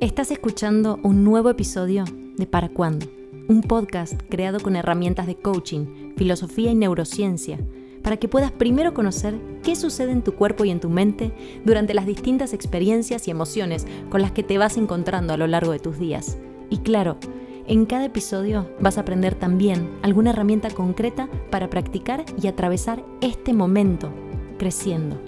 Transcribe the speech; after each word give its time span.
Estás 0.00 0.30
escuchando 0.30 0.98
un 1.02 1.24
nuevo 1.24 1.50
episodio 1.50 2.06
de 2.38 2.46
Para 2.46 2.70
Cuándo, 2.70 3.04
un 3.48 3.60
podcast 3.60 4.18
creado 4.30 4.58
con 4.58 4.74
herramientas 4.74 5.26
de 5.26 5.36
coaching, 5.36 6.14
filosofía 6.16 6.70
y 6.70 6.74
neurociencia 6.74 7.58
para 8.02 8.16
que 8.16 8.26
puedas 8.26 8.50
primero 8.50 8.94
conocer 8.94 9.38
qué 9.62 9.76
sucede 9.76 10.12
en 10.12 10.22
tu 10.22 10.32
cuerpo 10.36 10.64
y 10.64 10.70
en 10.70 10.80
tu 10.80 10.88
mente 10.88 11.32
durante 11.66 11.92
las 11.92 12.06
distintas 12.06 12.54
experiencias 12.54 13.28
y 13.28 13.30
emociones 13.30 13.86
con 14.08 14.22
las 14.22 14.32
que 14.32 14.42
te 14.42 14.56
vas 14.56 14.78
encontrando 14.78 15.34
a 15.34 15.36
lo 15.36 15.46
largo 15.46 15.72
de 15.72 15.80
tus 15.80 15.98
días. 15.98 16.38
Y 16.70 16.78
claro, 16.78 17.18
en 17.66 17.84
cada 17.84 18.06
episodio 18.06 18.70
vas 18.80 18.96
a 18.96 19.02
aprender 19.02 19.34
también 19.34 19.86
alguna 20.00 20.30
herramienta 20.30 20.70
concreta 20.70 21.28
para 21.50 21.68
practicar 21.68 22.24
y 22.42 22.46
atravesar 22.46 23.04
este 23.20 23.52
momento 23.52 24.10
creciendo. 24.56 25.20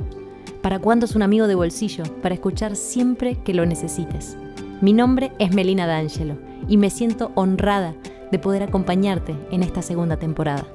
¿Para 0.62 0.79
cuándo 0.79 1.04
es 1.04 1.14
un 1.14 1.20
amigo 1.20 1.46
de 1.46 1.57
bolsillo? 1.57 2.04
Para 2.23 2.34
escuchar 2.36 2.75
siempre 2.75 3.36
que 3.45 3.52
lo 3.52 3.66
necesites. 3.66 4.39
Mi 4.83 4.93
nombre 4.93 5.30
es 5.39 5.54
Melina 5.54 5.86
D'Angelo 5.86 6.39
y 6.68 6.77
me 6.77 6.91
siento 6.91 7.31
honrada 7.36 7.95
de 8.32 8.39
poder 8.41 8.64
acompañarte 8.64 9.36
en 9.53 9.63
esta 9.63 9.81
segunda 9.81 10.17
temporada. 10.18 10.67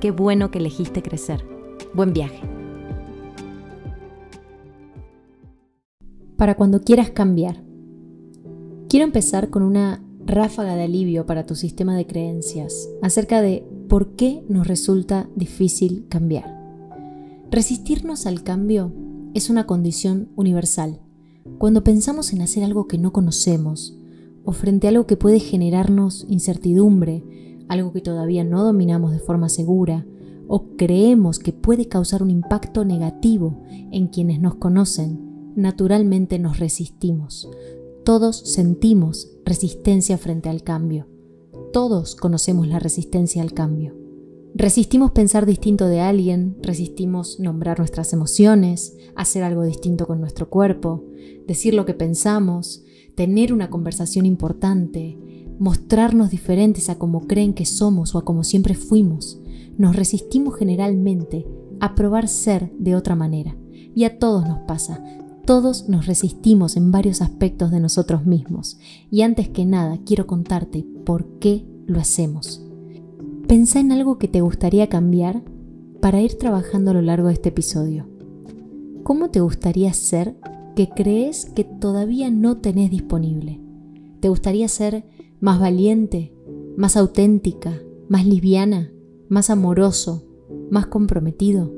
Qué 0.00 0.10
bueno 0.10 0.50
que 0.50 0.56
elegiste 0.56 1.02
crecer. 1.02 1.44
Buen 1.92 2.14
viaje. 2.14 2.40
Para 6.38 6.54
cuando 6.54 6.80
quieras 6.80 7.10
cambiar. 7.10 7.62
Quiero 8.88 9.04
empezar 9.04 9.50
con 9.50 9.64
una 9.64 10.02
ráfaga 10.24 10.74
de 10.74 10.84
alivio 10.84 11.26
para 11.26 11.44
tu 11.44 11.54
sistema 11.54 11.94
de 11.94 12.06
creencias 12.06 12.88
acerca 13.02 13.42
de 13.42 13.68
por 13.86 14.16
qué 14.16 14.42
nos 14.48 14.66
resulta 14.66 15.28
difícil 15.36 16.06
cambiar. 16.08 16.58
Resistirnos 17.50 18.24
al 18.24 18.44
cambio 18.44 18.94
es 19.34 19.50
una 19.50 19.66
condición 19.66 20.30
universal 20.36 21.01
cuando 21.58 21.84
pensamos 21.84 22.32
en 22.32 22.42
hacer 22.42 22.64
algo 22.64 22.86
que 22.88 22.98
no 22.98 23.12
conocemos 23.12 23.96
o 24.44 24.52
frente 24.52 24.86
a 24.86 24.90
algo 24.90 25.06
que 25.06 25.16
puede 25.16 25.40
generarnos 25.40 26.26
incertidumbre, 26.28 27.24
algo 27.68 27.92
que 27.92 28.00
todavía 28.00 28.44
no 28.44 28.64
dominamos 28.64 29.12
de 29.12 29.20
forma 29.20 29.48
segura, 29.48 30.06
o 30.48 30.76
creemos 30.76 31.38
que 31.38 31.52
puede 31.52 31.86
causar 31.86 32.22
un 32.22 32.30
impacto 32.30 32.84
negativo 32.84 33.62
en 33.92 34.08
quienes 34.08 34.40
nos 34.40 34.56
conocen, 34.56 35.52
naturalmente 35.56 36.38
nos 36.38 36.58
resistimos. 36.58 37.48
Todos 38.04 38.36
sentimos 38.36 39.30
resistencia 39.44 40.18
frente 40.18 40.48
al 40.48 40.62
cambio. 40.62 41.06
Todos 41.72 42.16
conocemos 42.16 42.66
la 42.66 42.78
resistencia 42.78 43.42
al 43.42 43.52
cambio. 43.52 43.94
Resistimos 44.54 45.12
pensar 45.12 45.46
distinto 45.46 45.86
de 45.86 46.00
alguien, 46.00 46.58
resistimos 46.60 47.40
nombrar 47.40 47.78
nuestras 47.78 48.12
emociones, 48.12 48.96
hacer 49.16 49.44
algo 49.44 49.62
distinto 49.62 50.06
con 50.06 50.20
nuestro 50.20 50.50
cuerpo, 50.50 51.04
decir 51.46 51.74
lo 51.74 51.84
que 51.86 51.94
pensamos, 51.94 52.82
tener 53.14 53.52
una 53.52 53.70
conversación 53.70 54.26
importante, 54.26 55.18
mostrarnos 55.58 56.30
diferentes 56.30 56.88
a 56.88 56.98
como 56.98 57.26
creen 57.26 57.54
que 57.54 57.66
somos 57.66 58.14
o 58.14 58.18
a 58.18 58.24
como 58.24 58.44
siempre 58.44 58.74
fuimos. 58.74 59.40
Nos 59.78 59.96
resistimos 59.96 60.56
generalmente 60.56 61.46
a 61.80 61.94
probar 61.94 62.28
ser 62.28 62.72
de 62.78 62.94
otra 62.94 63.16
manera. 63.16 63.56
Y 63.94 64.04
a 64.04 64.18
todos 64.18 64.46
nos 64.46 64.60
pasa. 64.60 65.02
Todos 65.44 65.88
nos 65.88 66.06
resistimos 66.06 66.76
en 66.76 66.92
varios 66.92 67.20
aspectos 67.20 67.70
de 67.70 67.80
nosotros 67.80 68.24
mismos. 68.24 68.78
Y 69.10 69.22
antes 69.22 69.48
que 69.48 69.64
nada, 69.64 69.98
quiero 70.06 70.26
contarte 70.26 70.86
por 71.04 71.26
qué 71.40 71.66
lo 71.86 71.98
hacemos. 71.98 72.64
Pensa 73.48 73.80
en 73.80 73.92
algo 73.92 74.18
que 74.18 74.28
te 74.28 74.40
gustaría 74.40 74.88
cambiar 74.88 75.42
para 76.00 76.20
ir 76.20 76.38
trabajando 76.38 76.92
a 76.92 76.94
lo 76.94 77.02
largo 77.02 77.28
de 77.28 77.34
este 77.34 77.50
episodio. 77.50 78.08
¿Cómo 79.02 79.30
te 79.30 79.40
gustaría 79.40 79.92
ser 79.92 80.36
que 80.74 80.88
crees 80.88 81.46
que 81.46 81.64
todavía 81.64 82.30
no 82.30 82.58
tenés 82.58 82.90
disponible? 82.90 83.60
¿Te 84.20 84.28
gustaría 84.28 84.68
ser 84.68 85.04
más 85.40 85.60
valiente, 85.60 86.34
más 86.76 86.96
auténtica, 86.96 87.80
más 88.08 88.26
liviana, 88.26 88.92
más 89.28 89.50
amoroso, 89.50 90.26
más 90.70 90.86
comprometido? 90.86 91.72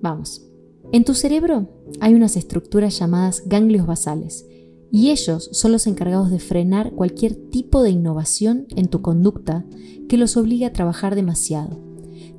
Vamos. 0.00 0.44
En 0.92 1.04
tu 1.04 1.14
cerebro 1.14 1.68
hay 2.00 2.14
unas 2.14 2.36
estructuras 2.36 2.98
llamadas 2.98 3.42
ganglios 3.46 3.86
basales 3.86 4.46
y 4.90 5.10
ellos 5.10 5.50
son 5.52 5.72
los 5.72 5.86
encargados 5.86 6.30
de 6.30 6.38
frenar 6.38 6.92
cualquier 6.92 7.34
tipo 7.34 7.82
de 7.82 7.90
innovación 7.90 8.66
en 8.74 8.88
tu 8.88 9.02
conducta 9.02 9.66
que 10.08 10.16
los 10.16 10.36
obligue 10.36 10.64
a 10.64 10.72
trabajar 10.72 11.14
demasiado. 11.14 11.87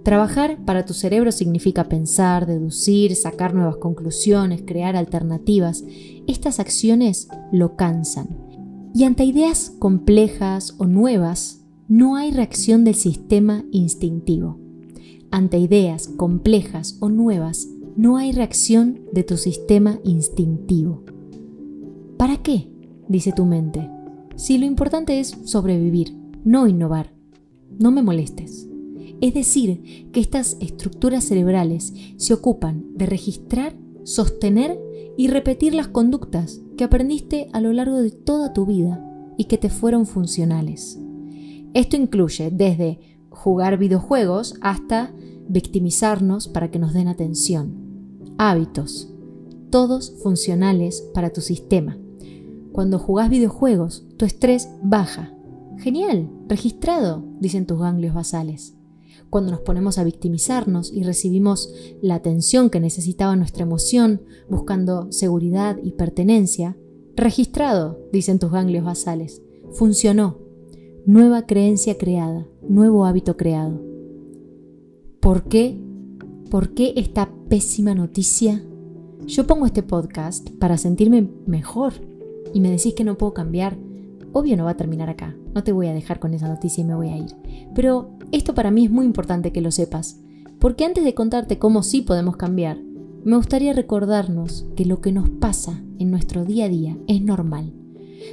Trabajar 0.03 0.57
para 0.65 0.85
tu 0.85 0.93
cerebro 0.93 1.31
significa 1.31 1.89
pensar, 1.89 2.45
deducir, 2.45 3.15
sacar 3.15 3.53
nuevas 3.53 3.77
conclusiones, 3.77 4.63
crear 4.65 4.95
alternativas. 4.95 5.83
Estas 6.25 6.59
acciones 6.59 7.27
lo 7.51 7.75
cansan. 7.75 8.29
Y 8.93 9.03
ante 9.03 9.25
ideas 9.25 9.73
complejas 9.77 10.75
o 10.77 10.85
nuevas, 10.85 11.65
no 11.88 12.15
hay 12.15 12.31
reacción 12.31 12.83
del 12.83 12.95
sistema 12.95 13.65
instintivo. 13.71 14.59
Ante 15.31 15.59
ideas 15.59 16.07
complejas 16.07 16.97
o 16.99 17.09
nuevas, 17.09 17.67
no 17.95 18.17
hay 18.17 18.31
reacción 18.31 19.01
de 19.11 19.23
tu 19.23 19.38
sistema 19.38 19.99
instintivo. 20.03 21.03
¿Para 22.17 22.38
qué? 22.38 22.71
dice 23.07 23.31
tu 23.31 23.45
mente. 23.45 23.89
Si 24.35 24.57
lo 24.57 24.65
importante 24.65 25.19
es 25.19 25.35
sobrevivir, 25.43 26.15
no 26.45 26.67
innovar. 26.67 27.13
No 27.77 27.91
me 27.91 28.01
molestes. 28.01 28.69
Es 29.22 29.34
decir, 29.34 30.09
que 30.12 30.19
estas 30.19 30.57
estructuras 30.59 31.25
cerebrales 31.25 31.94
se 32.18 32.34
ocupan 32.34 32.85
de 32.96 33.06
registrar, 33.06 33.75
sostener 34.03 34.80
y 35.18 35.28
repetir 35.28 35.74
las 35.74 35.90
conductas 35.90 36.62
que 36.78 36.85
aprendiste 36.85 37.50
a 37.52 37.59
lo 37.59 37.74
largo 37.74 37.97
de 37.97 38.12
toda 38.12 38.53
tu 38.53 38.66
vida 38.66 39.06
y 39.38 39.46
que 39.46 39.57
te 39.57 39.69
fueron 39.69 40.06
funcionales. 40.06 41.00
Esto 41.74 41.97
incluye 41.97 42.50
desde 42.52 43.00
jugar 43.30 43.78
videojuegos 43.78 44.56
hasta 44.62 45.13
victimizarnos 45.47 46.47
para 46.47 46.72
que 46.72 46.80
nos 46.80 46.94
den 46.94 47.07
atención. 47.07 47.75
Hábitos, 48.38 49.13
todos 49.69 50.13
funcionales 50.24 51.03
para 51.13 51.31
tu 51.31 51.41
sistema. 51.41 51.97
Cuando 52.72 53.00
jugás 53.00 53.30
videojuegos, 53.30 54.06
tu 54.18 54.25
estrés 54.25 54.69
baja. 54.81 55.34
Genial, 55.78 56.30
registrado, 56.47 57.25
dicen 57.40 57.66
tus 57.66 57.80
ganglios 57.80 58.13
basales. 58.13 58.78
Cuando 59.29 59.51
nos 59.51 59.62
ponemos 59.62 59.97
a 59.97 60.03
victimizarnos 60.03 60.91
y 60.91 61.03
recibimos 61.03 61.73
la 62.01 62.16
atención 62.16 62.69
que 62.69 62.79
necesitaba 62.79 63.35
nuestra 63.35 63.63
emoción, 63.63 64.23
buscando 64.50 65.12
seguridad 65.12 65.78
y 65.84 65.91
pertenencia, 65.91 66.78
registrado, 67.16 68.00
dicen 68.12 68.39
tus 68.39 68.51
ganglios 68.51 68.85
basales. 68.85 69.41
Funcionó. 69.72 70.39
Nueva 71.06 71.45
creencia 71.45 71.97
creada, 71.97 72.47
nuevo 72.68 73.06
hábito 73.06 73.38
creado. 73.38 73.81
¿Por 75.19 75.44
qué? 75.44 75.79
¿Por 76.50 76.73
qué 76.73 76.94
esta 76.95 77.31
pésima 77.50 77.94
noticia? 77.94 78.63
Yo 79.25 79.45
pongo 79.45 79.66
este 79.66 79.84
podcast 79.84 80.50
para 80.59 80.78
sentirme 80.78 81.29
mejor, 81.45 81.94
y 82.53 82.62
me 82.62 82.72
decís 82.72 82.95
que 82.95 83.03
no 83.03 83.18
puedo 83.18 83.34
cambiar, 83.34 83.78
obvio 84.34 84.57
no 84.57 84.66
va 84.66 84.72
a 84.72 84.78
terminar 84.78 85.09
acá. 85.09 85.35
No 85.53 85.63
te 85.63 85.72
voy 85.72 85.88
a 85.88 85.94
dejar 85.94 86.19
con 86.19 86.34
esa 86.34 86.47
noticia 86.47 86.81
y 86.81 86.85
me 86.85 86.95
voy 86.95 87.09
a 87.09 87.17
ir. 87.17 87.35
Pero 87.73 88.12
esto 88.31 88.53
para 88.53 88.72
mí 88.72 88.85
es 88.85 88.91
muy 88.91 89.06
importante 89.06 89.51
que 89.51 89.62
lo 89.62 89.72
sepas, 89.72 90.19
porque 90.59 90.85
antes 90.85 91.03
de 91.03 91.13
contarte 91.13 91.57
cómo 91.57 91.84
sí 91.84 92.01
podemos 92.01 92.38
cambiar, 92.38 92.78
me 93.23 93.35
gustaría 93.35 93.73
recordarnos 93.73 94.66
que 94.75 94.85
lo 94.85 95.01
que 95.01 95.12
nos 95.12 95.29
pasa 95.29 95.81
en 95.97 96.12
nuestro 96.12 96.45
día 96.45 96.66
a 96.66 96.69
día 96.69 96.97
es 97.07 97.22
normal. 97.22 97.73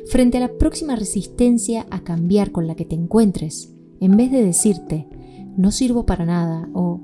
Frente 0.09 0.39
a 0.39 0.41
la 0.41 0.53
próxima 0.59 0.97
resistencia 0.97 1.87
a 1.91 2.01
cambiar 2.01 2.53
con 2.53 2.67
la 2.67 2.75
que 2.75 2.85
te 2.85 2.95
encuentres, 2.95 3.73
en 4.01 4.17
vez 4.17 4.31
de 4.31 4.45
decirte, 4.45 5.09
no 5.57 5.71
sirvo 5.71 6.07
para 6.07 6.27
nada 6.27 6.69
o, 6.75 7.01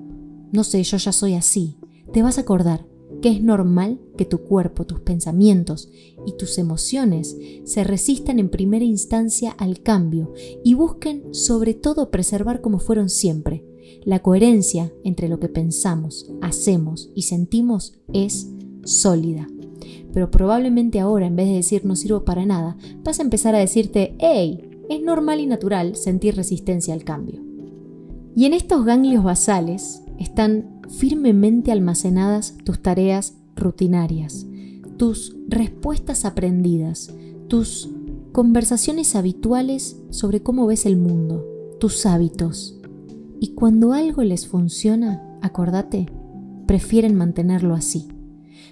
no 0.53 0.65
sé, 0.65 0.83
yo 0.83 0.97
ya 0.97 1.13
soy 1.13 1.35
así, 1.35 1.79
te 2.13 2.23
vas 2.23 2.39
a 2.39 2.43
acordar 2.43 2.85
que 3.21 3.31
es 3.31 3.43
normal 3.43 4.01
que 4.17 4.25
tu 4.25 4.39
cuerpo, 4.39 4.85
tus 4.85 5.01
pensamientos 5.01 5.91
y 6.27 6.33
tus 6.37 6.59
emociones 6.59 7.37
se 7.65 7.85
resistan 7.85 8.39
en 8.39 8.49
primera 8.49 8.85
instancia 8.85 9.51
al 9.53 9.81
cambio 9.81 10.33
y 10.65 10.75
busquen 10.75 11.35
sobre 11.35 11.75
todo 11.75 12.11
preservar 12.11 12.61
como 12.61 12.79
fueron 12.79 13.09
siempre. 13.09 13.65
La 14.05 14.21
coherencia 14.21 14.93
entre 15.05 15.29
lo 15.29 15.39
que 15.39 15.49
pensamos, 15.49 16.31
hacemos 16.41 17.11
y 17.15 17.23
sentimos 17.23 17.95
es 18.13 18.49
sólida. 18.85 19.49
Pero 20.13 20.31
probablemente 20.31 21.01
ahora, 21.01 21.27
en 21.27 21.37
vez 21.37 21.49
de 21.49 21.55
decir 21.55 21.85
no 21.85 21.97
sirvo 21.97 22.25
para 22.25 22.45
nada, 22.45 22.77
vas 23.03 23.19
a 23.19 23.23
empezar 23.23 23.55
a 23.55 23.59
decirte, 23.59 24.15
hey, 24.19 24.71
es 24.89 25.01
normal 25.01 25.41
y 25.41 25.47
natural 25.47 25.97
sentir 25.97 26.37
resistencia 26.37 26.95
al 26.95 27.05
cambio. 27.05 27.43
Y 28.35 28.47
en 28.47 28.55
estos 28.55 28.85
ganglios 28.85 29.25
basales 29.25 30.02
están 30.23 30.81
firmemente 30.89 31.73
almacenadas 31.73 32.57
tus 32.65 32.81
tareas 32.81 33.35
rutinarias, 33.57 34.47
tus 34.97 35.37
respuestas 35.49 36.25
aprendidas, 36.25 37.13
tus 37.49 37.91
conversaciones 38.33 39.17
habituales 39.17 39.97
sobre 40.11 40.43
cómo 40.43 40.67
ves 40.67 40.87
el 40.87 40.97
mundo, 40.97 41.45
tus 41.81 42.07
hábitos. 42.07 42.79
Y 43.41 43.55
cuando 43.55 43.93
algo 43.93 44.23
les 44.23 44.47
funciona, 44.47 45.23
acordate, 45.43 46.07
prefieren 46.67 47.15
mantenerlo 47.15 47.75
así. 47.75 48.09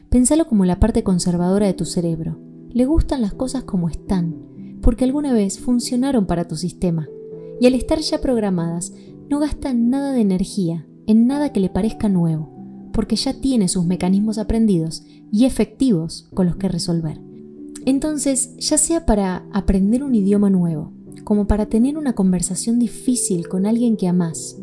Pénsalo 0.08 0.46
como 0.46 0.64
la 0.64 0.80
parte 0.80 1.02
conservadora 1.02 1.66
de 1.66 1.74
tu 1.74 1.84
cerebro, 1.84 2.38
le 2.70 2.84
gustan 2.84 3.20
las 3.20 3.34
cosas 3.34 3.64
como 3.64 3.88
están, 3.88 4.36
porque 4.80 5.04
alguna 5.04 5.32
vez 5.32 5.58
funcionaron 5.58 6.26
para 6.26 6.46
tu 6.46 6.56
sistema, 6.56 7.08
y 7.60 7.66
al 7.66 7.74
estar 7.74 7.98
ya 7.98 8.20
programadas, 8.20 8.92
no 9.28 9.40
gastan 9.40 9.90
nada 9.90 10.12
de 10.12 10.20
energía 10.20 10.86
en 11.10 11.26
nada 11.26 11.52
que 11.52 11.60
le 11.60 11.70
parezca 11.70 12.08
nuevo, 12.08 12.48
porque 12.92 13.16
ya 13.16 13.34
tiene 13.34 13.68
sus 13.68 13.84
mecanismos 13.84 14.38
aprendidos 14.38 15.02
y 15.32 15.44
efectivos 15.44 16.28
con 16.34 16.46
los 16.46 16.56
que 16.56 16.68
resolver. 16.68 17.20
Entonces, 17.84 18.56
ya 18.58 18.78
sea 18.78 19.06
para 19.06 19.44
aprender 19.52 20.04
un 20.04 20.14
idioma 20.14 20.50
nuevo, 20.50 20.92
como 21.24 21.46
para 21.48 21.66
tener 21.66 21.98
una 21.98 22.14
conversación 22.14 22.78
difícil 22.78 23.48
con 23.48 23.66
alguien 23.66 23.96
que 23.96 24.06
amás, 24.06 24.56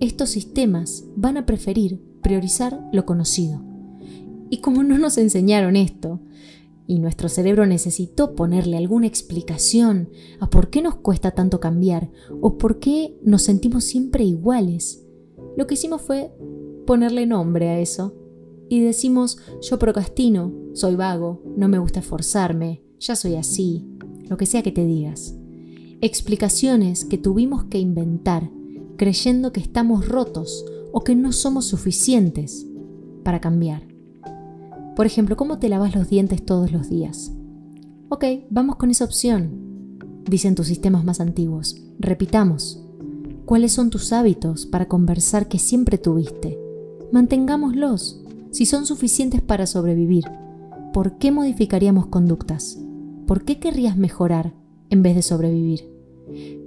estos 0.00 0.28
sistemas 0.28 1.04
van 1.16 1.38
a 1.38 1.46
preferir 1.46 2.02
priorizar 2.22 2.86
lo 2.92 3.06
conocido. 3.06 3.62
Y 4.50 4.58
como 4.58 4.82
no 4.82 4.98
nos 4.98 5.16
enseñaron 5.16 5.76
esto, 5.76 6.20
y 6.86 6.98
nuestro 6.98 7.30
cerebro 7.30 7.64
necesitó 7.64 8.34
ponerle 8.34 8.76
alguna 8.76 9.06
explicación 9.06 10.10
a 10.38 10.50
por 10.50 10.68
qué 10.68 10.82
nos 10.82 10.96
cuesta 10.96 11.30
tanto 11.30 11.60
cambiar 11.60 12.10
o 12.42 12.58
por 12.58 12.78
qué 12.78 13.18
nos 13.22 13.42
sentimos 13.42 13.84
siempre 13.84 14.24
iguales, 14.24 15.03
lo 15.56 15.66
que 15.66 15.74
hicimos 15.74 16.02
fue 16.02 16.32
ponerle 16.86 17.26
nombre 17.26 17.68
a 17.68 17.78
eso. 17.78 18.14
Y 18.68 18.80
decimos, 18.80 19.38
yo 19.60 19.78
procrastino, 19.78 20.52
soy 20.72 20.96
vago, 20.96 21.42
no 21.56 21.68
me 21.68 21.78
gusta 21.78 22.00
esforzarme, 22.00 22.82
ya 22.98 23.14
soy 23.14 23.36
así, 23.36 23.86
lo 24.28 24.36
que 24.36 24.46
sea 24.46 24.62
que 24.62 24.72
te 24.72 24.84
digas. 24.84 25.36
Explicaciones 26.00 27.04
que 27.04 27.18
tuvimos 27.18 27.64
que 27.64 27.78
inventar 27.78 28.50
creyendo 28.96 29.52
que 29.52 29.60
estamos 29.60 30.08
rotos 30.08 30.64
o 30.92 31.02
que 31.02 31.14
no 31.14 31.32
somos 31.32 31.66
suficientes 31.66 32.66
para 33.22 33.40
cambiar. 33.40 33.86
Por 34.96 35.06
ejemplo, 35.06 35.36
¿cómo 35.36 35.58
te 35.58 35.68
lavas 35.68 35.94
los 35.94 36.08
dientes 36.08 36.44
todos 36.44 36.70
los 36.72 36.88
días? 36.88 37.32
Ok, 38.08 38.24
vamos 38.50 38.76
con 38.76 38.90
esa 38.90 39.04
opción, 39.04 39.98
dicen 40.24 40.54
tus 40.54 40.68
sistemas 40.68 41.04
más 41.04 41.20
antiguos. 41.20 41.76
Repitamos. 41.98 42.83
¿Cuáles 43.46 43.72
son 43.72 43.90
tus 43.90 44.14
hábitos 44.14 44.64
para 44.64 44.88
conversar 44.88 45.48
que 45.48 45.58
siempre 45.58 45.98
tuviste? 45.98 46.58
Mantengámoslos, 47.12 48.22
si 48.50 48.64
son 48.64 48.86
suficientes 48.86 49.42
para 49.42 49.66
sobrevivir. 49.66 50.24
¿Por 50.94 51.18
qué 51.18 51.30
modificaríamos 51.30 52.06
conductas? 52.06 52.78
¿Por 53.26 53.44
qué 53.44 53.60
querrías 53.60 53.98
mejorar 53.98 54.54
en 54.88 55.02
vez 55.02 55.14
de 55.14 55.22
sobrevivir? 55.22 55.92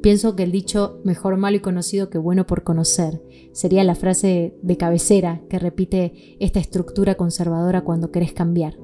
Pienso 0.03 0.35
que 0.35 0.43
el 0.43 0.51
dicho 0.51 1.01
mejor 1.03 1.37
malo 1.37 1.57
y 1.57 1.61
conocido 1.61 2.11
que 2.11 2.19
bueno 2.19 2.45
por 2.45 2.63
conocer 2.63 3.23
sería 3.53 3.83
la 3.83 3.95
frase 3.95 4.55
de 4.61 4.77
cabecera 4.77 5.41
que 5.49 5.57
repite 5.57 6.37
esta 6.39 6.59
estructura 6.59 7.15
conservadora 7.15 7.83
cuando 7.83 8.11
querés 8.11 8.33
cambiar. 8.33 8.77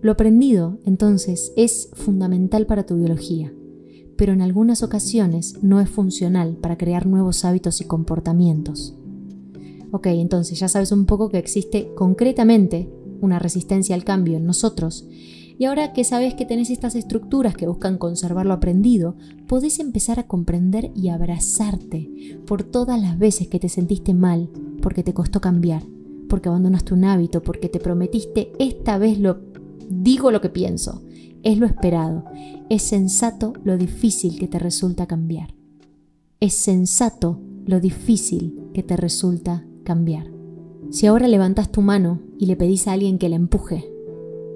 Lo 0.00 0.12
aprendido, 0.12 0.78
entonces, 0.84 1.52
es 1.56 1.90
fundamental 1.92 2.66
para 2.66 2.86
tu 2.86 2.96
biología, 2.96 3.52
pero 4.18 4.34
en 4.34 4.42
algunas 4.42 4.82
ocasiones 4.82 5.54
no 5.62 5.80
es 5.80 5.88
funcional 5.88 6.56
para 6.56 6.76
crear 6.76 7.06
nuevos 7.06 7.46
hábitos 7.46 7.80
y 7.80 7.84
comportamientos. 7.84 8.94
Ok, 9.92 10.08
entonces 10.08 10.58
ya 10.58 10.68
sabes 10.68 10.92
un 10.92 11.06
poco 11.06 11.30
que 11.30 11.38
existe 11.38 11.94
concretamente 11.94 12.90
una 13.22 13.38
resistencia 13.38 13.94
al 13.94 14.04
cambio 14.04 14.36
en 14.36 14.44
nosotros 14.44 15.08
y 15.58 15.64
ahora 15.64 15.92
que 15.92 16.04
sabes 16.04 16.34
que 16.34 16.46
tenés 16.46 16.70
estas 16.70 16.94
estructuras 16.94 17.54
que 17.54 17.66
buscan 17.66 17.98
conservar 17.98 18.46
lo 18.46 18.54
aprendido, 18.54 19.16
podés 19.46 19.80
empezar 19.80 20.20
a 20.20 20.26
comprender 20.26 20.92
y 20.94 21.08
abrazarte 21.08 22.38
por 22.46 22.62
todas 22.62 23.00
las 23.00 23.18
veces 23.18 23.48
que 23.48 23.58
te 23.58 23.68
sentiste 23.68 24.14
mal, 24.14 24.50
porque 24.80 25.02
te 25.02 25.14
costó 25.14 25.40
cambiar, 25.40 25.82
porque 26.28 26.48
abandonaste 26.48 26.94
un 26.94 27.04
hábito, 27.04 27.42
porque 27.42 27.68
te 27.68 27.80
prometiste 27.80 28.52
esta 28.60 28.98
vez 28.98 29.18
lo 29.18 29.38
digo 29.88 30.30
lo 30.30 30.40
que 30.40 30.48
pienso. 30.48 31.02
Es 31.42 31.58
lo 31.58 31.66
esperado. 31.66 32.24
Es 32.70 32.82
sensato 32.82 33.54
lo 33.64 33.78
difícil 33.78 34.38
que 34.38 34.46
te 34.46 34.58
resulta 34.58 35.06
cambiar. 35.06 35.54
Es 36.38 36.52
sensato 36.52 37.40
lo 37.64 37.80
difícil 37.80 38.60
que 38.74 38.82
te 38.82 38.94
resulta 38.94 39.64
cambiar. 39.84 40.30
Si 40.90 41.06
ahora 41.06 41.28
levantas 41.28 41.72
tu 41.72 41.80
mano 41.80 42.20
y 42.38 42.44
le 42.44 42.56
pedís 42.56 42.86
a 42.86 42.92
alguien 42.92 43.18
que 43.18 43.30
la 43.30 43.36
empuje, 43.36 43.90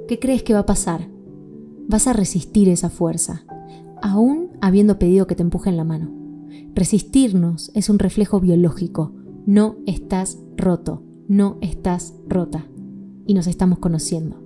¿qué 0.08 0.18
crees 0.18 0.42
que 0.42 0.52
va 0.52 0.60
a 0.60 0.66
pasar? 0.66 1.08
Vas 1.88 2.06
a 2.06 2.12
resistir 2.12 2.68
esa 2.68 2.90
fuerza, 2.90 3.46
aún 4.02 4.50
habiendo 4.60 4.98
pedido 4.98 5.26
que 5.26 5.34
te 5.34 5.42
empujen 5.42 5.78
la 5.78 5.84
mano. 5.84 6.10
Resistirnos 6.74 7.70
es 7.74 7.88
un 7.88 7.98
reflejo 7.98 8.40
biológico. 8.40 9.14
No 9.46 9.76
estás 9.86 10.38
roto, 10.58 11.02
no 11.28 11.56
estás 11.62 12.12
rota. 12.28 12.66
Y 13.26 13.32
nos 13.32 13.46
estamos 13.46 13.78
conociendo. 13.78 14.41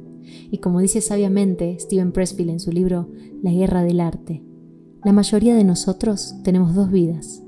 Y 0.51 0.59
como 0.59 0.81
dice 0.81 1.01
sabiamente 1.01 1.77
Steven 1.79 2.13
Pressfield 2.13 2.51
en 2.51 2.61
su 2.61 2.73
libro 2.73 3.09
La 3.43 3.53
guerra 3.53 3.83
del 3.83 4.01
arte, 4.01 4.43
la 5.05 5.13
mayoría 5.13 5.55
de 5.55 5.63
nosotros 5.63 6.35
tenemos 6.43 6.75
dos 6.75 6.91
vidas, 6.91 7.43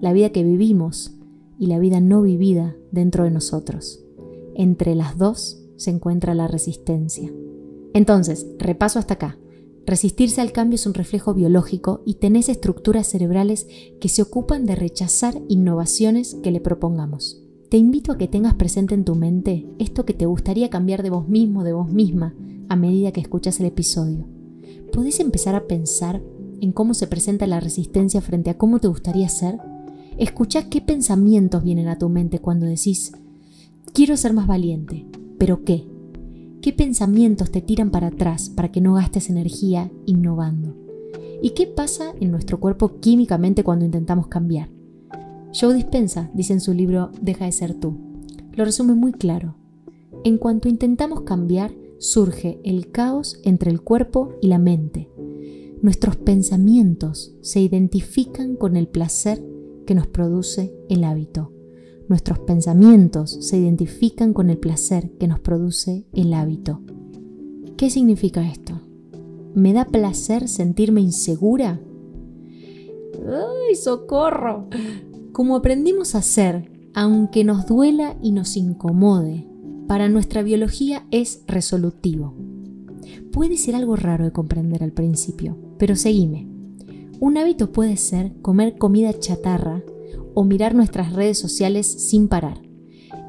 la 0.00 0.12
vida 0.12 0.30
que 0.30 0.42
vivimos 0.42 1.14
y 1.60 1.68
la 1.68 1.78
vida 1.78 2.00
no 2.00 2.22
vivida 2.22 2.74
dentro 2.90 3.22
de 3.22 3.30
nosotros. 3.30 4.04
Entre 4.56 4.96
las 4.96 5.16
dos 5.16 5.62
se 5.76 5.90
encuentra 5.90 6.34
la 6.34 6.48
resistencia. 6.48 7.32
Entonces, 7.92 8.46
repaso 8.58 8.98
hasta 8.98 9.14
acá. 9.14 9.38
Resistirse 9.86 10.40
al 10.40 10.50
cambio 10.50 10.74
es 10.74 10.86
un 10.86 10.94
reflejo 10.94 11.34
biológico 11.34 12.02
y 12.04 12.14
tenés 12.14 12.48
estructuras 12.48 13.06
cerebrales 13.06 13.68
que 14.00 14.08
se 14.08 14.22
ocupan 14.22 14.66
de 14.66 14.74
rechazar 14.74 15.40
innovaciones 15.48 16.36
que 16.42 16.50
le 16.50 16.60
propongamos. 16.60 17.43
Te 17.70 17.78
invito 17.78 18.12
a 18.12 18.18
que 18.18 18.28
tengas 18.28 18.54
presente 18.54 18.94
en 18.94 19.04
tu 19.04 19.14
mente 19.14 19.66
esto 19.78 20.04
que 20.04 20.12
te 20.12 20.26
gustaría 20.26 20.70
cambiar 20.70 21.02
de 21.02 21.10
vos 21.10 21.28
mismo, 21.28 21.64
de 21.64 21.72
vos 21.72 21.90
misma, 21.90 22.34
a 22.68 22.76
medida 22.76 23.10
que 23.10 23.20
escuchas 23.20 23.58
el 23.58 23.66
episodio. 23.66 24.26
¿Podés 24.92 25.18
empezar 25.18 25.54
a 25.54 25.66
pensar 25.66 26.22
en 26.60 26.72
cómo 26.72 26.94
se 26.94 27.06
presenta 27.06 27.46
la 27.46 27.60
resistencia 27.60 28.20
frente 28.20 28.50
a 28.50 28.58
cómo 28.58 28.78
te 28.78 28.88
gustaría 28.88 29.28
ser? 29.28 29.58
Escucha 30.18 30.68
qué 30.68 30.80
pensamientos 30.80 31.64
vienen 31.64 31.88
a 31.88 31.98
tu 31.98 32.08
mente 32.08 32.38
cuando 32.38 32.66
decís, 32.66 33.12
quiero 33.92 34.16
ser 34.16 34.34
más 34.34 34.46
valiente, 34.46 35.06
pero 35.38 35.64
¿qué? 35.64 35.84
¿Qué 36.60 36.72
pensamientos 36.72 37.50
te 37.50 37.60
tiran 37.60 37.90
para 37.90 38.08
atrás 38.08 38.50
para 38.50 38.70
que 38.70 38.80
no 38.80 38.94
gastes 38.94 39.30
energía 39.30 39.90
innovando? 40.06 40.76
¿Y 41.42 41.50
qué 41.50 41.66
pasa 41.66 42.14
en 42.20 42.30
nuestro 42.30 42.60
cuerpo 42.60 43.00
químicamente 43.00 43.64
cuando 43.64 43.84
intentamos 43.84 44.28
cambiar? 44.28 44.73
Joe 45.54 45.72
Dispensa 45.72 46.30
dice 46.34 46.52
en 46.52 46.60
su 46.60 46.74
libro 46.74 47.12
Deja 47.20 47.44
de 47.44 47.52
ser 47.52 47.74
tú. 47.74 47.96
Lo 48.54 48.64
resume 48.64 48.94
muy 48.94 49.12
claro. 49.12 49.54
En 50.24 50.36
cuanto 50.36 50.68
intentamos 50.68 51.20
cambiar, 51.20 51.72
surge 51.98 52.60
el 52.64 52.90
caos 52.90 53.40
entre 53.44 53.70
el 53.70 53.80
cuerpo 53.80 54.34
y 54.42 54.48
la 54.48 54.58
mente. 54.58 55.08
Nuestros 55.80 56.16
pensamientos 56.16 57.36
se 57.40 57.60
identifican 57.60 58.56
con 58.56 58.76
el 58.76 58.88
placer 58.88 59.44
que 59.86 59.94
nos 59.94 60.08
produce 60.08 60.74
el 60.88 61.04
hábito. 61.04 61.52
Nuestros 62.08 62.40
pensamientos 62.40 63.38
se 63.40 63.56
identifican 63.56 64.32
con 64.32 64.50
el 64.50 64.58
placer 64.58 65.12
que 65.18 65.28
nos 65.28 65.38
produce 65.38 66.04
el 66.12 66.34
hábito. 66.34 66.80
¿Qué 67.76 67.90
significa 67.90 68.50
esto? 68.50 68.80
¿Me 69.54 69.72
da 69.72 69.84
placer 69.84 70.48
sentirme 70.48 71.00
insegura? 71.00 71.80
¡Ay, 73.24 73.76
socorro! 73.76 74.68
Como 75.34 75.56
aprendimos 75.56 76.14
a 76.14 76.18
hacer, 76.18 76.70
aunque 76.94 77.42
nos 77.42 77.66
duela 77.66 78.16
y 78.22 78.30
nos 78.30 78.56
incomode, 78.56 79.48
para 79.88 80.08
nuestra 80.08 80.44
biología 80.44 81.08
es 81.10 81.42
resolutivo. 81.48 82.36
Puede 83.32 83.56
ser 83.56 83.74
algo 83.74 83.96
raro 83.96 84.26
de 84.26 84.30
comprender 84.30 84.84
al 84.84 84.92
principio, 84.92 85.58
pero 85.76 85.96
seguime. 85.96 86.46
Un 87.18 87.36
hábito 87.36 87.72
puede 87.72 87.96
ser 87.96 88.40
comer 88.42 88.78
comida 88.78 89.18
chatarra 89.18 89.82
o 90.34 90.44
mirar 90.44 90.76
nuestras 90.76 91.12
redes 91.12 91.36
sociales 91.36 91.88
sin 91.88 92.28
parar. 92.28 92.62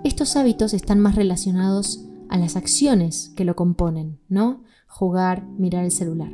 Estos 0.03 0.35
hábitos 0.35 0.75
están 0.75 0.99
más 0.99 1.15
relacionados 1.15 2.05
a 2.29 2.37
las 2.37 2.55
acciones 2.55 3.33
que 3.35 3.45
lo 3.45 3.55
componen, 3.55 4.19
¿no? 4.29 4.61
Jugar, 4.87 5.47
mirar 5.57 5.83
el 5.83 5.91
celular. 5.91 6.31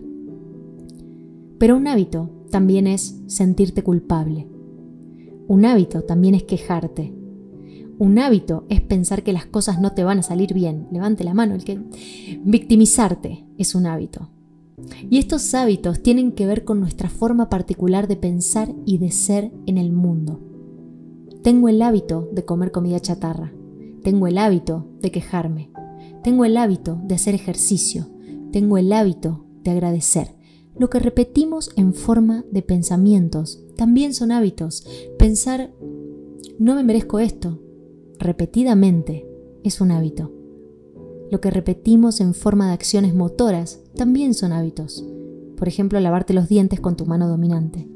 Pero 1.60 1.78
un 1.78 1.88
hábito 1.88 2.30
también 2.51 2.88
es 2.88 3.22
sentirte 3.28 3.84
culpable. 3.84 4.50
Un 5.51 5.65
hábito 5.65 6.03
también 6.03 6.34
es 6.34 6.43
quejarte. 6.43 7.13
Un 8.00 8.20
hábito 8.20 8.63
es 8.70 8.79
pensar 8.79 9.22
que 9.22 9.34
las 9.34 9.46
cosas 9.46 9.81
no 9.81 9.91
te 9.91 10.05
van 10.05 10.20
a 10.20 10.24
salir 10.24 10.53
bien. 10.53 10.88
Levante 10.93 11.25
la 11.25 11.34
mano, 11.34 11.55
el 11.55 11.65
que 11.65 11.77
victimizarte 12.46 13.43
es 13.58 13.75
un 13.75 13.86
hábito. 13.86 14.29
Y 15.10 15.17
estos 15.17 15.53
hábitos 15.53 16.01
tienen 16.01 16.31
que 16.31 16.48
ver 16.48 16.63
con 16.63 16.79
nuestra 16.79 17.10
forma 17.10 17.50
particular 17.50 18.08
de 18.08 18.15
pensar 18.15 18.74
y 18.86 18.98
de 18.98 19.12
ser 19.12 19.51
en 19.65 19.77
el 19.77 19.91
mundo. 19.91 20.39
Tengo 21.43 21.67
el 21.67 21.81
hábito 21.81 22.29
de 22.31 22.46
comer 22.46 22.72
comida 22.72 23.01
chatarra. 23.01 23.51
Tengo 24.05 24.27
el 24.27 24.38
hábito 24.38 24.88
de 25.01 25.12
quejarme. 25.12 25.70
Tengo 26.24 26.46
el 26.46 26.55
hábito 26.55 26.98
de 27.03 27.15
hacer 27.15 27.36
ejercicio. 27.36 28.08
Tengo 28.53 28.77
el 28.77 28.93
hábito 28.93 29.43
de 29.65 29.72
agradecer. 29.72 30.34
Lo 30.77 30.89
que 30.89 31.00
repetimos 31.00 31.72
en 31.75 31.93
forma 31.93 32.46
de 32.50 32.62
pensamientos 32.62 33.62
también 33.82 34.14
son 34.14 34.32
hábitos. 34.32 34.86
Pensar, 35.18 35.74
no 36.60 36.76
me 36.76 36.84
merezco 36.84 37.18
esto, 37.18 37.58
repetidamente, 38.20 39.28
es 39.64 39.82
un 39.82 39.90
hábito. 39.90 40.32
lo 41.32 41.42
que 41.42 41.50
repetimos 41.50 42.22
en 42.22 42.36
forma 42.36 42.68
de 42.68 42.74
acciones 42.74 43.16
motoras 43.16 43.80
también 43.96 44.36
son 44.36 44.52
hábitos. 44.52 45.04
Por 45.58 45.68
ejemplo, 45.68 46.00
lavarte 46.00 46.36
los 46.36 46.48
dientes 46.48 46.80
con 46.80 46.96
tu 46.96 47.08
mano 47.08 47.28
dominante. 47.28 47.90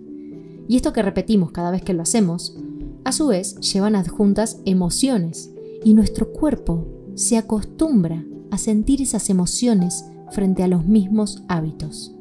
Y 0.67 0.75
esto 0.75 0.91
que 0.91 1.03
repetimos 1.03 1.51
cada 1.51 1.69
vez 1.69 1.83
que 1.83 1.93
lo 1.93 2.01
hacemos, 2.01 2.57
a 3.03 3.11
su 3.11 3.27
vez 3.27 3.59
llevan 3.59 3.95
adjuntas 3.95 4.61
emociones 4.65 5.51
y 5.83 5.93
nuestro 5.93 6.33
cuerpo 6.33 6.87
se 7.13 7.37
acostumbra 7.37 8.25
a 8.49 8.57
sentir 8.57 9.03
esas 9.03 9.29
emociones 9.29 10.03
frente 10.31 10.63
a 10.63 10.67
los 10.67 10.83
mismos 10.83 11.43
hábitos. 11.47 12.14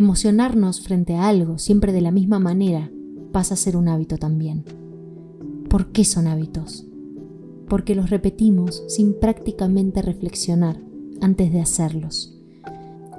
Emocionarnos 0.00 0.80
frente 0.80 1.14
a 1.14 1.28
algo 1.28 1.58
siempre 1.58 1.92
de 1.92 2.00
la 2.00 2.10
misma 2.10 2.38
manera 2.38 2.90
pasa 3.32 3.52
a 3.52 3.56
ser 3.58 3.76
un 3.76 3.86
hábito 3.86 4.16
también. 4.16 4.64
¿Por 5.68 5.92
qué 5.92 6.06
son 6.06 6.26
hábitos? 6.26 6.86
Porque 7.68 7.94
los 7.94 8.08
repetimos 8.08 8.82
sin 8.88 9.12
prácticamente 9.20 10.00
reflexionar 10.00 10.80
antes 11.20 11.52
de 11.52 11.60
hacerlos. 11.60 12.34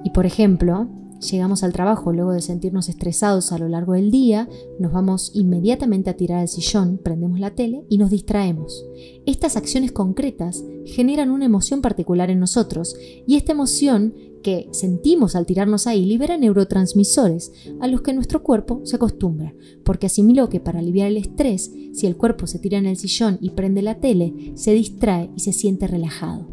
Y 0.03 0.09
por 0.09 0.25
ejemplo, 0.25 0.87
Llegamos 1.29 1.63
al 1.63 1.71
trabajo 1.71 2.11
luego 2.11 2.31
de 2.31 2.41
sentirnos 2.41 2.89
estresados 2.89 3.51
a 3.51 3.59
lo 3.59 3.67
largo 3.67 3.93
del 3.93 4.09
día, 4.09 4.49
nos 4.79 4.91
vamos 4.91 5.31
inmediatamente 5.35 6.09
a 6.09 6.17
tirar 6.17 6.39
al 6.39 6.47
sillón, 6.47 6.97
prendemos 6.97 7.39
la 7.39 7.53
tele 7.53 7.85
y 7.89 7.99
nos 7.99 8.09
distraemos. 8.09 8.85
Estas 9.27 9.55
acciones 9.55 9.91
concretas 9.91 10.63
generan 10.85 11.29
una 11.29 11.45
emoción 11.45 11.81
particular 11.81 12.31
en 12.31 12.39
nosotros 12.39 12.95
y 13.27 13.35
esta 13.35 13.51
emoción 13.51 14.15
que 14.41 14.67
sentimos 14.71 15.35
al 15.35 15.45
tirarnos 15.45 15.85
ahí 15.85 16.05
libera 16.05 16.37
neurotransmisores 16.37 17.51
a 17.79 17.87
los 17.87 18.01
que 18.01 18.13
nuestro 18.13 18.41
cuerpo 18.41 18.81
se 18.83 18.95
acostumbra, 18.95 19.53
porque 19.83 20.07
asimiló 20.07 20.49
que 20.49 20.59
para 20.59 20.79
aliviar 20.79 21.07
el 21.07 21.17
estrés, 21.17 21.71
si 21.93 22.07
el 22.07 22.17
cuerpo 22.17 22.47
se 22.47 22.57
tira 22.57 22.79
en 22.79 22.87
el 22.87 22.97
sillón 22.97 23.37
y 23.39 23.51
prende 23.51 23.83
la 23.83 23.99
tele, 23.99 24.53
se 24.55 24.73
distrae 24.73 25.29
y 25.35 25.41
se 25.41 25.53
siente 25.53 25.85
relajado. 25.85 26.47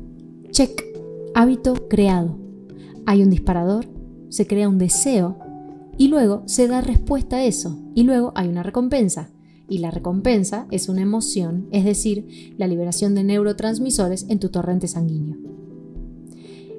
Check. 0.51 0.85
Hábito 1.35 1.75
creado. 1.89 2.39
Hay 3.07 3.23
un 3.23 3.31
disparador 3.31 3.98
se 4.29 4.47
crea 4.47 4.69
un 4.69 4.79
deseo 4.79 5.39
y 5.97 6.09
luego 6.09 6.43
se 6.47 6.69
da 6.69 6.81
respuesta 6.81 7.37
a 7.37 7.45
eso 7.45 7.79
y 7.95 8.05
luego 8.05 8.33
hay 8.35 8.49
una 8.49 8.63
recompensa. 8.63 9.31
Y 9.71 9.79
la 9.79 9.91
recompensa 9.91 10.67
es 10.71 10.89
una 10.89 11.03
emoción, 11.03 11.67
es 11.73 11.85
decir, 11.85 12.55
la 12.57 12.67
liberación 12.67 13.15
de 13.15 13.25
neurotransmisores 13.25 14.25
en 14.31 14.39
tu 14.39 14.49
torrente 14.49 14.89
sanguíneo. 14.89 15.37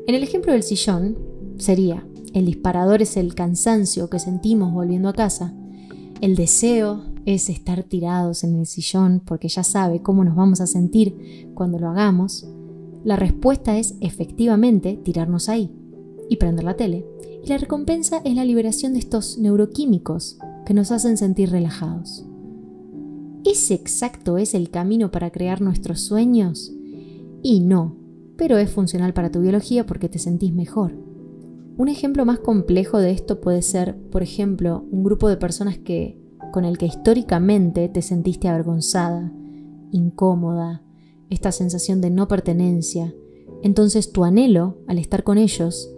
En 0.08 0.16
el 0.16 0.24
ejemplo 0.24 0.54
del 0.54 0.64
sillón 0.64 1.18
sería, 1.58 2.08
el 2.34 2.46
disparador 2.46 3.04
es 3.04 3.16
el 3.16 3.36
cansancio 3.36 4.10
que 4.10 4.18
sentimos 4.18 4.74
volviendo 4.74 5.08
a 5.08 5.14
casa, 5.14 5.54
el 6.22 6.36
deseo 6.36 7.04
es 7.26 7.50
estar 7.50 7.84
tirados 7.84 8.44
en 8.44 8.56
el 8.56 8.66
sillón 8.66 9.22
porque 9.24 9.50
ya 9.50 9.64
sabe 9.64 10.02
cómo 10.02 10.24
nos 10.24 10.36
vamos 10.36 10.62
a 10.62 10.68
sentir 10.68 11.48
cuando 11.54 11.78
lo 11.78 11.90
hagamos, 11.90 12.48
la 13.04 13.18
respuesta 13.18 13.78
es 13.78 13.96
efectivamente 14.02 15.00
tirarnos 15.04 15.48
ahí 15.48 15.72
y 16.28 16.38
prender 16.38 16.66
la 16.66 16.76
tele 16.76 17.06
y 17.44 17.48
la 17.48 17.58
recompensa 17.58 18.22
es 18.26 18.36
la 18.36 18.46
liberación 18.46 18.94
de 18.94 19.00
estos 19.00 19.38
neuroquímicos 19.38 20.38
que 20.66 20.74
nos 20.74 20.92
hacen 20.92 21.18
sentir 21.18 21.50
relajados. 21.50 22.26
¿Ese 23.46 23.74
exacto 23.74 24.38
es 24.38 24.54
el 24.54 24.70
camino 24.70 25.12
para 25.12 25.32
crear 25.32 25.62
nuestros 25.62 26.02
sueños? 26.02 26.72
Y 27.42 27.62
no, 27.62 27.96
pero 28.38 28.58
es 28.58 28.70
funcional 28.70 29.14
para 29.14 29.32
tu 29.32 29.42
biología 29.42 29.86
porque 29.86 30.10
te 30.10 30.20
sentís 30.20 30.54
mejor. 30.54 30.94
Un 31.78 31.88
ejemplo 31.88 32.26
más 32.26 32.40
complejo 32.40 32.98
de 32.98 33.12
esto 33.12 33.40
puede 33.40 33.62
ser, 33.62 33.98
por 34.10 34.22
ejemplo, 34.22 34.86
un 34.92 35.04
grupo 35.04 35.30
de 35.30 35.38
personas 35.38 35.78
que 35.78 36.20
con 36.52 36.66
el 36.66 36.78
que 36.78 36.88
históricamente 36.88 37.88
te 37.90 38.02
sentiste 38.02 38.48
avergonzada, 38.48 39.32
incómoda, 39.92 40.82
esta 41.30 41.52
sensación 41.52 42.02
de 42.02 42.10
no 42.10 42.28
pertenencia. 42.28 43.14
Entonces 43.62 44.12
tu 44.12 44.24
anhelo, 44.24 44.78
al 44.88 44.98
estar 44.98 45.24
con 45.24 45.38
ellos, 45.38 45.90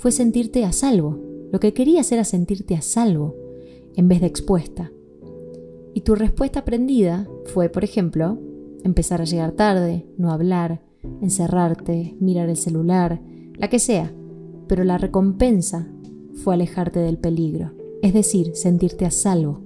fue 0.00 0.12
sentirte 0.12 0.64
a 0.64 0.72
salvo. 0.72 1.18
Lo 1.52 1.60
que 1.60 1.74
querías 1.74 2.10
era 2.10 2.24
sentirte 2.24 2.74
a 2.74 2.80
salvo, 2.80 3.36
en 3.94 4.08
vez 4.08 4.22
de 4.22 4.28
expuesta. 4.28 4.90
Y 5.92 6.00
tu 6.00 6.14
respuesta 6.14 6.60
aprendida 6.60 7.28
fue, 7.44 7.68
por 7.68 7.84
ejemplo, 7.84 8.38
empezar 8.82 9.20
a 9.20 9.24
llegar 9.24 9.52
tarde, 9.52 10.06
no 10.16 10.32
hablar, 10.32 10.80
encerrarte, 11.20 12.16
mirar 12.18 12.48
el 12.48 12.56
celular, 12.56 13.20
la 13.58 13.68
que 13.68 13.78
sea. 13.78 14.10
Pero 14.68 14.84
la 14.84 14.96
recompensa 14.96 15.86
fue 16.32 16.54
alejarte 16.54 17.00
del 17.00 17.18
peligro, 17.18 17.72
es 18.00 18.14
decir, 18.14 18.52
sentirte 18.54 19.04
a 19.04 19.10
salvo. 19.10 19.60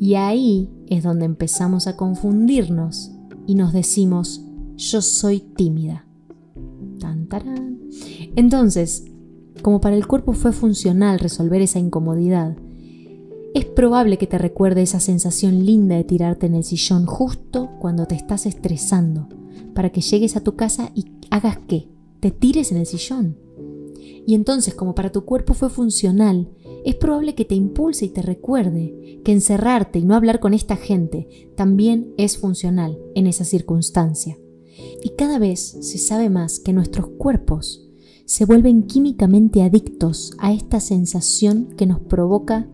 Y 0.00 0.14
ahí 0.14 0.70
es 0.86 1.02
donde 1.02 1.26
empezamos 1.26 1.86
a 1.88 1.98
confundirnos 1.98 3.12
y 3.46 3.54
nos 3.54 3.74
decimos, 3.74 4.46
yo 4.76 5.02
soy 5.02 5.40
tímida. 5.40 6.06
Tan, 6.98 7.28
Entonces, 8.34 9.11
como 9.60 9.80
para 9.80 9.96
el 9.96 10.06
cuerpo 10.06 10.32
fue 10.32 10.52
funcional 10.52 11.18
resolver 11.18 11.60
esa 11.60 11.78
incomodidad, 11.78 12.56
es 13.54 13.66
probable 13.66 14.16
que 14.16 14.26
te 14.26 14.38
recuerde 14.38 14.82
esa 14.82 14.98
sensación 14.98 15.66
linda 15.66 15.96
de 15.96 16.04
tirarte 16.04 16.46
en 16.46 16.54
el 16.54 16.64
sillón 16.64 17.04
justo 17.04 17.70
cuando 17.80 18.06
te 18.06 18.14
estás 18.14 18.46
estresando, 18.46 19.28
para 19.74 19.90
que 19.90 20.00
llegues 20.00 20.36
a 20.36 20.40
tu 20.40 20.56
casa 20.56 20.90
y 20.94 21.04
hagas 21.30 21.58
qué, 21.68 21.88
te 22.20 22.30
tires 22.30 22.72
en 22.72 22.78
el 22.78 22.86
sillón. 22.86 23.36
Y 24.26 24.34
entonces, 24.34 24.74
como 24.74 24.94
para 24.94 25.12
tu 25.12 25.24
cuerpo 25.24 25.52
fue 25.52 25.68
funcional, 25.68 26.48
es 26.84 26.94
probable 26.94 27.34
que 27.34 27.44
te 27.44 27.54
impulse 27.54 28.06
y 28.06 28.08
te 28.08 28.22
recuerde 28.22 29.20
que 29.24 29.32
encerrarte 29.32 29.98
y 29.98 30.04
no 30.04 30.14
hablar 30.14 30.40
con 30.40 30.54
esta 30.54 30.76
gente 30.76 31.50
también 31.56 32.14
es 32.16 32.38
funcional 32.38 32.98
en 33.14 33.26
esa 33.26 33.44
circunstancia. 33.44 34.38
Y 35.02 35.10
cada 35.10 35.38
vez 35.38 35.60
se 35.80 35.98
sabe 35.98 36.30
más 36.30 36.58
que 36.58 36.72
nuestros 36.72 37.08
cuerpos 37.18 37.91
se 38.24 38.44
vuelven 38.44 38.84
químicamente 38.84 39.62
adictos 39.62 40.32
a 40.38 40.52
esta 40.52 40.80
sensación 40.80 41.68
que 41.76 41.86
nos 41.86 42.00
provoca 42.00 42.68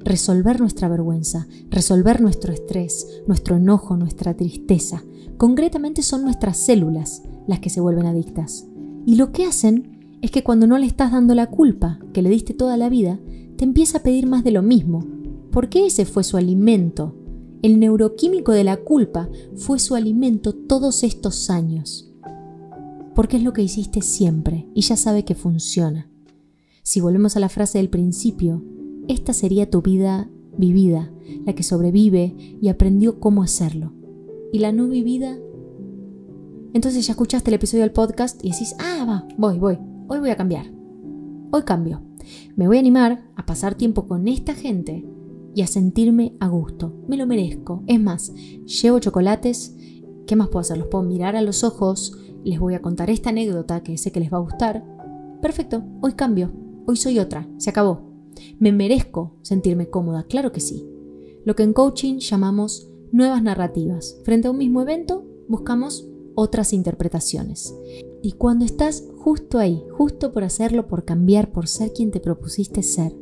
resolver 0.00 0.60
nuestra 0.60 0.88
vergüenza, 0.88 1.46
resolver 1.70 2.20
nuestro 2.20 2.52
estrés, 2.52 3.22
nuestro 3.26 3.56
enojo, 3.56 3.96
nuestra 3.96 4.34
tristeza. 4.34 5.02
Concretamente 5.38 6.02
son 6.02 6.22
nuestras 6.22 6.56
células 6.56 7.22
las 7.46 7.60
que 7.60 7.70
se 7.70 7.80
vuelven 7.80 8.06
adictas. 8.06 8.66
Y 9.06 9.16
lo 9.16 9.32
que 9.32 9.44
hacen 9.44 10.18
es 10.20 10.30
que 10.30 10.44
cuando 10.44 10.66
no 10.66 10.78
le 10.78 10.86
estás 10.86 11.12
dando 11.12 11.34
la 11.34 11.50
culpa 11.50 11.98
que 12.12 12.22
le 12.22 12.30
diste 12.30 12.54
toda 12.54 12.76
la 12.76 12.88
vida, 12.88 13.18
te 13.56 13.64
empieza 13.64 13.98
a 13.98 14.02
pedir 14.02 14.26
más 14.26 14.44
de 14.44 14.52
lo 14.52 14.62
mismo, 14.62 15.04
porque 15.50 15.86
ese 15.86 16.04
fue 16.04 16.24
su 16.24 16.36
alimento. 16.36 17.16
El 17.62 17.78
neuroquímico 17.78 18.52
de 18.52 18.64
la 18.64 18.76
culpa 18.76 19.28
fue 19.56 19.78
su 19.78 19.94
alimento 19.94 20.52
todos 20.52 21.02
estos 21.02 21.48
años 21.48 22.11
porque 23.14 23.36
es 23.36 23.42
lo 23.42 23.52
que 23.52 23.62
hiciste 23.62 24.02
siempre 24.02 24.66
y 24.74 24.82
ya 24.82 24.96
sabe 24.96 25.24
que 25.24 25.34
funciona. 25.34 26.08
Si 26.82 27.00
volvemos 27.00 27.36
a 27.36 27.40
la 27.40 27.48
frase 27.48 27.78
del 27.78 27.88
principio, 27.88 28.62
esta 29.08 29.32
sería 29.32 29.70
tu 29.70 29.82
vida 29.82 30.28
vivida, 30.56 31.12
la 31.44 31.54
que 31.54 31.62
sobrevive 31.62 32.34
y 32.60 32.68
aprendió 32.68 33.20
cómo 33.20 33.42
hacerlo. 33.42 33.92
Y 34.52 34.58
la 34.58 34.72
no 34.72 34.88
vivida... 34.88 35.38
Entonces 36.74 37.06
ya 37.06 37.12
escuchaste 37.12 37.50
el 37.50 37.54
episodio 37.54 37.82
del 37.82 37.92
podcast 37.92 38.42
y 38.42 38.50
decís, 38.50 38.74
ah, 38.78 39.04
va, 39.06 39.28
voy, 39.36 39.58
voy, 39.58 39.78
hoy 40.08 40.20
voy 40.20 40.30
a 40.30 40.36
cambiar. 40.36 40.72
Hoy 41.50 41.62
cambio. 41.62 42.00
Me 42.56 42.66
voy 42.66 42.78
a 42.78 42.80
animar 42.80 43.30
a 43.36 43.44
pasar 43.44 43.74
tiempo 43.74 44.08
con 44.08 44.26
esta 44.26 44.54
gente 44.54 45.04
y 45.54 45.60
a 45.60 45.66
sentirme 45.66 46.34
a 46.40 46.48
gusto. 46.48 46.94
Me 47.08 47.18
lo 47.18 47.26
merezco. 47.26 47.82
Es 47.86 48.00
más, 48.00 48.32
llevo 48.64 48.98
chocolates. 49.00 49.76
¿Qué 50.26 50.34
más 50.34 50.48
puedo 50.48 50.60
hacer? 50.60 50.78
Los 50.78 50.86
puedo 50.86 51.04
mirar 51.04 51.36
a 51.36 51.42
los 51.42 51.62
ojos, 51.62 52.16
les 52.44 52.58
voy 52.58 52.74
a 52.74 52.82
contar 52.82 53.10
esta 53.10 53.30
anécdota 53.30 53.82
que 53.82 53.98
sé 53.98 54.12
que 54.12 54.20
les 54.20 54.32
va 54.32 54.38
a 54.38 54.42
gustar. 54.42 54.84
Perfecto, 55.40 55.84
hoy 56.00 56.12
cambio, 56.12 56.52
hoy 56.86 56.96
soy 56.96 57.18
otra, 57.18 57.48
se 57.58 57.70
acabó. 57.70 58.12
Me 58.58 58.72
merezco 58.72 59.36
sentirme 59.42 59.88
cómoda, 59.88 60.24
claro 60.24 60.52
que 60.52 60.60
sí. 60.60 60.86
Lo 61.44 61.54
que 61.56 61.62
en 61.62 61.72
coaching 61.72 62.18
llamamos 62.18 62.88
nuevas 63.12 63.42
narrativas. 63.42 64.18
Frente 64.24 64.48
a 64.48 64.50
un 64.50 64.58
mismo 64.58 64.82
evento, 64.82 65.24
buscamos 65.48 66.08
otras 66.34 66.72
interpretaciones. 66.72 67.74
Y 68.22 68.32
cuando 68.32 68.64
estás 68.64 69.04
justo 69.18 69.58
ahí, 69.58 69.82
justo 69.92 70.32
por 70.32 70.44
hacerlo, 70.44 70.86
por 70.86 71.04
cambiar, 71.04 71.52
por 71.52 71.68
ser 71.68 71.92
quien 71.92 72.10
te 72.10 72.20
propusiste 72.20 72.82
ser, 72.82 73.14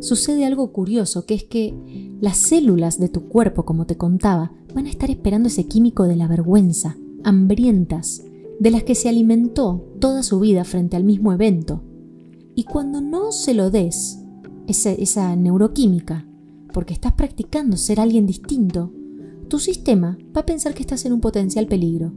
sucede 0.00 0.44
algo 0.46 0.72
curioso, 0.72 1.26
que 1.26 1.34
es 1.34 1.44
que 1.44 1.74
las 2.20 2.36
células 2.36 2.98
de 2.98 3.08
tu 3.08 3.28
cuerpo, 3.28 3.64
como 3.64 3.86
te 3.86 3.96
contaba, 3.96 4.52
van 4.74 4.86
a 4.86 4.90
estar 4.90 5.10
esperando 5.10 5.48
ese 5.48 5.66
químico 5.66 6.04
de 6.04 6.16
la 6.16 6.28
vergüenza, 6.28 6.96
hambrientas, 7.24 8.22
de 8.58 8.70
las 8.70 8.82
que 8.82 8.94
se 8.94 9.08
alimentó 9.08 9.84
toda 10.00 10.22
su 10.22 10.40
vida 10.40 10.64
frente 10.64 10.96
al 10.96 11.04
mismo 11.04 11.32
evento. 11.32 11.82
Y 12.54 12.64
cuando 12.64 13.00
no 13.00 13.30
se 13.32 13.54
lo 13.54 13.70
des, 13.70 14.18
esa, 14.66 15.36
neuroquímica, 15.36 16.26
porque 16.72 16.92
estás 16.92 17.12
practicando 17.12 17.76
ser 17.76 18.00
alguien 18.00 18.26
distinto, 18.26 18.92
tu 19.48 19.58
sistema 19.58 20.18
va 20.36 20.42
a 20.42 20.46
pensar 20.46 20.74
que 20.74 20.82
estás 20.82 21.04
en 21.06 21.12
un 21.12 21.20
potencial 21.20 21.66
peligro 21.66 22.12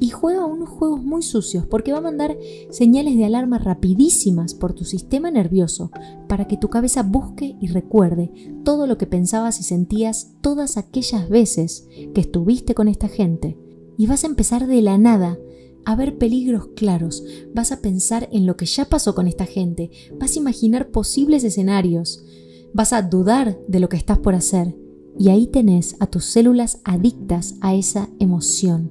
y 0.00 0.10
juega 0.10 0.44
unos 0.44 0.68
juegos 0.68 1.04
muy 1.04 1.22
sucios 1.22 1.66
porque 1.66 1.92
va 1.92 1.98
a 1.98 2.02
mandar 2.02 2.36
señales 2.70 3.16
de 3.16 3.24
alarma 3.24 3.58
rapidísimas 3.58 4.52
por 4.54 4.72
tu 4.72 4.84
sistema 4.84 5.30
nervioso 5.30 5.92
para 6.26 6.48
que 6.48 6.56
tu 6.56 6.68
cabeza 6.68 7.04
busque 7.04 7.56
y 7.60 7.68
recuerde 7.68 8.32
todo 8.64 8.88
lo 8.88 8.98
que 8.98 9.06
pensabas 9.06 9.60
y 9.60 9.62
sentías 9.62 10.32
todas 10.40 10.76
aquellas 10.76 11.28
veces 11.28 11.86
que 12.12 12.20
estuviste 12.20 12.74
con 12.74 12.88
esta 12.88 13.06
gente 13.06 13.56
y 13.96 14.08
vas 14.08 14.24
a 14.24 14.26
empezar 14.26 14.66
de 14.66 14.82
la 14.82 14.98
nada 14.98 15.38
a 15.84 15.96
ver 15.96 16.18
peligros 16.18 16.68
claros, 16.76 17.24
vas 17.54 17.72
a 17.72 17.80
pensar 17.80 18.28
en 18.32 18.46
lo 18.46 18.56
que 18.56 18.66
ya 18.66 18.86
pasó 18.86 19.14
con 19.14 19.26
esta 19.26 19.46
gente, 19.46 19.90
vas 20.18 20.36
a 20.36 20.38
imaginar 20.38 20.90
posibles 20.90 21.44
escenarios, 21.44 22.24
vas 22.72 22.92
a 22.92 23.02
dudar 23.02 23.58
de 23.68 23.80
lo 23.80 23.88
que 23.88 23.96
estás 23.96 24.18
por 24.18 24.34
hacer 24.34 24.74
y 25.18 25.28
ahí 25.28 25.46
tenés 25.46 25.96
a 26.00 26.06
tus 26.06 26.24
células 26.24 26.80
adictas 26.84 27.54
a 27.60 27.74
esa 27.74 28.08
emoción, 28.18 28.90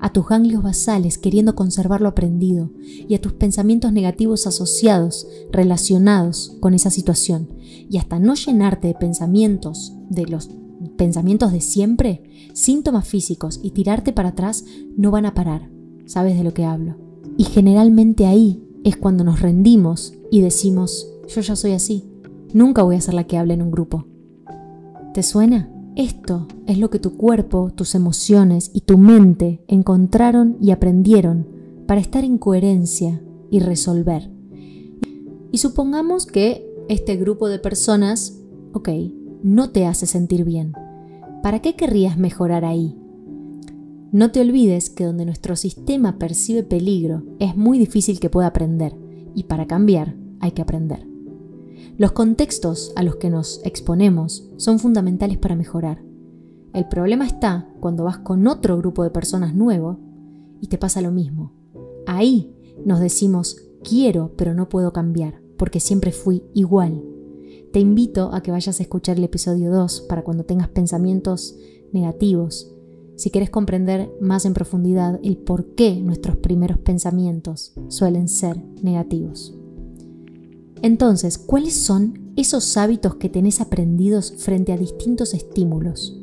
a 0.00 0.12
tus 0.12 0.26
ganglios 0.26 0.62
basales 0.62 1.18
queriendo 1.18 1.54
conservar 1.54 2.00
lo 2.00 2.08
aprendido 2.08 2.70
y 2.80 3.14
a 3.14 3.20
tus 3.20 3.34
pensamientos 3.34 3.92
negativos 3.92 4.46
asociados, 4.46 5.26
relacionados 5.50 6.56
con 6.60 6.74
esa 6.74 6.90
situación. 6.90 7.48
Y 7.90 7.98
hasta 7.98 8.18
no 8.18 8.34
llenarte 8.34 8.88
de 8.88 8.94
pensamientos, 8.94 9.92
de 10.08 10.26
los 10.26 10.50
pensamientos 10.96 11.52
de 11.52 11.60
siempre, 11.60 12.22
síntomas 12.54 13.06
físicos 13.06 13.60
y 13.62 13.72
tirarte 13.72 14.12
para 14.12 14.30
atrás 14.30 14.64
no 14.96 15.10
van 15.10 15.26
a 15.26 15.34
parar. 15.34 15.77
¿Sabes 16.08 16.38
de 16.38 16.42
lo 16.42 16.54
que 16.54 16.64
hablo? 16.64 16.96
Y 17.36 17.44
generalmente 17.44 18.24
ahí 18.24 18.66
es 18.82 18.96
cuando 18.96 19.24
nos 19.24 19.42
rendimos 19.42 20.14
y 20.30 20.40
decimos, 20.40 21.06
yo 21.28 21.42
ya 21.42 21.54
soy 21.54 21.72
así, 21.72 22.08
nunca 22.54 22.82
voy 22.82 22.96
a 22.96 23.00
ser 23.02 23.12
la 23.12 23.24
que 23.24 23.36
hable 23.36 23.52
en 23.52 23.60
un 23.60 23.70
grupo. 23.70 24.06
¿Te 25.12 25.22
suena? 25.22 25.70
Esto 25.96 26.48
es 26.66 26.78
lo 26.78 26.88
que 26.88 26.98
tu 26.98 27.18
cuerpo, 27.18 27.72
tus 27.74 27.94
emociones 27.94 28.70
y 28.72 28.80
tu 28.80 28.96
mente 28.96 29.62
encontraron 29.68 30.56
y 30.62 30.70
aprendieron 30.70 31.46
para 31.86 32.00
estar 32.00 32.24
en 32.24 32.38
coherencia 32.38 33.22
y 33.50 33.60
resolver. 33.60 34.30
Y 35.52 35.58
supongamos 35.58 36.24
que 36.24 36.66
este 36.88 37.16
grupo 37.16 37.50
de 37.50 37.58
personas, 37.58 38.40
ok, 38.72 38.88
no 39.42 39.72
te 39.72 39.84
hace 39.84 40.06
sentir 40.06 40.44
bien. 40.44 40.72
¿Para 41.42 41.60
qué 41.60 41.76
querrías 41.76 42.16
mejorar 42.16 42.64
ahí? 42.64 42.96
No 44.10 44.30
te 44.30 44.40
olvides 44.40 44.88
que 44.88 45.04
donde 45.04 45.26
nuestro 45.26 45.54
sistema 45.54 46.18
percibe 46.18 46.62
peligro 46.62 47.24
es 47.38 47.56
muy 47.56 47.78
difícil 47.78 48.20
que 48.20 48.30
pueda 48.30 48.46
aprender 48.46 48.96
y 49.34 49.44
para 49.44 49.66
cambiar 49.66 50.16
hay 50.40 50.52
que 50.52 50.62
aprender. 50.62 51.06
Los 51.98 52.12
contextos 52.12 52.92
a 52.96 53.02
los 53.02 53.16
que 53.16 53.28
nos 53.28 53.60
exponemos 53.64 54.48
son 54.56 54.78
fundamentales 54.78 55.36
para 55.36 55.56
mejorar. 55.56 56.02
El 56.72 56.88
problema 56.88 57.26
está 57.26 57.68
cuando 57.80 58.04
vas 58.04 58.18
con 58.18 58.46
otro 58.46 58.78
grupo 58.78 59.04
de 59.04 59.10
personas 59.10 59.54
nuevo 59.54 59.98
y 60.62 60.68
te 60.68 60.78
pasa 60.78 61.02
lo 61.02 61.12
mismo. 61.12 61.52
Ahí 62.06 62.54
nos 62.86 63.00
decimos 63.00 63.58
quiero 63.86 64.32
pero 64.36 64.54
no 64.54 64.70
puedo 64.70 64.90
cambiar 64.90 65.42
porque 65.58 65.80
siempre 65.80 66.12
fui 66.12 66.44
igual. 66.54 67.04
Te 67.74 67.80
invito 67.80 68.30
a 68.32 68.42
que 68.42 68.52
vayas 68.52 68.80
a 68.80 68.82
escuchar 68.82 69.18
el 69.18 69.24
episodio 69.24 69.70
2 69.70 70.06
para 70.08 70.24
cuando 70.24 70.44
tengas 70.44 70.68
pensamientos 70.68 71.58
negativos, 71.92 72.74
si 73.18 73.30
quieres 73.30 73.50
comprender 73.50 74.10
más 74.20 74.44
en 74.44 74.54
profundidad 74.54 75.18
el 75.24 75.36
por 75.36 75.74
qué 75.74 76.00
nuestros 76.00 76.36
primeros 76.36 76.78
pensamientos 76.78 77.74
suelen 77.88 78.28
ser 78.28 78.64
negativos. 78.80 79.58
Entonces, 80.82 81.36
¿cuáles 81.36 81.74
son 81.74 82.32
esos 82.36 82.76
hábitos 82.76 83.16
que 83.16 83.28
tenés 83.28 83.60
aprendidos 83.60 84.32
frente 84.38 84.72
a 84.72 84.76
distintos 84.76 85.34
estímulos? 85.34 86.16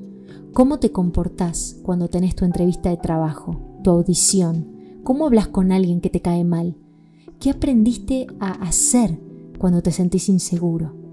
¿Cómo 0.54 0.80
te 0.80 0.94
comportás 0.94 1.76
cuando 1.84 2.08
tenés 2.08 2.34
tu 2.34 2.46
entrevista 2.46 2.90
de 2.90 2.98
trabajo, 2.98 3.60
tu 3.84 3.90
audición? 3.90 5.02
¿Cómo 5.04 5.26
hablas 5.26 5.50
con 5.50 5.74
alguien 5.74 6.00
que 6.00 6.10
te 6.10 6.22
cae 6.22 6.46
mal? 6.46 6.78
¿Qué 7.42 7.50
aprendiste 7.50 8.28
a 8.40 8.54
hacer 8.66 9.20
cuando 9.60 9.82
te 9.82 9.92
sentís 9.92 10.30
inseguro? 10.30 11.05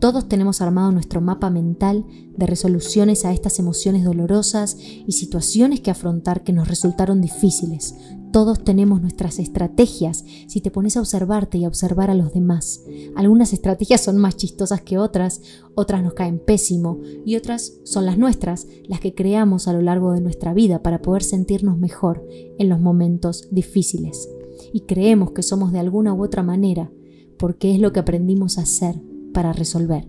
Todos 0.00 0.28
tenemos 0.28 0.60
armado 0.60 0.92
nuestro 0.92 1.22
mapa 1.22 1.48
mental 1.48 2.04
de 2.36 2.46
resoluciones 2.46 3.24
a 3.24 3.32
estas 3.32 3.58
emociones 3.58 4.04
dolorosas 4.04 4.76
y 4.78 5.12
situaciones 5.12 5.80
que 5.80 5.90
afrontar 5.90 6.44
que 6.44 6.52
nos 6.52 6.68
resultaron 6.68 7.22
difíciles. 7.22 7.94
Todos 8.30 8.62
tenemos 8.62 9.00
nuestras 9.00 9.38
estrategias 9.38 10.22
si 10.48 10.60
te 10.60 10.70
pones 10.70 10.98
a 10.98 11.00
observarte 11.00 11.56
y 11.56 11.64
a 11.64 11.68
observar 11.68 12.10
a 12.10 12.14
los 12.14 12.34
demás. 12.34 12.82
Algunas 13.16 13.54
estrategias 13.54 14.02
son 14.02 14.18
más 14.18 14.36
chistosas 14.36 14.82
que 14.82 14.98
otras, 14.98 15.40
otras 15.74 16.02
nos 16.02 16.12
caen 16.12 16.40
pésimo 16.40 17.00
y 17.24 17.36
otras 17.36 17.72
son 17.84 18.04
las 18.04 18.18
nuestras, 18.18 18.66
las 18.86 19.00
que 19.00 19.14
creamos 19.14 19.66
a 19.66 19.72
lo 19.72 19.80
largo 19.80 20.12
de 20.12 20.20
nuestra 20.20 20.52
vida 20.52 20.82
para 20.82 21.00
poder 21.00 21.22
sentirnos 21.22 21.78
mejor 21.78 22.22
en 22.58 22.68
los 22.68 22.80
momentos 22.80 23.48
difíciles. 23.50 24.28
Y 24.74 24.80
creemos 24.80 25.30
que 25.30 25.42
somos 25.42 25.72
de 25.72 25.78
alguna 25.78 26.12
u 26.12 26.22
otra 26.22 26.42
manera 26.42 26.90
porque 27.38 27.74
es 27.74 27.80
lo 27.80 27.94
que 27.94 28.00
aprendimos 28.00 28.58
a 28.58 28.62
hacer 28.62 29.00
para 29.36 29.52
resolver. 29.52 30.08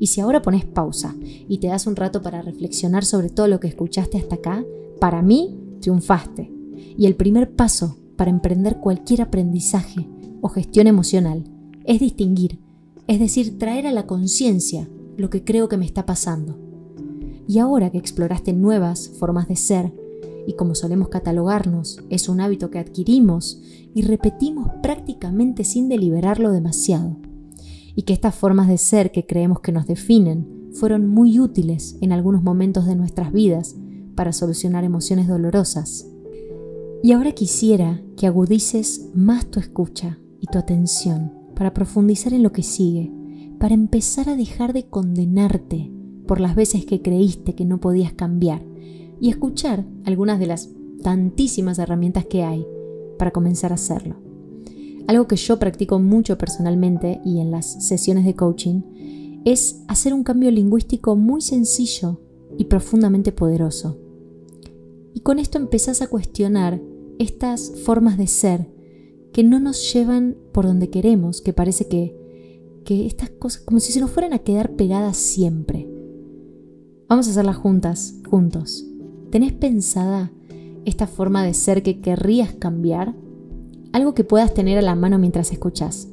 Y 0.00 0.08
si 0.08 0.20
ahora 0.20 0.42
pones 0.42 0.64
pausa 0.64 1.14
y 1.48 1.58
te 1.58 1.68
das 1.68 1.86
un 1.86 1.94
rato 1.94 2.22
para 2.22 2.42
reflexionar 2.42 3.04
sobre 3.04 3.30
todo 3.30 3.46
lo 3.46 3.60
que 3.60 3.68
escuchaste 3.68 4.18
hasta 4.18 4.34
acá, 4.34 4.64
para 4.98 5.22
mí 5.22 5.56
triunfaste. 5.80 6.52
Y 6.98 7.06
el 7.06 7.14
primer 7.14 7.54
paso 7.54 7.96
para 8.16 8.32
emprender 8.32 8.78
cualquier 8.78 9.22
aprendizaje 9.22 10.08
o 10.40 10.48
gestión 10.48 10.88
emocional 10.88 11.44
es 11.84 12.00
distinguir, 12.00 12.58
es 13.06 13.20
decir, 13.20 13.60
traer 13.60 13.86
a 13.86 13.92
la 13.92 14.08
conciencia 14.08 14.88
lo 15.16 15.30
que 15.30 15.44
creo 15.44 15.68
que 15.68 15.76
me 15.76 15.86
está 15.86 16.04
pasando. 16.04 16.58
Y 17.46 17.58
ahora 17.58 17.90
que 17.90 17.98
exploraste 17.98 18.52
nuevas 18.54 19.08
formas 19.08 19.46
de 19.46 19.54
ser, 19.54 19.92
y 20.48 20.54
como 20.54 20.74
solemos 20.74 21.10
catalogarnos, 21.10 22.00
es 22.10 22.28
un 22.28 22.40
hábito 22.40 22.70
que 22.72 22.80
adquirimos 22.80 23.62
y 23.94 24.02
repetimos 24.02 24.68
prácticamente 24.82 25.62
sin 25.62 25.88
deliberarlo 25.88 26.50
demasiado 26.50 27.18
y 27.94 28.02
que 28.02 28.12
estas 28.12 28.34
formas 28.34 28.68
de 28.68 28.78
ser 28.78 29.12
que 29.12 29.26
creemos 29.26 29.60
que 29.60 29.72
nos 29.72 29.86
definen 29.86 30.70
fueron 30.72 31.08
muy 31.08 31.38
útiles 31.38 31.96
en 32.00 32.12
algunos 32.12 32.42
momentos 32.42 32.86
de 32.86 32.96
nuestras 32.96 33.32
vidas 33.32 33.76
para 34.14 34.32
solucionar 34.32 34.84
emociones 34.84 35.28
dolorosas. 35.28 36.06
Y 37.02 37.12
ahora 37.12 37.32
quisiera 37.32 38.02
que 38.16 38.26
agudices 38.26 39.10
más 39.14 39.46
tu 39.46 39.60
escucha 39.60 40.18
y 40.40 40.46
tu 40.46 40.58
atención 40.58 41.32
para 41.54 41.74
profundizar 41.74 42.32
en 42.32 42.42
lo 42.42 42.52
que 42.52 42.62
sigue, 42.62 43.12
para 43.58 43.74
empezar 43.74 44.28
a 44.28 44.36
dejar 44.36 44.72
de 44.72 44.86
condenarte 44.86 45.92
por 46.26 46.40
las 46.40 46.54
veces 46.54 46.86
que 46.86 47.02
creíste 47.02 47.54
que 47.54 47.64
no 47.64 47.80
podías 47.80 48.12
cambiar 48.12 48.64
y 49.20 49.28
escuchar 49.28 49.84
algunas 50.04 50.38
de 50.38 50.46
las 50.46 50.70
tantísimas 51.02 51.78
herramientas 51.78 52.26
que 52.26 52.42
hay 52.42 52.66
para 53.18 53.30
comenzar 53.30 53.72
a 53.72 53.76
hacerlo. 53.76 54.16
Algo 55.06 55.28
que 55.28 55.36
yo 55.36 55.58
practico 55.58 55.98
mucho 55.98 56.38
personalmente 56.38 57.20
y 57.24 57.40
en 57.40 57.50
las 57.50 57.86
sesiones 57.86 58.24
de 58.24 58.34
coaching 58.34 59.42
es 59.44 59.82
hacer 59.88 60.14
un 60.14 60.24
cambio 60.24 60.50
lingüístico 60.50 61.16
muy 61.16 61.42
sencillo 61.42 62.20
y 62.56 62.64
profundamente 62.64 63.32
poderoso. 63.32 63.98
Y 65.12 65.20
con 65.20 65.38
esto 65.38 65.58
empezás 65.58 66.00
a 66.00 66.06
cuestionar 66.06 66.80
estas 67.18 67.72
formas 67.84 68.16
de 68.16 68.26
ser 68.26 68.68
que 69.32 69.42
no 69.42 69.60
nos 69.60 69.92
llevan 69.92 70.36
por 70.52 70.64
donde 70.64 70.90
queremos, 70.90 71.40
que 71.40 71.52
parece 71.52 71.86
que, 71.88 72.16
que 72.84 73.06
estas 73.06 73.30
cosas 73.30 73.62
como 73.62 73.80
si 73.80 73.92
se 73.92 74.00
nos 74.00 74.10
fueran 74.10 74.32
a 74.32 74.38
quedar 74.38 74.76
pegadas 74.76 75.16
siempre. 75.16 75.88
Vamos 77.08 77.28
a 77.28 77.30
hacerlas 77.32 77.56
juntas, 77.56 78.14
juntos. 78.28 78.86
¿Tenés 79.30 79.52
pensada 79.52 80.32
esta 80.84 81.06
forma 81.06 81.44
de 81.44 81.54
ser 81.54 81.82
que 81.82 82.00
querrías 82.00 82.54
cambiar? 82.54 83.14
Algo 83.94 84.12
que 84.12 84.24
puedas 84.24 84.52
tener 84.52 84.76
a 84.76 84.82
la 84.82 84.96
mano 84.96 85.20
mientras 85.20 85.52
escuchas. 85.52 86.08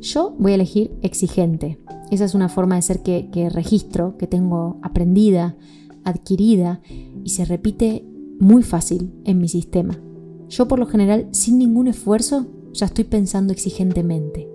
Yo 0.00 0.36
voy 0.38 0.52
a 0.52 0.54
elegir 0.54 0.96
exigente. 1.02 1.80
Esa 2.12 2.26
es 2.26 2.34
una 2.36 2.48
forma 2.48 2.76
de 2.76 2.82
ser 2.82 3.02
que, 3.02 3.50
registro, 3.52 4.16
que 4.16 4.28
tengo 4.28 4.78
aprendida, 4.82 5.56
adquirida 6.04 6.80
y 7.24 7.30
se 7.30 7.44
repite 7.44 8.06
muy 8.38 8.62
fácil 8.62 9.12
en 9.24 9.38
mi 9.38 9.48
sistema. 9.48 9.98
Yo 10.48 10.68
por 10.68 10.78
lo 10.78 10.86
general, 10.86 11.26
sin 11.32 11.58
ningún 11.58 11.88
esfuerzo, 11.88 12.46
ya 12.72 12.86
estoy 12.86 13.02
pensando 13.02 13.52
exigentemente. 13.52 14.48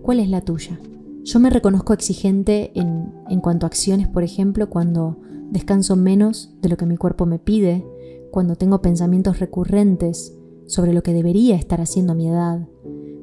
¿Cuál 0.00 0.18
es 0.18 0.30
la 0.30 0.40
tuya? 0.40 0.80
Yo 1.24 1.40
me 1.40 1.50
reconozco 1.50 1.92
exigente 1.92 2.70
en, 2.74 3.12
en, 3.28 3.40
cuanto 3.40 3.66
a 3.66 3.68
acciones, 3.68 4.08
por 4.08 4.22
ejemplo, 4.22 4.70
cuando 4.70 5.18
descanso 5.50 5.94
menos 5.94 6.54
de 6.62 6.70
lo 6.70 6.78
que 6.78 6.86
mi 6.86 6.96
cuerpo 6.96 7.26
me 7.26 7.38
pide, 7.38 7.84
cuando 8.30 8.56
tengo 8.56 8.80
pensamientos 8.80 9.40
recurrentes 9.40 10.32
sobre 10.66 10.92
lo 10.92 11.02
que 11.02 11.12
debería 11.12 11.56
estar 11.56 11.80
haciendo 11.80 12.12
a 12.12 12.16
mi 12.16 12.28
edad, 12.28 12.68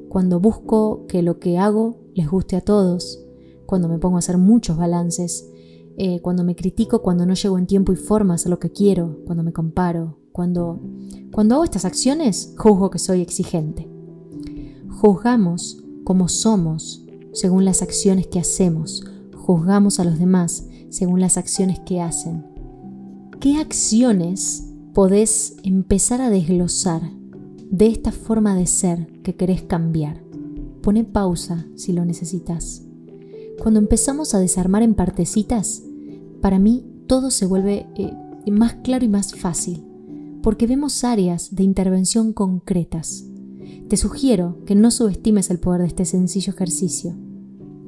cuando 0.08 0.40
busco 0.40 1.06
que 1.06 1.22
lo 1.22 1.38
que 1.38 1.58
hago 1.58 1.96
les 2.14 2.30
guste 2.30 2.56
a 2.56 2.60
todos, 2.60 3.24
cuando 3.66 3.88
me 3.88 3.98
pongo 3.98 4.16
a 4.16 4.18
hacer 4.18 4.36
muchos 4.36 4.76
balances, 4.76 5.48
eh, 5.96 6.20
cuando 6.20 6.44
me 6.44 6.56
critico 6.56 7.02
cuando 7.02 7.26
no 7.26 7.34
llego 7.34 7.58
en 7.58 7.66
tiempo 7.66 7.92
y 7.92 7.96
forma 7.96 8.34
a 8.34 8.36
hacer 8.36 8.50
lo 8.50 8.58
que 8.58 8.70
quiero, 8.70 9.18
cuando 9.24 9.42
me 9.42 9.52
comparo, 9.52 10.18
cuando, 10.32 10.80
cuando 11.32 11.54
hago 11.54 11.64
estas 11.64 11.84
acciones, 11.84 12.54
juzgo 12.58 12.90
que 12.90 12.98
soy 12.98 13.20
exigente. 13.20 13.88
Juzgamos 14.90 15.82
como 16.04 16.28
somos 16.28 17.06
según 17.32 17.64
las 17.64 17.82
acciones 17.82 18.26
que 18.26 18.38
hacemos, 18.38 19.04
juzgamos 19.34 19.98
a 20.00 20.04
los 20.04 20.18
demás 20.18 20.68
según 20.90 21.20
las 21.20 21.38
acciones 21.38 21.80
que 21.80 22.02
hacen. 22.02 22.46
¿Qué 23.40 23.56
acciones 23.56 24.68
podés 24.92 25.56
empezar 25.62 26.20
a 26.20 26.28
desglosar 26.28 27.02
de 27.72 27.86
esta 27.86 28.12
forma 28.12 28.54
de 28.54 28.66
ser 28.66 29.06
que 29.22 29.34
querés 29.34 29.62
cambiar. 29.62 30.22
Pone 30.82 31.04
pausa 31.04 31.66
si 31.74 31.94
lo 31.94 32.04
necesitas. 32.04 32.82
Cuando 33.60 33.80
empezamos 33.80 34.34
a 34.34 34.38
desarmar 34.38 34.82
en 34.82 34.94
partecitas, 34.94 35.82
para 36.42 36.58
mí 36.58 36.84
todo 37.06 37.30
se 37.30 37.46
vuelve 37.46 37.86
eh, 37.96 38.12
más 38.50 38.74
claro 38.74 39.06
y 39.06 39.08
más 39.08 39.34
fácil, 39.34 39.82
porque 40.42 40.66
vemos 40.66 41.02
áreas 41.02 41.54
de 41.54 41.62
intervención 41.62 42.34
concretas. 42.34 43.24
Te 43.88 43.96
sugiero 43.96 44.58
que 44.66 44.74
no 44.74 44.90
subestimes 44.90 45.50
el 45.50 45.58
poder 45.58 45.80
de 45.80 45.86
este 45.86 46.04
sencillo 46.04 46.52
ejercicio. 46.52 47.16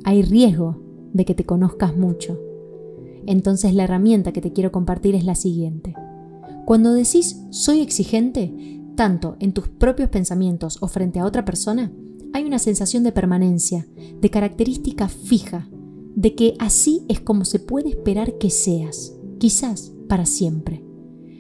Hay 0.05 0.23
riesgo 0.23 0.81
de 1.13 1.27
que 1.27 1.35
te 1.35 1.45
conozcas 1.45 1.95
mucho. 1.95 2.41
Entonces 3.27 3.75
la 3.75 3.85
herramienta 3.85 4.33
que 4.33 4.41
te 4.41 4.53
quiero 4.55 4.73
compartir 4.73 5.15
es 5.15 5.25
la 5.27 5.35
siguiente. 5.35 5.95
Cuando 6.65 6.95
decís 6.95 7.43
soy 7.51 7.81
exigente, 7.81 8.74
tanto 8.95 9.37
en 9.41 9.53
tus 9.53 9.69
propios 9.69 10.09
pensamientos 10.09 10.79
o 10.81 10.89
frente 10.89 11.19
a 11.19 11.27
otra 11.27 11.45
persona, 11.45 11.93
hay 12.33 12.45
una 12.45 12.59
sensación 12.59 13.05
de 13.05 13.13
permanencia, 13.13 13.87
de 14.21 14.31
característica 14.31 15.09
fija, 15.09 15.69
de 16.17 16.35
que 16.35 16.55
así 16.59 17.05
es 17.09 17.21
como 17.21 17.45
se 17.45 17.59
puede 17.59 17.91
esperar 17.91 18.39
que 18.39 18.51
seas, 18.51 19.15
quizás 19.39 19.93
para 20.09 20.27
siempre. 20.27 20.85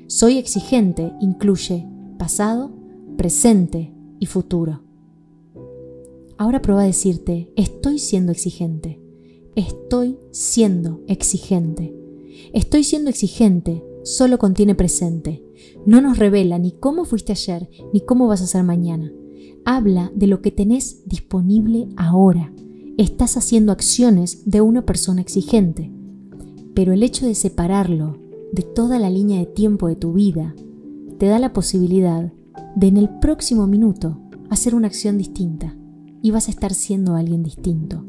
Soy 0.06 0.38
exigente 0.38 1.12
incluye 1.20 1.86
pasado, 2.18 2.72
presente 3.16 3.92
y 4.20 4.26
futuro. 4.26 4.82
Ahora 6.36 6.60
prueba 6.60 6.82
a 6.82 6.86
decirte, 6.86 7.52
estoy 7.56 7.98
siendo 7.98 8.32
exigente. 8.32 9.00
Estoy 9.54 10.18
siendo 10.32 11.00
exigente. 11.06 11.94
Estoy 12.52 12.82
siendo 12.84 13.10
exigente 13.10 13.84
solo 14.04 14.38
contiene 14.38 14.74
presente. 14.74 15.42
No 15.86 16.00
nos 16.00 16.18
revela 16.18 16.58
ni 16.58 16.72
cómo 16.72 17.04
fuiste 17.04 17.32
ayer 17.32 17.68
ni 17.92 18.00
cómo 18.00 18.28
vas 18.28 18.42
a 18.42 18.46
ser 18.46 18.62
mañana. 18.62 19.10
Habla 19.64 20.12
de 20.14 20.26
lo 20.26 20.40
que 20.40 20.52
tenés 20.52 21.02
disponible 21.06 21.88
ahora. 21.96 22.52
Estás 22.96 23.36
haciendo 23.36 23.72
acciones 23.72 24.48
de 24.48 24.60
una 24.60 24.86
persona 24.86 25.20
exigente. 25.20 25.90
Pero 26.74 26.92
el 26.92 27.02
hecho 27.02 27.26
de 27.26 27.34
separarlo 27.34 28.18
de 28.52 28.62
toda 28.62 28.98
la 28.98 29.10
línea 29.10 29.40
de 29.40 29.46
tiempo 29.46 29.88
de 29.88 29.96
tu 29.96 30.12
vida 30.12 30.54
te 31.18 31.26
da 31.26 31.38
la 31.38 31.52
posibilidad 31.52 32.32
de 32.76 32.86
en 32.86 32.96
el 32.96 33.08
próximo 33.18 33.66
minuto 33.66 34.20
hacer 34.50 34.74
una 34.74 34.86
acción 34.86 35.18
distinta 35.18 35.76
y 36.22 36.30
vas 36.30 36.48
a 36.48 36.50
estar 36.50 36.74
siendo 36.74 37.16
alguien 37.16 37.42
distinto. 37.42 38.04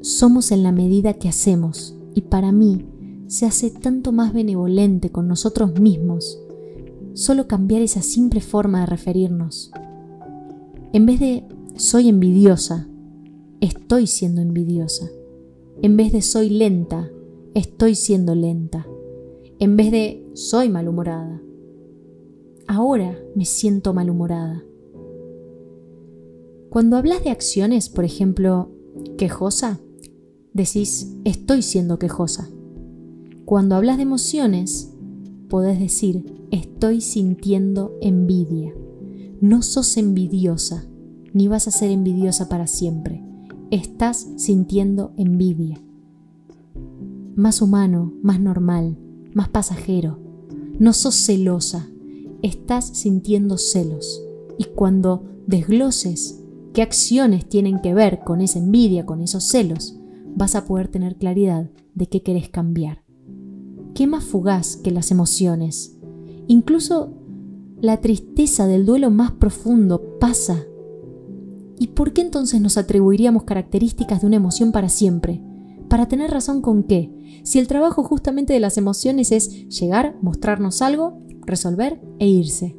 Somos 0.00 0.50
en 0.50 0.62
la 0.62 0.72
medida 0.72 1.14
que 1.14 1.28
hacemos 1.28 1.96
y 2.14 2.22
para 2.22 2.52
mí 2.52 2.84
se 3.32 3.46
hace 3.46 3.70
tanto 3.70 4.12
más 4.12 4.34
benevolente 4.34 5.10
con 5.10 5.26
nosotros 5.26 5.80
mismos 5.80 6.38
solo 7.14 7.48
cambiar 7.48 7.80
esa 7.80 8.02
simple 8.02 8.42
forma 8.42 8.80
de 8.80 8.86
referirnos. 8.86 9.72
En 10.92 11.06
vez 11.06 11.18
de 11.18 11.48
soy 11.76 12.10
envidiosa, 12.10 12.88
estoy 13.62 14.06
siendo 14.06 14.42
envidiosa. 14.42 15.08
En 15.80 15.96
vez 15.96 16.12
de 16.12 16.20
soy 16.20 16.50
lenta, 16.50 17.10
estoy 17.54 17.94
siendo 17.94 18.34
lenta 18.34 18.86
en 19.58 19.78
vez 19.78 19.90
de 19.92 20.28
soy 20.34 20.68
malhumorada. 20.68 21.40
Ahora 22.66 23.18
me 23.34 23.46
siento 23.46 23.94
malhumorada. 23.94 24.62
Cuando 26.68 26.98
hablas 26.98 27.24
de 27.24 27.30
acciones, 27.30 27.88
por 27.88 28.04
ejemplo, 28.04 28.72
quejosa, 29.16 29.80
decís 30.52 31.14
estoy 31.24 31.62
siendo 31.62 31.98
quejosa. 31.98 32.50
Cuando 33.44 33.74
hablas 33.74 33.96
de 33.96 34.04
emociones, 34.04 34.92
podés 35.48 35.78
decir 35.80 36.46
estoy 36.50 37.00
sintiendo 37.00 37.96
envidia. 38.00 38.72
No 39.40 39.62
sos 39.62 39.96
envidiosa, 39.96 40.86
ni 41.32 41.48
vas 41.48 41.66
a 41.66 41.72
ser 41.72 41.90
envidiosa 41.90 42.48
para 42.48 42.66
siempre. 42.66 43.24
Estás 43.70 44.28
sintiendo 44.36 45.12
envidia. 45.16 45.82
Más 47.34 47.62
humano, 47.62 48.12
más 48.22 48.40
normal, 48.40 48.96
más 49.34 49.48
pasajero. 49.48 50.20
No 50.78 50.92
sos 50.92 51.16
celosa, 51.16 51.88
estás 52.42 52.86
sintiendo 52.86 53.58
celos. 53.58 54.22
Y 54.58 54.64
cuando 54.64 55.24
desgloses 55.46 56.40
qué 56.72 56.82
acciones 56.82 57.48
tienen 57.48 57.80
que 57.80 57.92
ver 57.94 58.20
con 58.20 58.40
esa 58.40 58.58
envidia, 58.58 59.04
con 59.04 59.20
esos 59.20 59.44
celos, 59.44 59.98
vas 60.36 60.54
a 60.54 60.64
poder 60.64 60.88
tener 60.88 61.16
claridad 61.16 61.70
de 61.94 62.06
qué 62.06 62.22
querés 62.22 62.48
cambiar. 62.48 63.01
¿Qué 63.94 64.06
más 64.06 64.24
fugaz 64.24 64.76
que 64.76 64.90
las 64.90 65.10
emociones? 65.10 65.98
Incluso 66.46 67.12
la 67.80 68.00
tristeza 68.00 68.66
del 68.66 68.86
duelo 68.86 69.10
más 69.10 69.32
profundo 69.32 70.18
pasa. 70.18 70.64
¿Y 71.78 71.88
por 71.88 72.12
qué 72.12 72.22
entonces 72.22 72.60
nos 72.60 72.78
atribuiríamos 72.78 73.42
características 73.42 74.22
de 74.22 74.28
una 74.28 74.36
emoción 74.36 74.72
para 74.72 74.88
siempre? 74.88 75.42
¿Para 75.88 76.08
tener 76.08 76.30
razón 76.30 76.62
con 76.62 76.84
qué? 76.84 77.12
Si 77.42 77.58
el 77.58 77.66
trabajo 77.66 78.02
justamente 78.02 78.54
de 78.54 78.60
las 78.60 78.78
emociones 78.78 79.30
es 79.30 79.68
llegar, 79.68 80.16
mostrarnos 80.22 80.80
algo, 80.80 81.20
resolver 81.44 82.00
e 82.18 82.28
irse. 82.28 82.74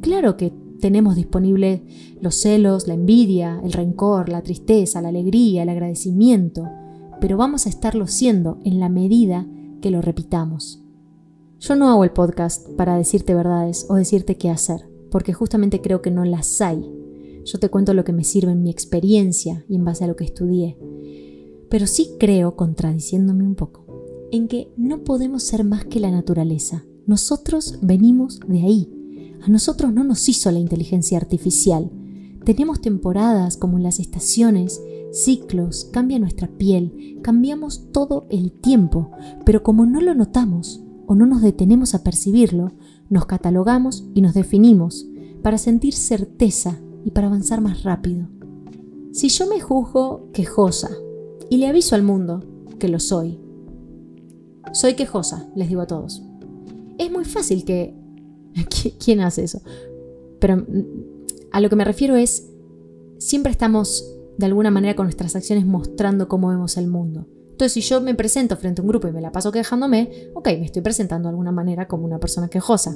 Claro 0.00 0.38
que 0.38 0.54
tenemos 0.80 1.16
disponible 1.16 1.84
los 2.20 2.34
celos, 2.36 2.86
la 2.86 2.94
envidia, 2.94 3.60
el 3.62 3.72
rencor, 3.72 4.30
la 4.30 4.42
tristeza, 4.42 5.02
la 5.02 5.08
alegría, 5.08 5.64
el 5.64 5.68
agradecimiento, 5.68 6.64
pero 7.20 7.36
vamos 7.36 7.66
a 7.66 7.68
estarlo 7.68 8.06
siendo 8.06 8.58
en 8.64 8.80
la 8.80 8.88
medida 8.88 9.46
que 9.86 9.92
lo 9.92 10.02
repitamos. 10.02 10.82
Yo 11.60 11.76
no 11.76 11.88
hago 11.88 12.02
el 12.02 12.10
podcast 12.10 12.70
para 12.70 12.96
decirte 12.96 13.36
verdades 13.36 13.86
o 13.88 13.94
decirte 13.94 14.36
qué 14.36 14.50
hacer, 14.50 14.90
porque 15.12 15.32
justamente 15.32 15.80
creo 15.80 16.02
que 16.02 16.10
no 16.10 16.24
las 16.24 16.60
hay. 16.60 16.92
Yo 17.44 17.60
te 17.60 17.68
cuento 17.68 17.94
lo 17.94 18.02
que 18.02 18.12
me 18.12 18.24
sirve 18.24 18.50
en 18.50 18.64
mi 18.64 18.70
experiencia 18.70 19.64
y 19.68 19.76
en 19.76 19.84
base 19.84 20.02
a 20.02 20.08
lo 20.08 20.16
que 20.16 20.24
estudié. 20.24 20.76
Pero 21.70 21.86
sí 21.86 22.16
creo, 22.18 22.56
contradiciéndome 22.56 23.44
un 23.44 23.54
poco, 23.54 23.86
en 24.32 24.48
que 24.48 24.72
no 24.76 25.04
podemos 25.04 25.44
ser 25.44 25.62
más 25.62 25.84
que 25.84 26.00
la 26.00 26.10
naturaleza. 26.10 26.84
Nosotros 27.06 27.78
venimos 27.80 28.40
de 28.40 28.62
ahí. 28.62 29.36
A 29.40 29.48
nosotros 29.48 29.92
no 29.92 30.02
nos 30.02 30.28
hizo 30.28 30.50
la 30.50 30.58
inteligencia 30.58 31.16
artificial. 31.16 31.92
Tenemos 32.44 32.80
temporadas 32.80 33.56
como 33.56 33.78
las 33.78 34.00
estaciones, 34.00 34.80
ciclos, 35.16 35.88
cambia 35.92 36.18
nuestra 36.18 36.48
piel, 36.48 37.18
cambiamos 37.22 37.90
todo 37.92 38.26
el 38.30 38.52
tiempo, 38.52 39.10
pero 39.44 39.62
como 39.62 39.86
no 39.86 40.00
lo 40.00 40.14
notamos 40.14 40.82
o 41.06 41.14
no 41.14 41.26
nos 41.26 41.42
detenemos 41.42 41.94
a 41.94 42.02
percibirlo, 42.02 42.72
nos 43.08 43.26
catalogamos 43.26 44.08
y 44.14 44.20
nos 44.20 44.34
definimos 44.34 45.06
para 45.42 45.58
sentir 45.58 45.94
certeza 45.94 46.80
y 47.04 47.12
para 47.12 47.28
avanzar 47.28 47.60
más 47.60 47.82
rápido. 47.82 48.28
Si 49.12 49.28
yo 49.28 49.46
me 49.46 49.60
juzgo 49.60 50.30
quejosa, 50.32 50.90
y 51.48 51.58
le 51.58 51.66
aviso 51.66 51.94
al 51.94 52.02
mundo 52.02 52.44
que 52.78 52.88
lo 52.88 52.98
soy. 52.98 53.40
Soy 54.72 54.94
quejosa, 54.94 55.48
les 55.54 55.68
digo 55.68 55.82
a 55.82 55.86
todos. 55.86 56.22
Es 56.98 57.10
muy 57.10 57.24
fácil 57.24 57.64
que... 57.64 57.94
¿Quién 59.04 59.20
hace 59.20 59.44
eso? 59.44 59.60
Pero 60.40 60.56
mm, 60.56 60.64
a 61.52 61.60
lo 61.60 61.68
que 61.68 61.76
me 61.76 61.84
refiero 61.84 62.16
es, 62.16 62.50
siempre 63.18 63.52
estamos 63.52 64.15
de 64.38 64.46
alguna 64.46 64.70
manera 64.70 64.94
con 64.94 65.06
nuestras 65.06 65.36
acciones 65.36 65.66
mostrando 65.66 66.28
cómo 66.28 66.48
vemos 66.48 66.76
el 66.76 66.88
mundo. 66.88 67.26
Entonces, 67.50 67.72
si 67.72 67.80
yo 67.80 68.00
me 68.00 68.14
presento 68.14 68.56
frente 68.56 68.80
a 68.80 68.84
un 68.84 68.88
grupo 68.88 69.08
y 69.08 69.12
me 69.12 69.22
la 69.22 69.32
paso 69.32 69.50
quejándome, 69.50 70.30
ok, 70.34 70.48
me 70.48 70.66
estoy 70.66 70.82
presentando 70.82 71.28
de 71.28 71.30
alguna 71.30 71.52
manera 71.52 71.88
como 71.88 72.04
una 72.04 72.18
persona 72.18 72.48
quejosa. 72.48 72.94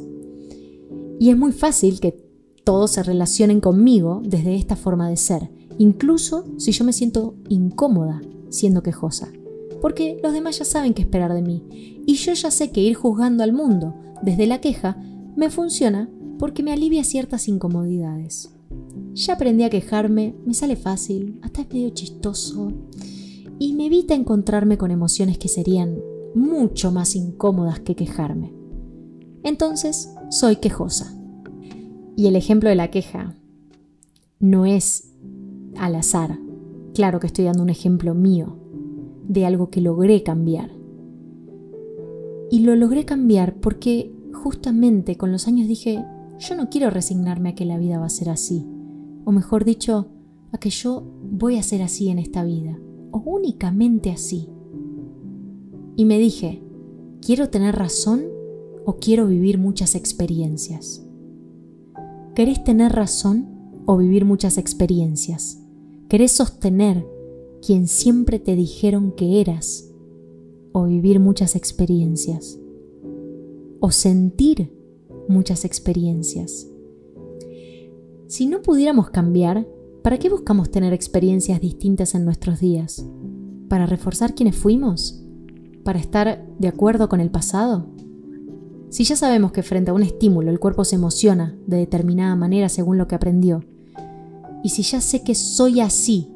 Y 1.19 1.31
es 1.31 1.37
muy 1.37 1.53
fácil 1.53 1.99
que 1.99 2.31
todos 2.65 2.91
se 2.91 3.03
relacionen 3.03 3.61
conmigo 3.61 4.21
desde 4.25 4.55
esta 4.55 4.77
forma 4.77 5.09
de 5.09 5.17
ser, 5.17 5.51
incluso 5.79 6.45
si 6.59 6.73
yo 6.73 6.85
me 6.85 6.93
siento 6.93 7.35
incómoda 7.49 8.21
siendo 8.51 8.83
quejosa, 8.83 9.33
porque 9.81 10.19
los 10.23 10.33
demás 10.33 10.59
ya 10.59 10.65
saben 10.65 10.93
qué 10.93 11.03
esperar 11.03 11.33
de 11.33 11.43
mí, 11.43 12.03
y 12.07 12.15
yo 12.15 12.35
ya 12.35 12.51
sé 12.51 12.71
que 12.71 12.83
ir 12.83 12.95
juzgando 12.97 13.43
al 13.43 13.53
mundo 13.53 13.95
desde 14.23 14.47
la 14.47 14.61
queja 14.61 15.03
me 15.37 15.51
funciona 15.51 16.11
porque 16.39 16.63
me 16.63 16.73
alivia 16.73 17.05
ciertas 17.05 17.49
incomodidades. 17.49 18.51
Ya 19.15 19.35
aprendí 19.35 19.65
a 19.65 19.71
quejarme, 19.71 20.35
me 20.47 20.55
sale 20.55 20.77
fácil, 20.77 21.39
hasta 21.43 21.63
es 21.63 21.69
medio 21.69 21.91
chistoso, 21.91 22.73
y 23.59 23.75
me 23.75 23.87
evita 23.87 24.15
encontrarme 24.15 24.79
con 24.79 24.91
emociones 24.91 25.39
que 25.39 25.49
serían 25.49 25.99
mucho 26.35 26.93
más 26.93 27.17
incómodas 27.17 27.81
que 27.81 27.97
quejarme. 27.97 28.55
Entonces, 29.43 30.15
soy 30.31 30.57
quejosa. 30.57 31.17
Y 32.17 32.27
el 32.27 32.37
ejemplo 32.37 32.69
de 32.69 32.77
la 32.77 32.91
queja 32.91 33.37
no 34.39 34.67
es 34.67 35.13
al 35.77 35.95
azar, 35.97 36.39
Claro 36.95 37.21
que 37.21 37.29
estoy 37.29 37.45
dando 37.45 37.63
un 37.63 37.71
ejemplo 37.71 38.15
mío, 38.15 38.57
de 39.29 39.47
algo 39.47 39.71
que 39.71 39.81
logré 39.81 40.23
cambiar. 40.23 40.71
Y 42.51 42.61
lo 42.61 42.75
logré 42.75 43.05
cambiar 43.05 43.55
porque 43.55 44.13
justamente 44.33 45.17
con 45.17 45.31
los 45.31 45.47
años 45.47 45.69
dije, 45.69 46.05
yo 46.41 46.57
no 46.57 46.71
quiero 46.71 46.91
resignarme 46.91 47.51
a 47.51 47.55
que 47.55 47.67
la 47.67 47.79
vida 47.79 47.99
va 47.99 48.07
a 48.07 48.11
ser 48.11 48.31
así. 48.31 48.67
O 49.25 49.33
mejor 49.33 49.65
dicho, 49.65 50.09
a 50.53 50.59
que 50.59 50.71
yo 50.71 51.05
voy 51.23 51.57
a 51.57 51.63
ser 51.63 51.83
así 51.83 52.09
en 52.09 52.19
esta 52.19 52.45
vida. 52.45 52.79
O 53.13 53.19
únicamente 53.19 54.11
así. 54.11 54.49
Y 55.97 56.07
me 56.07 56.19
dije, 56.19 56.63
¿quiero 57.21 57.51
tener 57.51 57.77
razón 57.77 58.25
o 58.87 58.97
quiero 58.97 59.27
vivir 59.27 59.59
muchas 59.59 59.95
experiencias? 59.95 61.07
¿Querés 62.35 62.65
tener 62.65 62.93
razón 62.93 63.49
o 63.85 63.99
vivir 63.99 64.25
muchas 64.25 64.57
experiencias? 64.57 65.63
¿Querés 66.09 66.33
sostener 66.33 67.07
quien 67.61 67.87
siempre 67.87 68.39
te 68.39 68.57
dijeron 68.57 69.13
que 69.13 69.41
eras 69.41 69.93
o 70.73 70.85
vivir 70.85 71.21
muchas 71.21 71.55
experiencias? 71.55 72.59
¿O 73.81 73.91
sentir 73.91 74.80
muchas 75.31 75.65
experiencias. 75.65 76.67
Si 78.27 78.47
no 78.47 78.63
pudiéramos 78.63 79.11
cambiar, 79.11 79.67
¿para 80.03 80.19
qué 80.19 80.29
buscamos 80.29 80.71
tener 80.71 80.93
experiencias 80.93 81.61
distintas 81.61 82.15
en 82.15 82.25
nuestros 82.25 82.61
días? 82.61 83.07
¿Para 83.69 83.87
reforzar 83.87 84.35
quienes 84.35 84.57
fuimos? 84.57 85.25
¿Para 85.85 85.99
estar 85.99 86.47
de 86.59 86.69
acuerdo 86.69 87.09
con 87.09 87.21
el 87.21 87.31
pasado? 87.31 87.87
Si 88.91 89.05
ya 89.05 89.17
sabemos 89.17 89.53
que 89.53 89.63
frente 89.63 89.91
a 89.91 89.95
un 89.95 90.03
estímulo 90.03 90.51
el 90.51 90.59
cuerpo 90.59 90.85
se 90.85 90.97
emociona 90.97 91.57
de 91.67 91.79
determinada 91.79 92.35
manera 92.37 92.69
según 92.69 92.99
lo 92.99 93.07
que 93.09 93.15
aprendió, 93.15 93.65
y 94.63 94.71
si 94.71 94.83
ya 94.83 95.01
sé 95.01 95.23
que 95.23 95.35
soy 95.35 95.81
así, 95.81 96.29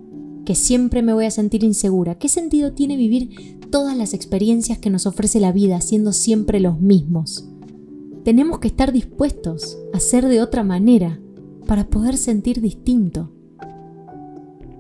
que 0.44 0.54
siempre 0.54 1.02
me 1.02 1.12
voy 1.12 1.26
a 1.26 1.30
sentir 1.30 1.64
insegura, 1.64 2.16
¿qué 2.16 2.28
sentido 2.28 2.72
tiene 2.72 2.96
vivir 2.96 3.58
todas 3.70 3.96
las 3.96 4.14
experiencias 4.14 4.78
que 4.78 4.90
nos 4.90 5.06
ofrece 5.06 5.40
la 5.40 5.52
vida 5.52 5.80
siendo 5.80 6.12
siempre 6.12 6.60
los 6.60 6.80
mismos? 6.80 7.48
Tenemos 8.24 8.58
que 8.58 8.68
estar 8.68 8.92
dispuestos 8.92 9.78
a 9.92 10.00
ser 10.00 10.26
de 10.26 10.40
otra 10.40 10.64
manera, 10.64 11.20
para 11.66 11.88
poder 11.88 12.16
sentir 12.16 12.60
distinto. 12.60 13.30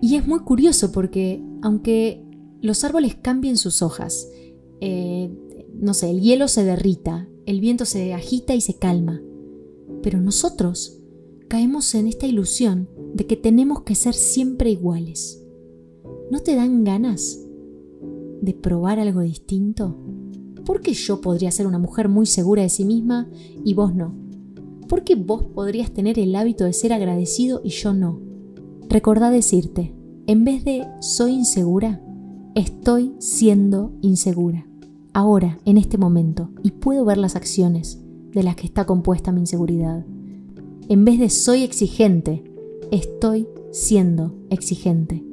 Y 0.00 0.16
es 0.16 0.26
muy 0.26 0.40
curioso 0.40 0.92
porque 0.92 1.42
aunque 1.62 2.24
los 2.60 2.84
árboles 2.84 3.14
cambien 3.14 3.56
sus 3.56 3.82
hojas, 3.82 4.28
eh, 4.80 5.30
no 5.74 5.94
sé, 5.94 6.10
el 6.10 6.20
hielo 6.20 6.48
se 6.48 6.64
derrita, 6.64 7.28
el 7.46 7.60
viento 7.60 7.84
se 7.84 8.12
agita 8.14 8.54
y 8.54 8.60
se 8.60 8.74
calma, 8.74 9.22
pero 10.02 10.20
nosotros 10.20 11.00
caemos 11.48 11.94
en 11.94 12.06
esta 12.06 12.26
ilusión 12.26 12.88
de 13.14 13.26
que 13.26 13.36
tenemos 13.36 13.82
que 13.82 13.94
ser 13.94 14.14
siempre 14.14 14.70
iguales. 14.70 15.42
¿No 16.30 16.40
te 16.40 16.54
dan 16.54 16.84
ganas 16.84 17.40
de 18.40 18.54
probar 18.54 18.98
algo 18.98 19.20
distinto? 19.20 19.96
¿Por 20.64 20.80
qué 20.80 20.94
yo 20.94 21.20
podría 21.20 21.50
ser 21.50 21.66
una 21.66 21.78
mujer 21.78 22.08
muy 22.08 22.24
segura 22.24 22.62
de 22.62 22.70
sí 22.70 22.84
misma 22.84 23.28
y 23.64 23.74
vos 23.74 23.94
no? 23.94 24.14
¿Por 24.88 25.04
qué 25.04 25.14
vos 25.14 25.42
podrías 25.42 25.90
tener 25.90 26.18
el 26.18 26.34
hábito 26.34 26.64
de 26.64 26.72
ser 26.72 26.92
agradecido 26.92 27.60
y 27.62 27.68
yo 27.70 27.92
no? 27.92 28.20
Recordá 28.88 29.30
decirte, 29.30 29.94
en 30.26 30.44
vez 30.44 30.64
de 30.64 30.86
soy 31.00 31.32
insegura, 31.32 32.00
estoy 32.54 33.12
siendo 33.18 33.92
insegura. 34.00 34.66
Ahora, 35.12 35.58
en 35.66 35.76
este 35.76 35.98
momento, 35.98 36.50
y 36.62 36.70
puedo 36.70 37.04
ver 37.04 37.18
las 37.18 37.36
acciones 37.36 38.00
de 38.32 38.42
las 38.42 38.56
que 38.56 38.66
está 38.66 38.86
compuesta 38.86 39.32
mi 39.32 39.40
inseguridad. 39.40 40.04
En 40.88 41.04
vez 41.04 41.18
de 41.18 41.28
soy 41.28 41.62
exigente, 41.62 42.42
estoy 42.90 43.46
siendo 43.70 44.34
exigente. 44.48 45.24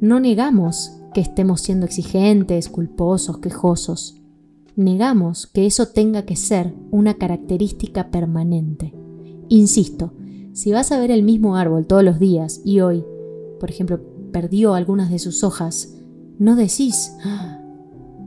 No 0.00 0.20
negamos 0.20 0.92
que 1.12 1.20
estemos 1.20 1.60
siendo 1.60 1.84
exigentes, 1.84 2.68
culposos, 2.68 3.38
quejosos 3.38 4.17
negamos 4.78 5.48
que 5.48 5.66
eso 5.66 5.88
tenga 5.88 6.22
que 6.22 6.36
ser 6.36 6.72
una 6.92 7.14
característica 7.14 8.10
permanente. 8.10 8.94
Insisto, 9.48 10.12
si 10.52 10.70
vas 10.70 10.92
a 10.92 11.00
ver 11.00 11.10
el 11.10 11.24
mismo 11.24 11.56
árbol 11.56 11.86
todos 11.86 12.04
los 12.04 12.20
días 12.20 12.62
y 12.64 12.80
hoy, 12.80 13.04
por 13.58 13.70
ejemplo, 13.70 14.00
perdió 14.32 14.74
algunas 14.74 15.10
de 15.10 15.18
sus 15.18 15.42
hojas, 15.42 15.96
no 16.38 16.54
decís, 16.54 17.12
ah, 17.24 17.60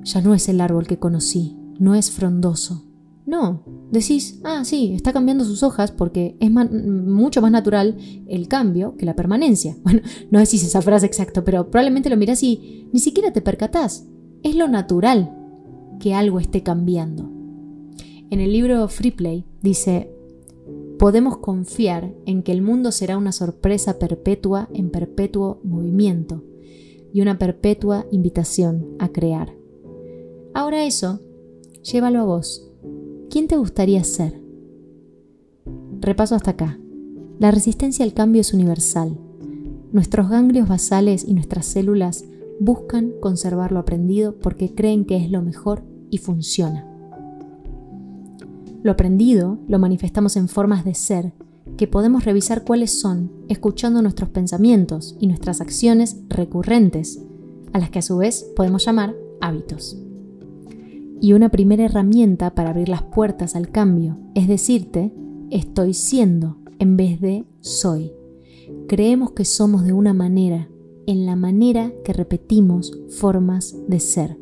ya 0.03 0.21
no 0.21 0.33
es 0.33 0.49
el 0.49 0.59
árbol 0.59 0.87
que 0.87 0.99
conocí, 0.99 1.57
no 1.79 1.95
es 1.95 2.11
frondoso. 2.11 2.85
No, 3.25 3.63
decís, 3.91 4.41
ah, 4.43 4.65
sí, 4.65 4.93
está 4.93 5.13
cambiando 5.13 5.45
sus 5.45 5.63
hojas 5.63 5.91
porque 5.91 6.35
es 6.41 6.51
mucho 6.51 7.41
más 7.41 7.51
natural 7.51 7.95
el 8.27 8.49
cambio 8.49 8.97
que 8.97 9.05
la 9.05 9.15
permanencia. 9.15 9.77
Bueno, 9.83 10.01
no 10.31 10.39
decís 10.39 10.65
esa 10.65 10.81
frase 10.81 11.05
exacta, 11.05 11.45
pero 11.45 11.71
probablemente 11.71 12.09
lo 12.09 12.17
mirás 12.17 12.43
y 12.43 12.89
ni 12.91 12.99
siquiera 12.99 13.31
te 13.31 13.41
percatás. 13.41 14.05
Es 14.43 14.55
lo 14.55 14.67
natural 14.67 15.37
que 16.01 16.15
algo 16.15 16.39
esté 16.39 16.63
cambiando. 16.63 17.29
En 18.31 18.39
el 18.39 18.51
libro 18.51 18.87
Freeplay 18.87 19.45
dice, 19.61 20.11
podemos 20.97 21.37
confiar 21.37 22.11
en 22.25 22.41
que 22.41 22.51
el 22.51 22.63
mundo 22.63 22.91
será 22.91 23.17
una 23.17 23.31
sorpresa 23.31 23.99
perpetua 23.99 24.67
en 24.73 24.89
perpetuo 24.89 25.61
movimiento 25.63 26.43
y 27.13 27.21
una 27.21 27.37
perpetua 27.37 28.07
invitación 28.11 28.95
a 28.97 29.09
crear. 29.09 29.53
Ahora 30.55 30.85
eso, 30.85 31.21
llévalo 31.83 32.19
a 32.19 32.25
vos. 32.25 32.67
¿Quién 33.29 33.47
te 33.47 33.57
gustaría 33.57 34.03
ser? 34.03 34.41
Repaso 35.99 36.33
hasta 36.33 36.51
acá. 36.51 36.79
La 37.37 37.51
resistencia 37.51 38.03
al 38.03 38.13
cambio 38.13 38.41
es 38.41 38.55
universal. 38.55 39.19
Nuestros 39.91 40.29
ganglios 40.29 40.67
basales 40.67 41.25
y 41.27 41.35
nuestras 41.35 41.67
células 41.67 42.25
buscan 42.59 43.11
conservar 43.19 43.71
lo 43.71 43.79
aprendido 43.79 44.39
porque 44.39 44.73
creen 44.73 45.05
que 45.05 45.17
es 45.17 45.29
lo 45.29 45.41
mejor 45.43 45.90
y 46.12 46.19
funciona. 46.19 46.86
Lo 48.84 48.91
aprendido 48.91 49.58
lo 49.67 49.80
manifestamos 49.80 50.36
en 50.38 50.47
formas 50.47 50.86
de 50.86 50.93
ser 50.93 51.34
que 51.78 51.88
podemos 51.88 52.26
revisar 52.26 52.63
cuáles 52.63 53.00
son 53.00 53.32
escuchando 53.47 54.02
nuestros 54.02 54.30
pensamientos 54.30 55.15
y 55.19 55.28
nuestras 55.28 55.62
acciones 55.62 56.17
recurrentes, 56.30 57.24
a 57.74 57.80
las 57.80 57.89
que 57.89 58.00
a 58.00 58.04
su 58.04 58.17
vez 58.17 58.45
podemos 58.56 58.86
llamar 58.86 59.15
hábitos. 59.39 59.97
Y 61.21 61.34
una 61.34 61.50
primera 61.50 61.86
herramienta 61.86 62.56
para 62.56 62.71
abrir 62.71 62.89
las 62.89 63.04
puertas 63.04 63.56
al 63.56 63.69
cambio 63.69 64.17
es 64.36 64.47
decirte 64.47 65.13
estoy 65.52 65.93
siendo 65.93 66.58
en 66.80 66.97
vez 66.97 67.21
de 67.21 67.45
soy. 67.60 68.12
Creemos 68.88 69.32
que 69.32 69.45
somos 69.45 69.86
de 69.86 69.93
una 69.93 70.13
manera, 70.13 70.67
en 71.06 71.26
la 71.26 71.36
manera 71.36 71.91
que 72.04 72.13
repetimos 72.13 72.97
formas 73.10 73.76
de 73.88 74.00
ser 74.00 74.40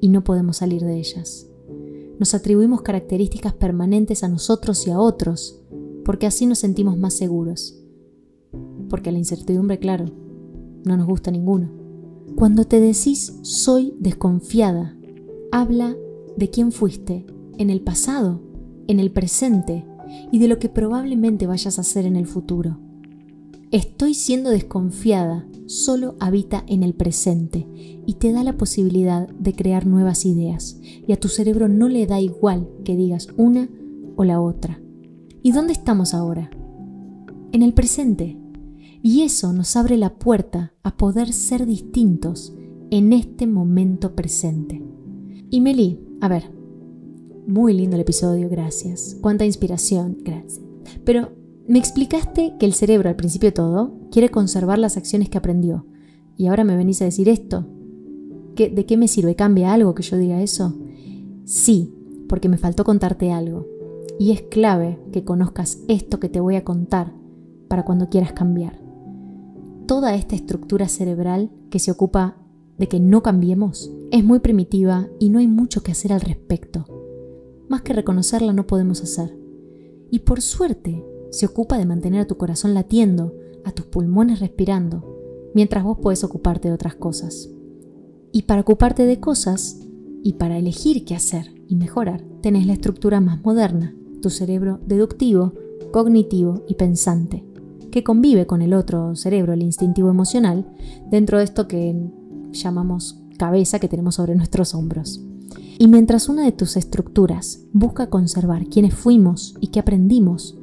y 0.00 0.08
no 0.08 0.24
podemos 0.24 0.58
salir 0.58 0.82
de 0.82 0.98
ellas. 0.98 1.46
Nos 2.18 2.34
atribuimos 2.34 2.82
características 2.82 3.54
permanentes 3.54 4.24
a 4.24 4.28
nosotros 4.28 4.86
y 4.86 4.90
a 4.90 4.98
otros, 4.98 5.60
porque 6.04 6.26
así 6.26 6.46
nos 6.46 6.58
sentimos 6.58 6.98
más 6.98 7.14
seguros. 7.14 7.78
Porque 8.88 9.12
la 9.12 9.18
incertidumbre, 9.18 9.78
claro, 9.78 10.06
no 10.84 10.96
nos 10.96 11.06
gusta 11.06 11.30
ninguno. 11.30 11.70
Cuando 12.34 12.64
te 12.64 12.80
decís 12.80 13.38
soy 13.42 13.94
desconfiada, 13.98 14.96
habla 15.52 15.96
de 16.36 16.50
quién 16.50 16.72
fuiste 16.72 17.26
en 17.58 17.70
el 17.70 17.80
pasado, 17.80 18.40
en 18.86 19.00
el 19.00 19.10
presente 19.10 19.84
y 20.32 20.38
de 20.38 20.48
lo 20.48 20.58
que 20.58 20.68
probablemente 20.68 21.46
vayas 21.46 21.78
a 21.78 21.82
hacer 21.82 22.06
en 22.06 22.16
el 22.16 22.26
futuro. 22.26 22.78
Estoy 23.70 24.14
siendo 24.14 24.48
desconfiada 24.48 25.46
solo 25.66 26.16
habita 26.20 26.64
en 26.68 26.82
el 26.82 26.94
presente 26.94 27.66
y 28.06 28.14
te 28.14 28.32
da 28.32 28.42
la 28.42 28.56
posibilidad 28.56 29.28
de 29.28 29.52
crear 29.52 29.86
nuevas 29.86 30.24
ideas. 30.24 30.80
Y 31.06 31.12
a 31.12 31.20
tu 31.20 31.28
cerebro 31.28 31.68
no 31.68 31.88
le 31.88 32.06
da 32.06 32.18
igual 32.18 32.66
que 32.82 32.96
digas 32.96 33.28
una 33.36 33.68
o 34.16 34.24
la 34.24 34.40
otra. 34.40 34.80
¿Y 35.42 35.52
dónde 35.52 35.74
estamos 35.74 36.14
ahora? 36.14 36.50
En 37.52 37.62
el 37.62 37.74
presente. 37.74 38.38
Y 39.02 39.20
eso 39.22 39.52
nos 39.52 39.76
abre 39.76 39.98
la 39.98 40.14
puerta 40.18 40.72
a 40.82 40.96
poder 40.96 41.34
ser 41.34 41.66
distintos 41.66 42.54
en 42.90 43.12
este 43.12 43.46
momento 43.46 44.14
presente. 44.14 44.82
Y 45.50 45.60
Meli, 45.60 46.00
a 46.22 46.28
ver, 46.28 46.50
muy 47.46 47.74
lindo 47.74 47.96
el 47.96 48.02
episodio, 48.02 48.48
gracias. 48.48 49.18
Cuánta 49.20 49.44
inspiración, 49.44 50.16
gracias. 50.22 50.62
Pero 51.04 51.37
me 51.68 51.78
explicaste 51.78 52.54
que 52.58 52.64
el 52.64 52.72
cerebro, 52.72 53.10
al 53.10 53.16
principio 53.16 53.52
todo, 53.52 53.92
quiere 54.10 54.30
conservar 54.30 54.78
las 54.78 54.96
acciones 54.96 55.28
que 55.28 55.36
aprendió. 55.36 55.84
Y 56.38 56.46
ahora 56.46 56.64
me 56.64 56.76
venís 56.76 57.02
a 57.02 57.04
decir 57.04 57.28
esto. 57.28 57.66
¿De 58.56 58.86
qué 58.86 58.96
me 58.96 59.06
sirve? 59.06 59.36
¿Cambia 59.36 59.74
algo 59.74 59.94
que 59.94 60.02
yo 60.02 60.16
diga 60.16 60.40
eso? 60.40 60.74
Sí, 61.44 61.94
porque 62.26 62.48
me 62.48 62.56
faltó 62.56 62.84
contarte 62.84 63.32
algo. 63.32 63.66
Y 64.18 64.32
es 64.32 64.42
clave 64.42 64.98
que 65.12 65.24
conozcas 65.24 65.78
esto 65.88 66.18
que 66.18 66.30
te 66.30 66.40
voy 66.40 66.56
a 66.56 66.64
contar 66.64 67.12
para 67.68 67.84
cuando 67.84 68.08
quieras 68.08 68.32
cambiar. 68.32 68.80
Toda 69.86 70.14
esta 70.14 70.36
estructura 70.36 70.88
cerebral 70.88 71.50
que 71.70 71.78
se 71.78 71.90
ocupa 71.90 72.38
de 72.78 72.88
que 72.88 72.98
no 72.98 73.22
cambiemos 73.22 73.92
es 74.10 74.24
muy 74.24 74.38
primitiva 74.38 75.08
y 75.20 75.28
no 75.28 75.38
hay 75.38 75.48
mucho 75.48 75.82
que 75.82 75.92
hacer 75.92 76.14
al 76.14 76.22
respecto. 76.22 76.86
Más 77.68 77.82
que 77.82 77.92
reconocerla 77.92 78.54
no 78.54 78.66
podemos 78.66 79.02
hacer. 79.02 79.38
Y 80.10 80.20
por 80.20 80.40
suerte, 80.40 81.04
se 81.30 81.46
ocupa 81.46 81.78
de 81.78 81.86
mantener 81.86 82.20
a 82.20 82.26
tu 82.26 82.36
corazón 82.36 82.74
latiendo, 82.74 83.34
a 83.64 83.72
tus 83.72 83.86
pulmones 83.86 84.40
respirando, 84.40 85.50
mientras 85.54 85.84
vos 85.84 85.98
podés 85.98 86.24
ocuparte 86.24 86.68
de 86.68 86.74
otras 86.74 86.94
cosas. 86.94 87.50
Y 88.32 88.42
para 88.42 88.60
ocuparte 88.60 89.06
de 89.06 89.20
cosas, 89.20 89.80
y 90.22 90.34
para 90.34 90.58
elegir 90.58 91.04
qué 91.04 91.14
hacer 91.14 91.54
y 91.68 91.76
mejorar, 91.76 92.22
tenés 92.42 92.66
la 92.66 92.72
estructura 92.72 93.20
más 93.20 93.42
moderna, 93.42 93.94
tu 94.20 94.30
cerebro 94.30 94.80
deductivo, 94.86 95.54
cognitivo 95.92 96.64
y 96.68 96.74
pensante, 96.74 97.44
que 97.90 98.04
convive 98.04 98.46
con 98.46 98.62
el 98.62 98.74
otro 98.74 99.14
cerebro, 99.16 99.52
el 99.52 99.62
instintivo 99.62 100.10
emocional, 100.10 100.66
dentro 101.10 101.38
de 101.38 101.44
esto 101.44 101.68
que 101.68 102.10
llamamos 102.52 103.20
cabeza 103.38 103.78
que 103.78 103.88
tenemos 103.88 104.16
sobre 104.16 104.34
nuestros 104.34 104.74
hombros. 104.74 105.22
Y 105.78 105.86
mientras 105.86 106.28
una 106.28 106.44
de 106.44 106.52
tus 106.52 106.76
estructuras 106.76 107.60
busca 107.72 108.10
conservar 108.10 108.66
quiénes 108.66 108.94
fuimos 108.94 109.54
y 109.60 109.68
qué 109.68 109.80
aprendimos, 109.80 110.57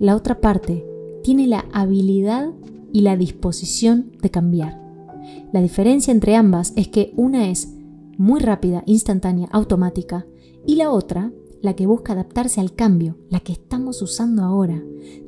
la 0.00 0.16
otra 0.16 0.40
parte 0.40 0.84
tiene 1.22 1.46
la 1.46 1.66
habilidad 1.72 2.50
y 2.92 3.02
la 3.02 3.16
disposición 3.16 4.12
de 4.20 4.30
cambiar. 4.30 4.80
La 5.52 5.60
diferencia 5.60 6.10
entre 6.10 6.34
ambas 6.34 6.72
es 6.74 6.88
que 6.88 7.12
una 7.16 7.50
es 7.50 7.74
muy 8.16 8.40
rápida, 8.40 8.82
instantánea, 8.86 9.48
automática, 9.52 10.26
y 10.66 10.76
la 10.76 10.90
otra 10.90 11.32
la 11.62 11.76
que 11.76 11.86
busca 11.86 12.14
adaptarse 12.14 12.60
al 12.60 12.74
cambio, 12.74 13.18
la 13.28 13.40
que 13.40 13.52
estamos 13.52 14.00
usando 14.00 14.42
ahora, 14.42 14.82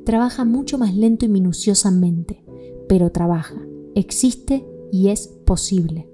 trabaja 0.04 0.44
mucho 0.44 0.78
más 0.78 0.94
lento 0.94 1.26
y 1.26 1.28
minuciosamente, 1.28 2.42
pero 2.88 3.12
trabaja, 3.12 3.60
existe 3.94 4.66
y 4.90 5.08
es 5.08 5.28
posible. 5.28 6.08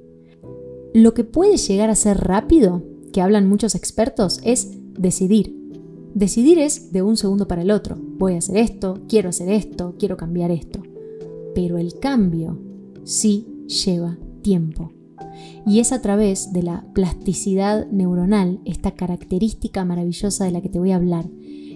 Lo 0.94 1.14
que 1.14 1.24
puede 1.24 1.56
llegar 1.56 1.90
a 1.90 1.94
ser 1.94 2.18
rápido, 2.18 2.82
que 3.12 3.20
hablan 3.20 3.48
muchos 3.48 3.74
expertos, 3.74 4.40
es 4.42 4.78
decidir. 4.94 5.57
Decidir 6.14 6.58
es 6.58 6.92
de 6.92 7.02
un 7.02 7.16
segundo 7.16 7.46
para 7.46 7.62
el 7.62 7.70
otro. 7.70 7.96
Voy 8.18 8.34
a 8.34 8.38
hacer 8.38 8.56
esto, 8.56 9.02
quiero 9.08 9.28
hacer 9.28 9.48
esto, 9.50 9.94
quiero 9.98 10.16
cambiar 10.16 10.50
esto. 10.50 10.82
Pero 11.54 11.78
el 11.78 11.98
cambio 11.98 12.58
sí 13.04 13.46
lleva 13.66 14.18
tiempo. 14.42 14.92
Y 15.66 15.80
es 15.80 15.92
a 15.92 16.00
través 16.00 16.52
de 16.52 16.62
la 16.62 16.86
plasticidad 16.94 17.88
neuronal, 17.90 18.60
esta 18.64 18.92
característica 18.92 19.84
maravillosa 19.84 20.44
de 20.44 20.52
la 20.52 20.60
que 20.60 20.68
te 20.68 20.78
voy 20.78 20.92
a 20.92 20.96
hablar, 20.96 21.28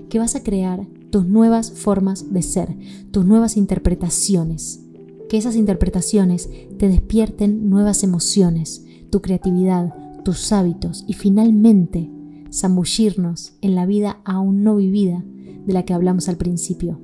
que 0.09 0.19
vas 0.19 0.35
a 0.35 0.43
crear 0.43 0.87
tus 1.11 1.27
nuevas 1.27 1.71
formas 1.73 2.33
de 2.33 2.43
ser, 2.43 2.77
tus 3.11 3.25
nuevas 3.25 3.57
interpretaciones. 3.57 4.81
Que 5.29 5.37
esas 5.37 5.57
interpretaciones 5.57 6.51
te 6.79 6.89
despierten 6.89 7.71
nuevas 7.71 8.03
emociones, 8.03 8.85
tu 9.11 9.21
creatividad, 9.21 9.95
tus 10.25 10.53
hábitos 10.53 11.05
y 11.07 11.15
finalmente 11.15 12.11
zambullirnos 12.53 13.57
en 13.61 13.75
la 13.75 13.87
vida 13.87 14.21
aún 14.25 14.63
no 14.63 14.77
vivida 14.77 15.25
de 15.67 15.73
la 15.73 15.85
que 15.85 15.95
hablamos 15.95 16.29
al 16.29 16.37
principio. 16.37 17.01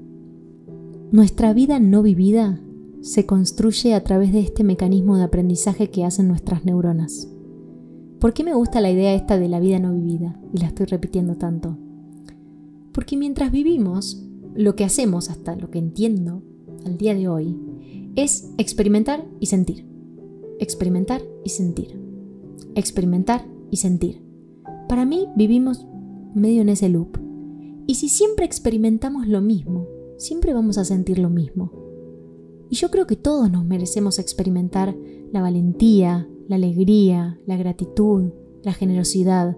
Nuestra 1.11 1.52
vida 1.54 1.80
no 1.80 2.02
vivida 2.02 2.61
se 3.00 3.26
construye 3.26 3.94
a 3.94 4.04
través 4.04 4.32
de 4.32 4.40
este 4.40 4.64
mecanismo 4.64 5.16
de 5.16 5.24
aprendizaje 5.24 5.90
que 5.90 6.04
hacen 6.04 6.28
nuestras 6.28 6.64
neuronas. 6.64 7.28
¿Por 8.20 8.34
qué 8.34 8.44
me 8.44 8.54
gusta 8.54 8.80
la 8.80 8.90
idea 8.90 9.14
esta 9.14 9.38
de 9.38 9.48
la 9.48 9.61
vida 9.61 9.78
no 9.78 9.94
vivida? 9.94 10.38
Y 10.52 10.58
la 10.58 10.66
estoy 10.66 10.87
repitiendo 10.87 11.37
tanto. 11.37 11.78
Porque 12.92 13.16
mientras 13.16 13.52
vivimos, 13.52 14.24
lo 14.54 14.74
que 14.74 14.84
hacemos, 14.84 15.30
hasta 15.30 15.54
lo 15.54 15.70
que 15.70 15.78
entiendo 15.78 16.42
al 16.84 16.98
día 16.98 17.14
de 17.14 17.28
hoy, 17.28 17.56
es 18.16 18.50
experimentar 18.58 19.24
y 19.38 19.46
sentir. 19.46 19.87
Experimentar 20.58 21.22
y 21.44 21.50
sentir. 21.50 22.00
Experimentar 22.74 23.46
y 23.70 23.76
sentir. 23.76 24.28
Para 24.88 25.05
mí 25.05 25.29
vivimos 25.37 25.87
medio 26.35 26.62
en 26.62 26.70
ese 26.70 26.88
loop. 26.88 27.18
Y 27.87 27.96
si 27.96 28.09
siempre 28.09 28.44
experimentamos 28.44 29.29
lo 29.29 29.40
mismo, 29.40 29.87
siempre 30.16 30.55
vamos 30.55 30.79
a 30.79 30.85
sentir 30.85 31.18
lo 31.18 31.31
mismo. 31.31 31.72
Y 32.70 32.77
yo 32.77 32.90
creo 32.90 33.07
que 33.07 33.16
todos 33.16 33.51
nos 33.51 33.64
merecemos 33.64 34.18
experimentar 34.18 34.96
la 35.33 35.40
valentía, 35.40 36.29
la 36.48 36.57
alegría, 36.57 37.38
la 37.46 37.57
gratitud, 37.57 38.33
la 38.62 38.72
generosidad. 38.72 39.57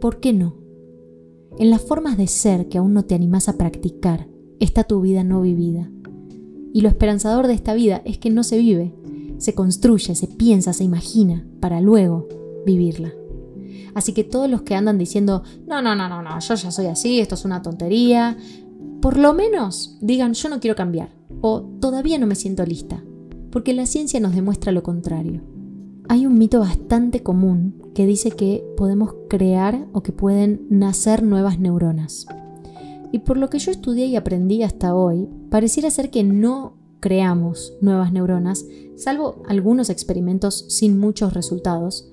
¿Por 0.00 0.20
qué 0.20 0.32
no? 0.32 0.56
En 1.58 1.70
las 1.70 1.82
formas 1.82 2.16
de 2.16 2.26
ser 2.26 2.68
que 2.68 2.78
aún 2.78 2.92
no 2.92 3.04
te 3.04 3.14
animas 3.14 3.48
a 3.48 3.56
practicar 3.56 4.28
está 4.60 4.84
tu 4.84 5.00
vida 5.00 5.24
no 5.24 5.40
vivida. 5.40 5.90
Y 6.72 6.82
lo 6.82 6.88
esperanzador 6.88 7.46
de 7.46 7.54
esta 7.54 7.74
vida 7.74 8.02
es 8.04 8.18
que 8.18 8.30
no 8.30 8.44
se 8.44 8.58
vive, 8.58 8.94
se 9.38 9.54
construye, 9.54 10.14
se 10.14 10.26
piensa, 10.26 10.72
se 10.72 10.84
imagina, 10.84 11.46
para 11.60 11.80
luego 11.80 12.28
vivirla. 12.64 13.12
Así 13.94 14.12
que 14.12 14.24
todos 14.24 14.48
los 14.48 14.62
que 14.62 14.74
andan 14.74 14.98
diciendo, 14.98 15.42
no, 15.66 15.82
no, 15.82 15.94
no, 15.94 16.08
no, 16.08 16.22
no, 16.22 16.38
yo 16.40 16.54
ya 16.54 16.70
soy 16.70 16.86
así, 16.86 17.20
esto 17.20 17.34
es 17.34 17.44
una 17.44 17.62
tontería, 17.62 18.36
por 19.00 19.16
lo 19.16 19.32
menos 19.32 19.96
digan, 20.00 20.34
yo 20.34 20.48
no 20.48 20.60
quiero 20.60 20.76
cambiar 20.76 21.10
o 21.40 21.62
todavía 21.80 22.18
no 22.18 22.26
me 22.26 22.34
siento 22.34 22.64
lista, 22.64 23.02
porque 23.50 23.72
la 23.72 23.86
ciencia 23.86 24.20
nos 24.20 24.34
demuestra 24.34 24.72
lo 24.72 24.82
contrario. 24.82 25.42
Hay 26.08 26.26
un 26.26 26.38
mito 26.38 26.60
bastante 26.60 27.22
común 27.22 27.80
que 27.94 28.04
dice 28.04 28.32
que 28.32 28.64
podemos 28.76 29.14
crear 29.28 29.86
o 29.92 30.02
que 30.02 30.12
pueden 30.12 30.66
nacer 30.68 31.22
nuevas 31.22 31.58
neuronas. 31.58 32.26
Y 33.12 33.20
por 33.20 33.36
lo 33.36 33.48
que 33.48 33.58
yo 33.58 33.70
estudié 33.70 34.06
y 34.06 34.16
aprendí 34.16 34.62
hasta 34.62 34.94
hoy, 34.94 35.28
pareciera 35.50 35.90
ser 35.90 36.10
que 36.10 36.22
no 36.24 36.74
creamos 37.00 37.72
nuevas 37.80 38.12
neuronas, 38.12 38.66
salvo 38.96 39.42
algunos 39.48 39.88
experimentos 39.88 40.66
sin 40.68 40.98
muchos 40.98 41.32
resultados, 41.32 42.09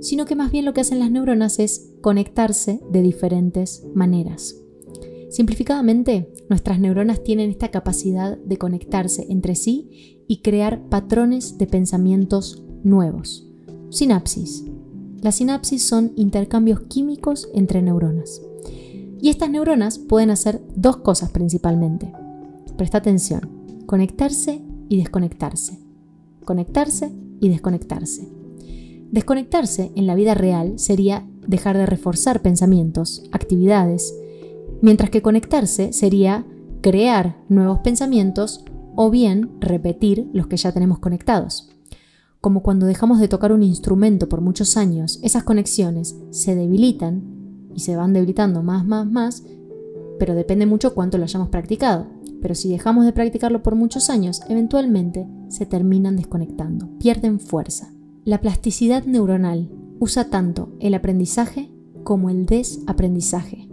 sino 0.00 0.24
que 0.24 0.36
más 0.36 0.50
bien 0.50 0.64
lo 0.64 0.74
que 0.74 0.80
hacen 0.80 0.98
las 0.98 1.10
neuronas 1.10 1.58
es 1.58 1.92
conectarse 2.00 2.80
de 2.90 3.02
diferentes 3.02 3.84
maneras. 3.94 4.56
Simplificadamente, 5.30 6.32
nuestras 6.48 6.80
neuronas 6.80 7.22
tienen 7.22 7.50
esta 7.50 7.68
capacidad 7.70 8.38
de 8.38 8.56
conectarse 8.56 9.26
entre 9.28 9.54
sí 9.54 10.24
y 10.26 10.40
crear 10.40 10.88
patrones 10.88 11.58
de 11.58 11.66
pensamientos 11.66 12.62
nuevos. 12.82 13.46
Sinapsis. 13.90 14.64
Las 15.20 15.36
sinapsis 15.36 15.82
son 15.84 16.12
intercambios 16.16 16.80
químicos 16.82 17.48
entre 17.54 17.82
neuronas. 17.82 18.40
Y 19.20 19.30
estas 19.30 19.50
neuronas 19.50 19.98
pueden 19.98 20.30
hacer 20.30 20.62
dos 20.76 20.98
cosas 20.98 21.30
principalmente. 21.30 22.12
Presta 22.76 22.98
atención. 22.98 23.40
Conectarse 23.86 24.62
y 24.88 24.96
desconectarse. 24.96 25.78
Conectarse 26.44 27.12
y 27.40 27.48
desconectarse. 27.48 28.37
Desconectarse 29.10 29.90
en 29.94 30.06
la 30.06 30.14
vida 30.14 30.34
real 30.34 30.78
sería 30.78 31.26
dejar 31.46 31.78
de 31.78 31.86
reforzar 31.86 32.42
pensamientos, 32.42 33.24
actividades, 33.32 34.14
mientras 34.82 35.10
que 35.10 35.22
conectarse 35.22 35.92
sería 35.92 36.44
crear 36.82 37.38
nuevos 37.48 37.78
pensamientos 37.78 38.64
o 38.96 39.10
bien 39.10 39.50
repetir 39.60 40.28
los 40.32 40.46
que 40.46 40.58
ya 40.58 40.72
tenemos 40.72 40.98
conectados. 40.98 41.70
Como 42.40 42.62
cuando 42.62 42.86
dejamos 42.86 43.18
de 43.18 43.28
tocar 43.28 43.52
un 43.52 43.62
instrumento 43.62 44.28
por 44.28 44.42
muchos 44.42 44.76
años, 44.76 45.18
esas 45.22 45.42
conexiones 45.42 46.16
se 46.30 46.54
debilitan 46.54 47.22
y 47.74 47.80
se 47.80 47.96
van 47.96 48.12
debilitando 48.12 48.62
más, 48.62 48.84
más, 48.84 49.06
más, 49.06 49.42
pero 50.18 50.34
depende 50.34 50.66
mucho 50.66 50.94
cuánto 50.94 51.16
lo 51.16 51.24
hayamos 51.24 51.48
practicado. 51.48 52.06
Pero 52.40 52.54
si 52.54 52.68
dejamos 52.68 53.04
de 53.04 53.12
practicarlo 53.12 53.62
por 53.62 53.74
muchos 53.74 54.10
años, 54.10 54.42
eventualmente 54.48 55.26
se 55.48 55.66
terminan 55.66 56.16
desconectando, 56.16 56.88
pierden 56.98 57.40
fuerza. 57.40 57.92
La 58.28 58.42
plasticidad 58.42 59.06
neuronal 59.06 59.70
usa 60.00 60.28
tanto 60.28 60.68
el 60.80 60.92
aprendizaje 60.92 61.72
como 62.04 62.28
el 62.28 62.44
desaprendizaje. 62.44 63.70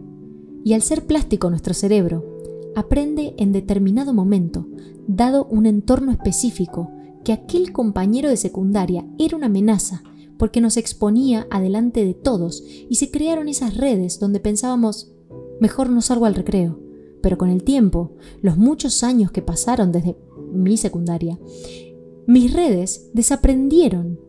Y 0.63 0.71
al 0.71 0.81
ser 0.81 1.05
plástico 1.05 1.49
nuestro 1.49 1.73
cerebro, 1.73 2.23
aprende 2.73 3.35
en 3.37 3.51
determinado 3.51 4.13
momento, 4.13 4.65
dado 5.09 5.43
un 5.51 5.65
entorno 5.65 6.13
específico, 6.13 6.89
que 7.25 7.33
aquel 7.33 7.73
compañero 7.73 8.29
de 8.29 8.37
secundaria 8.37 9.05
era 9.19 9.35
una 9.35 9.47
amenaza 9.47 10.03
porque 10.37 10.61
nos 10.61 10.77
exponía 10.77 11.47
adelante 11.51 12.05
de 12.05 12.13
todos 12.13 12.63
y 12.89 12.95
se 12.95 13.11
crearon 13.11 13.49
esas 13.49 13.75
redes 13.75 14.21
donde 14.21 14.39
pensábamos, 14.39 15.11
mejor 15.59 15.89
no 15.89 16.01
salgo 16.01 16.27
al 16.27 16.35
recreo. 16.35 16.79
Pero 17.21 17.37
con 17.37 17.49
el 17.49 17.65
tiempo, 17.65 18.13
los 18.41 18.55
muchos 18.55 19.03
años 19.03 19.31
que 19.31 19.41
pasaron 19.41 19.91
desde 19.91 20.15
mi 20.49 20.77
secundaria, 20.77 21.37
mis 22.25 22.53
redes 22.53 23.09
desaprendieron. 23.13 24.23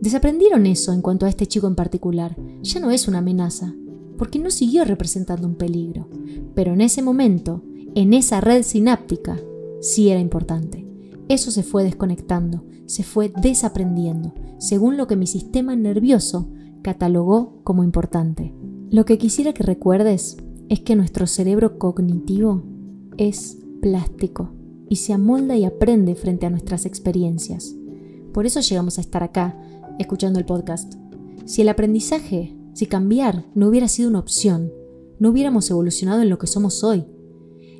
Desaprendieron 0.00 0.66
eso 0.66 0.92
en 0.92 1.02
cuanto 1.02 1.26
a 1.26 1.28
este 1.28 1.46
chico 1.46 1.66
en 1.66 1.74
particular. 1.74 2.36
Ya 2.62 2.80
no 2.80 2.90
es 2.90 3.06
una 3.06 3.18
amenaza, 3.18 3.74
porque 4.16 4.38
no 4.38 4.50
siguió 4.50 4.84
representando 4.84 5.46
un 5.46 5.56
peligro. 5.56 6.08
Pero 6.54 6.72
en 6.72 6.80
ese 6.80 7.02
momento, 7.02 7.62
en 7.94 8.14
esa 8.14 8.40
red 8.40 8.62
sináptica, 8.62 9.38
sí 9.80 10.10
era 10.10 10.20
importante. 10.20 10.86
Eso 11.28 11.50
se 11.50 11.62
fue 11.62 11.84
desconectando, 11.84 12.64
se 12.86 13.02
fue 13.02 13.32
desaprendiendo, 13.42 14.34
según 14.58 14.96
lo 14.96 15.06
que 15.06 15.16
mi 15.16 15.26
sistema 15.26 15.76
nervioso 15.76 16.48
catalogó 16.82 17.60
como 17.62 17.84
importante. 17.84 18.54
Lo 18.90 19.04
que 19.04 19.18
quisiera 19.18 19.52
que 19.52 19.62
recuerdes 19.62 20.38
es 20.68 20.80
que 20.80 20.96
nuestro 20.96 21.26
cerebro 21.26 21.78
cognitivo 21.78 22.62
es 23.16 23.58
plástico 23.80 24.50
y 24.88 24.96
se 24.96 25.12
amolda 25.12 25.56
y 25.56 25.64
aprende 25.64 26.14
frente 26.14 26.46
a 26.46 26.50
nuestras 26.50 26.86
experiencias. 26.86 27.74
Por 28.32 28.46
eso 28.46 28.60
llegamos 28.60 28.98
a 28.98 29.00
estar 29.00 29.22
acá, 29.22 29.56
escuchando 30.00 30.38
el 30.38 30.46
podcast. 30.46 30.94
Si 31.44 31.62
el 31.62 31.68
aprendizaje 31.68 32.56
si 32.80 32.86
cambiar 32.86 33.44
no 33.54 33.68
hubiera 33.68 33.88
sido 33.88 34.08
una 34.08 34.20
opción, 34.20 34.72
no 35.18 35.30
hubiéramos 35.30 35.70
evolucionado 35.70 36.22
en 36.22 36.30
lo 36.30 36.38
que 36.38 36.46
somos 36.46 36.82
hoy. 36.82 37.04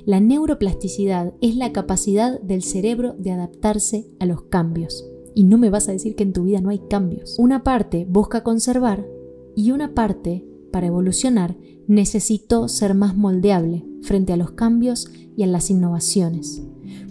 La 0.05 0.19
neuroplasticidad 0.19 1.33
es 1.41 1.55
la 1.55 1.71
capacidad 1.71 2.39
del 2.41 2.61
cerebro 2.61 3.15
de 3.17 3.31
adaptarse 3.31 4.11
a 4.19 4.25
los 4.25 4.43
cambios. 4.43 5.05
Y 5.33 5.43
no 5.43 5.57
me 5.57 5.69
vas 5.69 5.87
a 5.87 5.91
decir 5.91 6.15
que 6.15 6.23
en 6.23 6.33
tu 6.33 6.43
vida 6.43 6.61
no 6.61 6.69
hay 6.69 6.79
cambios. 6.89 7.35
Una 7.39 7.63
parte 7.63 8.05
busca 8.09 8.43
conservar 8.43 9.07
y 9.55 9.71
una 9.71 9.93
parte, 9.93 10.45
para 10.71 10.87
evolucionar, 10.87 11.57
necesitó 11.87 12.67
ser 12.67 12.93
más 12.93 13.15
moldeable 13.15 13.85
frente 14.01 14.33
a 14.33 14.37
los 14.37 14.51
cambios 14.51 15.09
y 15.35 15.43
a 15.43 15.47
las 15.47 15.69
innovaciones. 15.69 16.61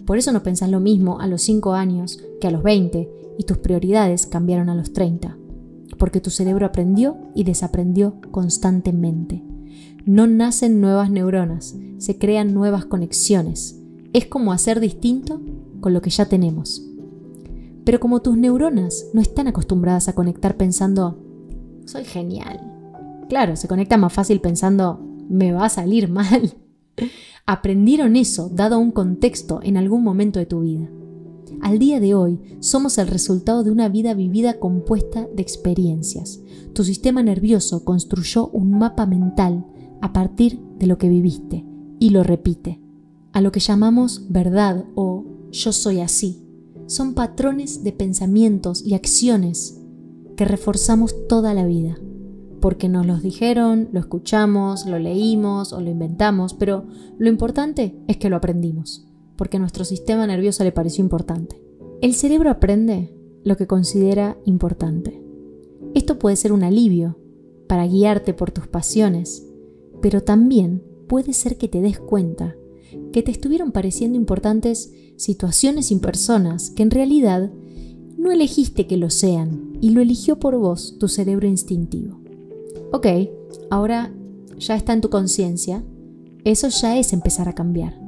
Por 0.05 0.17
eso 0.17 0.31
no 0.31 0.43
pensás 0.43 0.69
lo 0.69 0.79
mismo 0.79 1.19
a 1.19 1.27
los 1.27 1.41
5 1.41 1.73
años 1.73 2.19
que 2.39 2.47
a 2.47 2.51
los 2.51 2.63
20 2.63 3.20
y 3.41 3.43
tus 3.43 3.57
prioridades 3.57 4.27
cambiaron 4.27 4.69
a 4.69 4.75
los 4.75 4.93
30 4.93 5.35
porque 5.97 6.21
tu 6.21 6.29
cerebro 6.29 6.65
aprendió 6.65 7.17
y 7.35 7.43
desaprendió 7.43 8.15
constantemente. 8.31 9.43
No 10.05 10.27
nacen 10.27 10.79
nuevas 10.81 11.09
neuronas, 11.09 11.75
se 11.97 12.17
crean 12.17 12.53
nuevas 12.53 12.85
conexiones. 12.85 13.79
Es 14.13 14.27
como 14.27 14.51
hacer 14.51 14.79
distinto 14.79 15.41
con 15.79 15.93
lo 15.93 16.01
que 16.01 16.09
ya 16.09 16.25
tenemos. 16.25 16.83
Pero 17.83 17.99
como 17.99 18.21
tus 18.21 18.37
neuronas 18.37 19.07
no 19.13 19.21
están 19.21 19.47
acostumbradas 19.47 20.07
a 20.07 20.13
conectar 20.13 20.55
pensando, 20.55 21.19
soy 21.85 22.03
genial, 22.03 22.59
claro, 23.27 23.55
se 23.55 23.67
conecta 23.67 23.97
más 23.97 24.13
fácil 24.13 24.39
pensando, 24.39 24.99
me 25.29 25.51
va 25.51 25.65
a 25.65 25.69
salir 25.69 26.09
mal. 26.09 26.55
Aprendieron 27.47 28.15
eso 28.15 28.49
dado 28.49 28.77
un 28.77 28.91
contexto 28.91 29.59
en 29.63 29.77
algún 29.77 30.03
momento 30.03 30.39
de 30.39 30.45
tu 30.45 30.61
vida. 30.61 30.89
Al 31.61 31.79
día 31.79 31.99
de 31.99 32.15
hoy 32.15 32.39
somos 32.59 32.97
el 32.97 33.07
resultado 33.07 33.63
de 33.63 33.71
una 33.71 33.89
vida 33.89 34.13
vivida 34.13 34.59
compuesta 34.59 35.27
de 35.35 35.41
experiencias. 35.41 36.39
Tu 36.73 36.83
sistema 36.83 37.21
nervioso 37.21 37.83
construyó 37.83 38.47
un 38.49 38.77
mapa 38.77 39.05
mental 39.05 39.65
a 40.01 40.13
partir 40.13 40.59
de 40.79 40.87
lo 40.87 40.97
que 40.97 41.09
viviste 41.09 41.65
y 41.99 42.09
lo 42.09 42.23
repite. 42.23 42.79
A 43.33 43.41
lo 43.41 43.51
que 43.51 43.59
llamamos 43.59 44.27
verdad 44.29 44.85
o 44.95 45.25
yo 45.51 45.71
soy 45.71 46.01
así. 46.01 46.45
Son 46.87 47.13
patrones 47.13 47.83
de 47.83 47.91
pensamientos 47.91 48.83
y 48.85 48.95
acciones 48.95 49.79
que 50.35 50.45
reforzamos 50.45 51.27
toda 51.27 51.53
la 51.53 51.65
vida. 51.65 51.97
Porque 52.59 52.89
nos 52.89 53.05
los 53.05 53.21
dijeron, 53.21 53.89
lo 53.91 53.99
escuchamos, 53.99 54.85
lo 54.85 54.99
leímos 54.99 55.73
o 55.73 55.81
lo 55.81 55.89
inventamos, 55.89 56.53
pero 56.53 56.85
lo 57.17 57.29
importante 57.29 57.95
es 58.07 58.17
que 58.17 58.29
lo 58.29 58.35
aprendimos, 58.35 59.07
porque 59.41 59.57
nuestro 59.57 59.85
sistema 59.85 60.27
nervioso 60.27 60.63
le 60.63 60.71
pareció 60.71 61.03
importante. 61.03 61.59
El 61.99 62.13
cerebro 62.13 62.51
aprende 62.51 63.11
lo 63.43 63.57
que 63.57 63.65
considera 63.65 64.37
importante. 64.45 65.19
Esto 65.95 66.19
puede 66.19 66.35
ser 66.35 66.53
un 66.53 66.61
alivio 66.61 67.17
para 67.67 67.87
guiarte 67.87 68.35
por 68.35 68.51
tus 68.51 68.67
pasiones, 68.67 69.43
pero 69.99 70.21
también 70.21 70.83
puede 71.07 71.33
ser 71.33 71.57
que 71.57 71.67
te 71.67 71.81
des 71.81 71.97
cuenta 71.97 72.55
que 73.11 73.23
te 73.23 73.31
estuvieron 73.31 73.71
pareciendo 73.71 74.15
importantes 74.15 74.93
situaciones 75.17 75.89
y 75.89 75.95
personas 75.95 76.69
que 76.69 76.83
en 76.83 76.91
realidad 76.91 77.51
no 78.19 78.31
elegiste 78.31 78.85
que 78.85 78.97
lo 78.97 79.09
sean 79.09 79.75
y 79.81 79.89
lo 79.89 80.01
eligió 80.01 80.37
por 80.37 80.55
vos 80.55 80.97
tu 80.99 81.07
cerebro 81.07 81.47
instintivo. 81.47 82.21
Ok, 82.93 83.07
ahora 83.71 84.13
ya 84.59 84.75
está 84.75 84.93
en 84.93 85.01
tu 85.01 85.09
conciencia, 85.09 85.83
eso 86.43 86.67
ya 86.67 86.99
es 86.99 87.11
empezar 87.11 87.49
a 87.49 87.55
cambiar, 87.55 88.00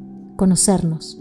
conocernos. 0.44 1.18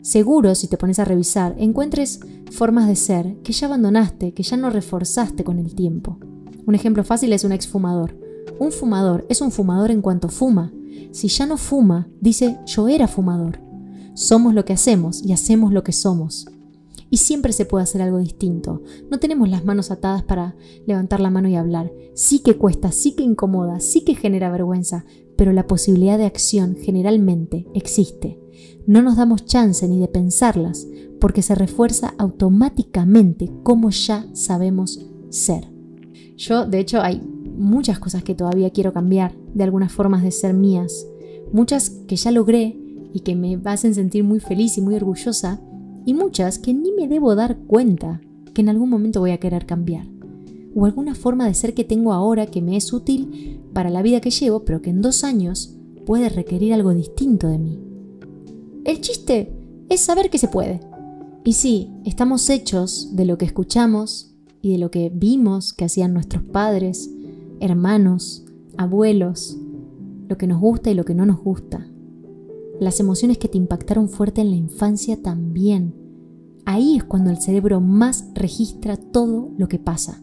Seguro, 0.00 0.54
si 0.54 0.68
te 0.68 0.76
pones 0.76 1.00
a 1.00 1.04
revisar, 1.04 1.56
encuentres 1.58 2.20
formas 2.52 2.86
de 2.86 2.94
ser 2.94 3.36
que 3.42 3.52
ya 3.52 3.66
abandonaste, 3.66 4.32
que 4.32 4.44
ya 4.44 4.56
no 4.56 4.70
reforzaste 4.70 5.42
con 5.42 5.58
el 5.58 5.74
tiempo. 5.74 6.20
Un 6.64 6.76
ejemplo 6.76 7.02
fácil 7.02 7.32
es 7.32 7.42
un 7.42 7.50
exfumador. 7.50 8.16
Un 8.60 8.70
fumador 8.70 9.26
es 9.28 9.40
un 9.40 9.50
fumador 9.50 9.90
en 9.90 10.02
cuanto 10.02 10.28
fuma. 10.28 10.72
Si 11.10 11.26
ya 11.26 11.46
no 11.46 11.56
fuma, 11.56 12.06
dice 12.20 12.60
yo 12.64 12.86
era 12.86 13.08
fumador. 13.08 13.58
Somos 14.14 14.54
lo 14.54 14.64
que 14.64 14.72
hacemos 14.72 15.20
y 15.24 15.32
hacemos 15.32 15.72
lo 15.72 15.82
que 15.82 15.90
somos. 15.90 16.46
Y 17.10 17.16
siempre 17.16 17.52
se 17.52 17.64
puede 17.64 17.82
hacer 17.82 18.02
algo 18.02 18.18
distinto. 18.18 18.82
No 19.10 19.18
tenemos 19.18 19.48
las 19.48 19.64
manos 19.64 19.90
atadas 19.90 20.22
para 20.22 20.54
levantar 20.86 21.18
la 21.18 21.30
mano 21.30 21.48
y 21.48 21.56
hablar. 21.56 21.92
Sí 22.14 22.38
que 22.38 22.56
cuesta, 22.56 22.92
sí 22.92 23.16
que 23.16 23.24
incomoda, 23.24 23.80
sí 23.80 24.04
que 24.04 24.14
genera 24.14 24.48
vergüenza, 24.48 25.06
pero 25.36 25.52
la 25.52 25.66
posibilidad 25.66 26.18
de 26.18 26.26
acción 26.26 26.76
generalmente 26.76 27.66
existe. 27.74 28.38
No 28.86 29.02
nos 29.02 29.16
damos 29.16 29.44
chance 29.44 29.86
ni 29.88 29.98
de 29.98 30.08
pensarlas 30.08 30.86
porque 31.20 31.42
se 31.42 31.54
refuerza 31.54 32.14
automáticamente 32.18 33.50
como 33.62 33.90
ya 33.90 34.26
sabemos 34.34 35.00
ser. 35.30 35.68
Yo, 36.36 36.66
de 36.66 36.80
hecho, 36.80 37.00
hay 37.00 37.20
muchas 37.56 37.98
cosas 37.98 38.24
que 38.24 38.34
todavía 38.34 38.70
quiero 38.70 38.92
cambiar, 38.92 39.34
de 39.54 39.64
algunas 39.64 39.92
formas 39.92 40.22
de 40.22 40.30
ser 40.30 40.54
mías, 40.54 41.06
muchas 41.52 41.90
que 41.90 42.16
ya 42.16 42.30
logré 42.30 42.76
y 43.12 43.20
que 43.20 43.36
me 43.36 43.58
hacen 43.64 43.94
sentir 43.94 44.24
muy 44.24 44.40
feliz 44.40 44.78
y 44.78 44.80
muy 44.80 44.96
orgullosa, 44.96 45.60
y 46.04 46.14
muchas 46.14 46.58
que 46.58 46.74
ni 46.74 46.90
me 46.92 47.06
debo 47.06 47.34
dar 47.36 47.58
cuenta 47.58 48.20
que 48.54 48.62
en 48.62 48.68
algún 48.68 48.90
momento 48.90 49.20
voy 49.20 49.30
a 49.30 49.38
querer 49.38 49.66
cambiar. 49.66 50.11
O 50.74 50.86
alguna 50.86 51.14
forma 51.14 51.46
de 51.46 51.54
ser 51.54 51.74
que 51.74 51.84
tengo 51.84 52.12
ahora 52.12 52.46
que 52.46 52.62
me 52.62 52.76
es 52.76 52.92
útil 52.92 53.60
para 53.72 53.90
la 53.90 54.02
vida 54.02 54.20
que 54.20 54.30
llevo, 54.30 54.64
pero 54.64 54.82
que 54.82 54.90
en 54.90 55.02
dos 55.02 55.24
años 55.24 55.76
puede 56.06 56.28
requerir 56.28 56.72
algo 56.74 56.94
distinto 56.94 57.48
de 57.48 57.58
mí. 57.58 57.78
El 58.84 59.00
chiste 59.00 59.52
es 59.88 60.00
saber 60.00 60.30
que 60.30 60.38
se 60.38 60.48
puede. 60.48 60.80
Y 61.44 61.54
sí, 61.54 61.90
estamos 62.04 62.48
hechos 62.50 63.14
de 63.14 63.24
lo 63.24 63.38
que 63.38 63.44
escuchamos 63.44 64.34
y 64.60 64.72
de 64.72 64.78
lo 64.78 64.90
que 64.90 65.10
vimos 65.14 65.72
que 65.72 65.84
hacían 65.84 66.14
nuestros 66.14 66.42
padres, 66.42 67.10
hermanos, 67.60 68.44
abuelos, 68.76 69.56
lo 70.28 70.38
que 70.38 70.46
nos 70.46 70.60
gusta 70.60 70.90
y 70.90 70.94
lo 70.94 71.04
que 71.04 71.14
no 71.14 71.26
nos 71.26 71.40
gusta. 71.40 71.86
Las 72.80 73.00
emociones 73.00 73.38
que 73.38 73.48
te 73.48 73.58
impactaron 73.58 74.08
fuerte 74.08 74.40
en 74.40 74.50
la 74.50 74.56
infancia 74.56 75.20
también. 75.20 75.94
Ahí 76.64 76.96
es 76.96 77.04
cuando 77.04 77.30
el 77.30 77.38
cerebro 77.38 77.80
más 77.80 78.26
registra 78.34 78.96
todo 78.96 79.50
lo 79.56 79.68
que 79.68 79.78
pasa. 79.78 80.22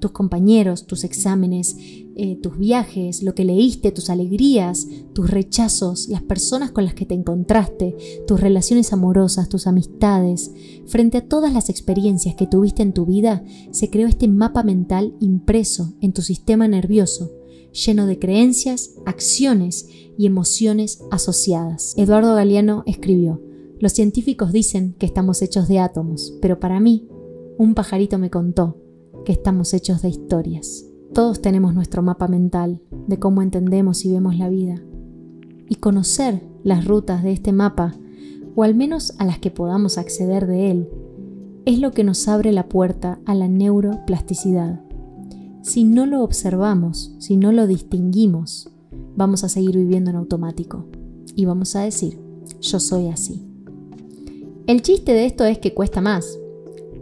Tus 0.00 0.10
compañeros, 0.12 0.86
tus 0.86 1.04
exámenes, 1.04 1.76
eh, 2.16 2.36
tus 2.42 2.58
viajes, 2.58 3.22
lo 3.22 3.34
que 3.34 3.44
leíste, 3.44 3.92
tus 3.92 4.10
alegrías, 4.10 4.88
tus 5.12 5.30
rechazos, 5.30 6.08
las 6.08 6.22
personas 6.22 6.72
con 6.72 6.84
las 6.84 6.94
que 6.94 7.06
te 7.06 7.14
encontraste, 7.14 7.96
tus 8.26 8.40
relaciones 8.40 8.92
amorosas, 8.92 9.48
tus 9.48 9.66
amistades. 9.66 10.50
Frente 10.86 11.18
a 11.18 11.28
todas 11.28 11.52
las 11.52 11.68
experiencias 11.68 12.34
que 12.34 12.46
tuviste 12.46 12.82
en 12.82 12.92
tu 12.92 13.06
vida, 13.06 13.44
se 13.70 13.90
creó 13.90 14.08
este 14.08 14.26
mapa 14.26 14.62
mental 14.62 15.14
impreso 15.20 15.94
en 16.00 16.12
tu 16.12 16.22
sistema 16.22 16.66
nervioso 16.66 17.30
lleno 17.72 18.06
de 18.06 18.18
creencias, 18.18 18.94
acciones 19.06 19.88
y 20.18 20.26
emociones 20.26 21.02
asociadas. 21.10 21.94
Eduardo 21.96 22.34
Galeano 22.34 22.82
escribió, 22.86 23.40
los 23.78 23.92
científicos 23.92 24.52
dicen 24.52 24.94
que 24.98 25.06
estamos 25.06 25.40
hechos 25.40 25.68
de 25.68 25.78
átomos, 25.78 26.34
pero 26.42 26.60
para 26.60 26.80
mí, 26.80 27.08
un 27.58 27.74
pajarito 27.74 28.18
me 28.18 28.30
contó 28.30 28.76
que 29.24 29.32
estamos 29.32 29.74
hechos 29.74 30.02
de 30.02 30.08
historias. 30.08 30.84
Todos 31.12 31.42
tenemos 31.42 31.74
nuestro 31.74 32.02
mapa 32.02 32.28
mental 32.28 32.82
de 33.06 33.18
cómo 33.18 33.42
entendemos 33.42 34.04
y 34.04 34.12
vemos 34.12 34.36
la 34.36 34.48
vida. 34.48 34.82
Y 35.68 35.76
conocer 35.76 36.42
las 36.62 36.84
rutas 36.84 37.22
de 37.22 37.32
este 37.32 37.52
mapa, 37.52 37.94
o 38.54 38.62
al 38.62 38.74
menos 38.74 39.14
a 39.18 39.24
las 39.24 39.38
que 39.38 39.50
podamos 39.50 39.98
acceder 39.98 40.46
de 40.46 40.70
él, 40.70 40.88
es 41.64 41.78
lo 41.78 41.92
que 41.92 42.04
nos 42.04 42.26
abre 42.28 42.52
la 42.52 42.68
puerta 42.68 43.20
a 43.26 43.34
la 43.34 43.48
neuroplasticidad 43.48 44.80
si 45.62 45.84
no 45.84 46.06
lo 46.06 46.22
observamos, 46.22 47.14
si 47.18 47.36
no 47.36 47.52
lo 47.52 47.66
distinguimos, 47.66 48.70
vamos 49.14 49.44
a 49.44 49.48
seguir 49.50 49.76
viviendo 49.76 50.10
en 50.10 50.16
automático 50.16 50.86
y 51.34 51.44
vamos 51.44 51.76
a 51.76 51.82
decir, 51.82 52.18
yo 52.62 52.80
soy 52.80 53.08
así. 53.08 53.46
El 54.66 54.80
chiste 54.80 55.12
de 55.12 55.26
esto 55.26 55.44
es 55.44 55.58
que 55.58 55.74
cuesta 55.74 56.00
más 56.00 56.38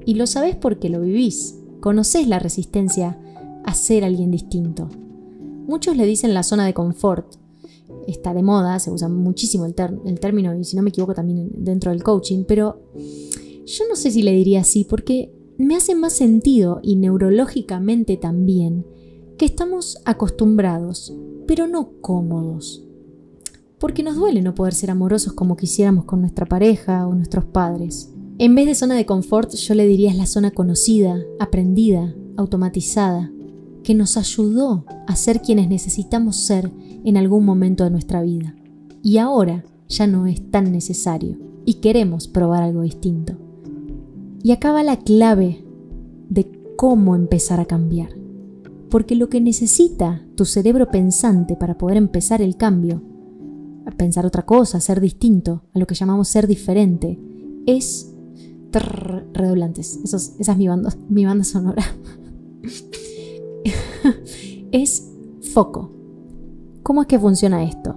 y 0.05 0.15
lo 0.15 0.27
sabes 0.27 0.57
porque 0.57 0.89
lo 0.89 1.01
vivís, 1.01 1.58
conoces 1.89 2.29
la 2.29 2.39
resistencia 2.39 3.19
a 3.65 3.73
ser 3.73 4.05
alguien 4.05 4.31
distinto. 4.31 4.91
Muchos 5.67 5.97
le 5.97 6.05
dicen 6.05 6.35
la 6.35 6.43
zona 6.43 6.67
de 6.67 6.75
confort, 6.75 7.37
está 8.07 8.35
de 8.35 8.43
moda, 8.43 8.79
se 8.79 8.91
usa 8.91 9.09
muchísimo 9.09 9.65
el, 9.65 9.75
el 10.05 10.21
término 10.21 10.55
y 10.55 10.65
si 10.65 10.77
no 10.77 10.83
me 10.83 10.91
equivoco 10.91 11.15
también 11.15 11.49
dentro 11.55 11.91
del 11.91 12.03
coaching, 12.03 12.45
pero 12.47 12.83
yo 13.65 13.85
no 13.89 13.97
sé 13.97 14.11
si 14.11 14.21
le 14.21 14.33
diría 14.33 14.61
así 14.61 14.85
porque 14.85 15.33
me 15.57 15.77
hace 15.77 15.95
más 15.95 16.13
sentido 16.13 16.81
y 16.83 16.97
neurológicamente 16.97 18.19
también 18.19 18.85
que 19.39 19.47
estamos 19.47 19.97
acostumbrados, 20.05 21.15
pero 21.47 21.67
no 21.69 21.93
cómodos. 22.03 22.85
Porque 23.79 24.03
nos 24.03 24.17
duele 24.17 24.43
no 24.43 24.55
poder 24.55 24.75
ser 24.75 24.91
amorosos 24.91 25.33
como 25.33 25.57
quisiéramos 25.57 26.05
con 26.05 26.21
nuestra 26.21 26.45
pareja 26.45 27.07
o 27.07 27.15
nuestros 27.15 27.47
padres. 27.47 28.13
En 28.41 28.55
vez 28.55 28.67
de 28.67 28.77
zona 28.77 28.95
de 28.95 29.05
confort, 29.05 29.53
yo 29.53 29.75
le 29.75 29.85
diría 29.89 30.11
es 30.11 30.17
la 30.17 30.27
zona 30.27 30.53
conocida, 30.53 31.21
aprendida, 31.41 32.15
automatizada, 32.37 33.33
que 33.83 33.95
nos 33.95 34.17
ayudó 34.17 34.85
a 35.09 35.17
ser 35.17 35.43
quienes 35.43 35.69
necesitamos 35.69 36.37
ser 36.37 36.71
en 37.05 37.17
algún 37.17 37.45
momento 37.45 37.83
de 37.83 37.91
nuestra 37.91 38.23
vida. 38.23 38.55
Y 39.03 39.19
ahora 39.19 39.65
ya 39.89 40.07
no 40.07 40.27
es 40.27 40.53
tan 40.53 40.71
necesario 40.71 41.37
y 41.65 41.75
queremos 41.75 42.29
probar 42.29 42.63
algo 42.63 42.83
distinto. 42.83 43.37
Y 44.45 44.53
acá 44.53 44.71
va 44.71 44.85
la 44.85 44.99
clave 44.99 45.65
de 46.29 46.49
cómo 46.77 47.17
empezar 47.17 47.59
a 47.59 47.65
cambiar. 47.65 48.11
Porque 48.89 49.17
lo 49.17 49.29
que 49.29 49.41
necesita 49.41 50.25
tu 50.37 50.45
cerebro 50.45 50.93
pensante 50.93 51.57
para 51.57 51.77
poder 51.77 51.97
empezar 51.97 52.41
el 52.41 52.57
cambio, 52.57 53.03
a 53.85 53.91
pensar 53.91 54.27
otra 54.27 54.47
cosa, 54.47 54.79
ser 54.79 55.01
distinto, 55.01 55.65
a 55.75 55.79
lo 55.81 55.89
que 55.89 55.97
llamamos 55.97 56.29
ser 56.29 56.47
diferente, 56.47 57.19
es 57.67 58.08
redoblantes. 58.73 59.99
esa 60.05 60.17
es 60.17 60.59
mi 60.59 60.69
mi 61.09 61.25
banda 61.25 61.45
sonora. 61.45 61.83
es 64.73 65.11
foco. 65.53 65.93
¿Cómo 66.83 67.03
es 67.03 67.09
que 67.09 67.19
funciona 67.19 67.65
esto? 67.65 67.97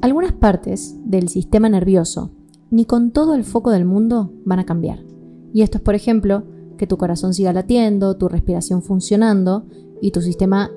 Algunas 0.00 0.32
partes 0.32 0.96
del 1.04 1.28
sistema 1.28 1.68
nervioso, 1.68 2.30
ni 2.70 2.86
con 2.86 3.12
todo 3.12 3.34
el 3.34 3.44
foco 3.44 3.70
del 3.70 3.84
mundo, 3.84 4.32
van 4.44 4.58
a 4.58 4.66
cambiar. 4.66 5.04
Y 5.52 5.62
esto 5.62 5.78
es, 5.78 5.84
por 5.84 5.94
ejemplo, 5.94 6.44
que 6.76 6.86
tu 6.86 6.96
corazón 6.96 7.34
siga 7.34 7.52
latiendo, 7.52 8.16
tu 8.16 8.28
respiración 8.28 8.82
funcionando 8.82 9.66
y 10.00 10.10
tu 10.10 10.22
sistema 10.22 10.70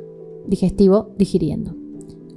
digestivo 0.48 1.16
digiriendo. 1.18 1.76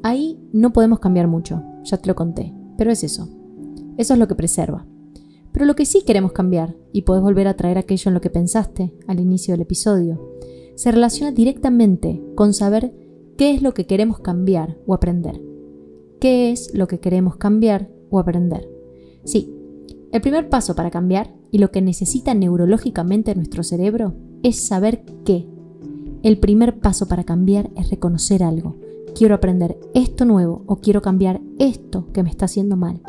Ahí 0.03 0.39
no 0.53 0.73
podemos 0.73 1.01
cambiar 1.01 1.27
mucho, 1.27 1.63
ya 1.85 1.99
te 1.99 2.09
lo 2.09 2.15
conté, 2.15 2.55
pero 2.77 2.91
es 2.91 3.05
eso. 3.05 3.29
Eso 3.97 4.15
es 4.15 4.19
lo 4.19 4.29
que 4.29 4.37
preserva. 4.37 4.87
Pero 5.53 5.67
lo 5.67 5.77
que 5.77 5.87
sí 5.87 6.03
queremos 6.07 6.33
cambiar, 6.33 6.77
y 6.93 7.03
podés 7.03 7.23
volver 7.23 7.49
a 7.49 7.57
traer 7.57 7.79
aquello 7.79 8.09
en 8.09 8.15
lo 8.15 8.21
que 8.21 8.31
pensaste 8.31 8.93
al 9.07 9.21
inicio 9.21 9.55
del 9.55 9.63
episodio, 9.63 10.37
se 10.75 10.93
relaciona 10.93 11.33
directamente 11.33 12.23
con 12.35 12.55
saber 12.55 12.93
qué 13.37 13.55
es 13.55 13.63
lo 13.63 13.75
que 13.75 13.87
queremos 13.87 14.21
cambiar 14.21 14.79
o 14.87 14.95
aprender. 14.95 15.41
¿Qué 16.21 16.51
es 16.51 16.75
lo 16.75 16.89
que 16.89 17.01
queremos 17.01 17.37
cambiar 17.37 17.91
o 18.11 18.19
aprender? 18.19 18.69
Sí, 19.25 19.55
el 20.11 20.21
primer 20.21 20.49
paso 20.49 20.75
para 20.75 20.91
cambiar 20.91 21.35
y 21.51 21.59
lo 21.59 21.71
que 21.71 21.83
necesita 21.83 22.35
neurológicamente 22.35 23.35
nuestro 23.35 23.63
cerebro 23.63 24.15
es 24.43 24.59
saber 24.67 25.05
qué. 25.25 25.47
El 26.23 26.39
primer 26.39 26.81
paso 26.81 27.07
para 27.07 27.25
cambiar 27.25 27.71
es 27.77 27.91
reconocer 27.91 28.43
algo. 28.43 28.77
Quiero 29.15 29.35
aprender 29.35 29.79
esto 29.95 30.25
nuevo 30.25 30.63
o 30.67 30.77
quiero 30.77 31.03
cambiar 31.03 31.41
esto 31.59 32.07
que 32.13 32.23
me 32.23 32.31
está 32.31 32.47
haciendo 32.47 32.77
mal. 32.77 33.01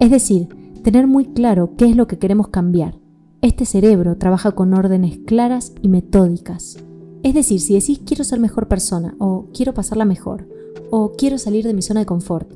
Es 0.00 0.10
decir, 0.10 0.48
tener 0.86 1.08
muy 1.08 1.24
claro 1.24 1.74
qué 1.76 1.86
es 1.86 1.96
lo 1.96 2.06
que 2.06 2.20
queremos 2.20 2.46
cambiar. 2.46 3.00
Este 3.42 3.64
cerebro 3.64 4.18
trabaja 4.18 4.52
con 4.52 4.72
órdenes 4.72 5.18
claras 5.26 5.72
y 5.82 5.88
metódicas. 5.88 6.76
Es 7.24 7.34
decir, 7.34 7.60
si 7.60 7.74
decís 7.74 8.00
quiero 8.06 8.22
ser 8.22 8.38
mejor 8.38 8.68
persona 8.68 9.16
o 9.18 9.48
quiero 9.52 9.74
pasarla 9.74 10.04
mejor 10.04 10.48
o 10.92 11.10
quiero 11.18 11.38
salir 11.38 11.66
de 11.66 11.74
mi 11.74 11.82
zona 11.82 11.98
de 11.98 12.06
confort, 12.06 12.48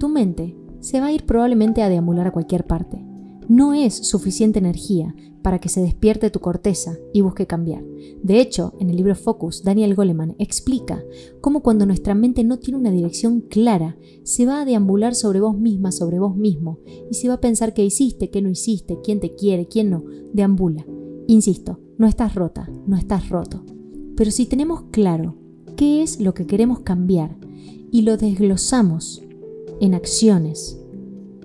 tu 0.00 0.08
mente 0.08 0.56
se 0.80 0.98
va 0.98 1.06
a 1.06 1.12
ir 1.12 1.24
probablemente 1.24 1.80
a 1.84 1.88
deambular 1.88 2.26
a 2.26 2.32
cualquier 2.32 2.66
parte 2.66 3.00
no 3.48 3.72
es 3.72 3.94
suficiente 3.94 4.58
energía 4.58 5.14
para 5.42 5.58
que 5.58 5.68
se 5.68 5.80
despierte 5.80 6.30
tu 6.30 6.40
corteza 6.40 6.96
y 7.12 7.20
busque 7.20 7.46
cambiar. 7.46 7.84
De 8.22 8.40
hecho, 8.40 8.74
en 8.80 8.90
el 8.90 8.96
libro 8.96 9.14
Focus, 9.14 9.62
Daniel 9.62 9.94
Goleman 9.94 10.34
explica 10.38 11.02
cómo 11.40 11.62
cuando 11.62 11.86
nuestra 11.86 12.14
mente 12.14 12.44
no 12.44 12.58
tiene 12.58 12.78
una 12.78 12.90
dirección 12.90 13.40
clara, 13.40 13.96
se 14.24 14.46
va 14.46 14.60
a 14.60 14.64
deambular 14.64 15.14
sobre 15.14 15.40
vos 15.40 15.56
misma, 15.56 15.92
sobre 15.92 16.18
vos 16.18 16.36
mismo, 16.36 16.78
y 17.10 17.14
se 17.14 17.28
va 17.28 17.34
a 17.34 17.40
pensar 17.40 17.74
qué 17.74 17.84
hiciste, 17.84 18.30
qué 18.30 18.42
no 18.42 18.50
hiciste, 18.50 18.98
quién 19.02 19.20
te 19.20 19.34
quiere, 19.34 19.68
quién 19.68 19.90
no, 19.90 20.04
deambula. 20.32 20.84
Insisto, 21.26 21.80
no 21.98 22.06
estás 22.06 22.34
rota, 22.34 22.70
no 22.86 22.96
estás 22.96 23.28
roto. 23.28 23.64
Pero 24.16 24.30
si 24.30 24.46
tenemos 24.46 24.82
claro 24.90 25.36
qué 25.76 26.02
es 26.02 26.20
lo 26.20 26.34
que 26.34 26.46
queremos 26.46 26.80
cambiar 26.80 27.36
y 27.90 28.02
lo 28.02 28.16
desglosamos 28.16 29.22
en 29.80 29.94
acciones, 29.94 30.78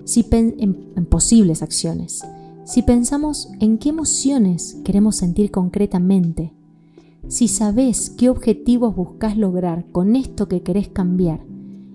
si 0.04 0.26
en, 0.32 1.06
posibles 1.06 1.62
acciones, 1.62 2.22
si 2.64 2.82
pensamos 2.82 3.50
en 3.60 3.78
qué 3.78 3.90
emociones 3.90 4.78
queremos 4.84 5.16
sentir 5.16 5.50
concretamente, 5.50 6.52
si 7.28 7.48
sabes 7.48 8.10
qué 8.10 8.30
objetivos 8.30 8.96
buscas 8.96 9.36
lograr 9.36 9.86
con 9.92 10.16
esto 10.16 10.48
que 10.48 10.62
querés 10.62 10.88
cambiar 10.88 11.44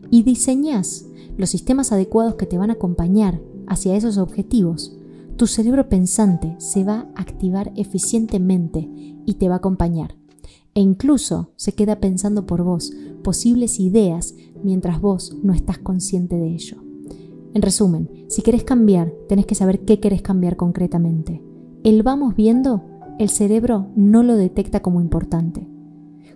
y 0.09 0.23
diseñás 0.23 1.05
los 1.37 1.49
sistemas 1.49 1.91
adecuados 1.91 2.35
que 2.35 2.45
te 2.45 2.57
van 2.57 2.69
a 2.69 2.73
acompañar 2.73 3.41
hacia 3.67 3.95
esos 3.95 4.17
objetivos, 4.17 4.95
tu 5.37 5.47
cerebro 5.47 5.87
pensante 5.89 6.55
se 6.57 6.83
va 6.83 7.07
a 7.15 7.21
activar 7.21 7.71
eficientemente 7.75 8.89
y 9.25 9.35
te 9.35 9.47
va 9.47 9.55
a 9.55 9.57
acompañar. 9.59 10.15
E 10.75 10.81
incluso 10.81 11.51
se 11.55 11.73
queda 11.73 11.99
pensando 11.99 12.45
por 12.45 12.63
vos 12.63 12.91
posibles 13.23 13.79
ideas 13.79 14.35
mientras 14.63 15.01
vos 15.01 15.35
no 15.41 15.53
estás 15.53 15.77
consciente 15.79 16.35
de 16.35 16.53
ello. 16.53 16.88
En 17.53 17.61
resumen, 17.61 18.09
si 18.27 18.41
querés 18.41 18.63
cambiar, 18.63 19.11
tenés 19.27 19.45
que 19.45 19.55
saber 19.55 19.85
qué 19.85 19.99
querés 19.99 20.21
cambiar 20.21 20.55
concretamente. 20.55 21.43
El 21.83 22.03
vamos 22.03 22.35
viendo, 22.35 22.83
el 23.17 23.29
cerebro 23.29 23.87
no 23.95 24.23
lo 24.23 24.35
detecta 24.35 24.81
como 24.81 25.01
importante. 25.01 25.67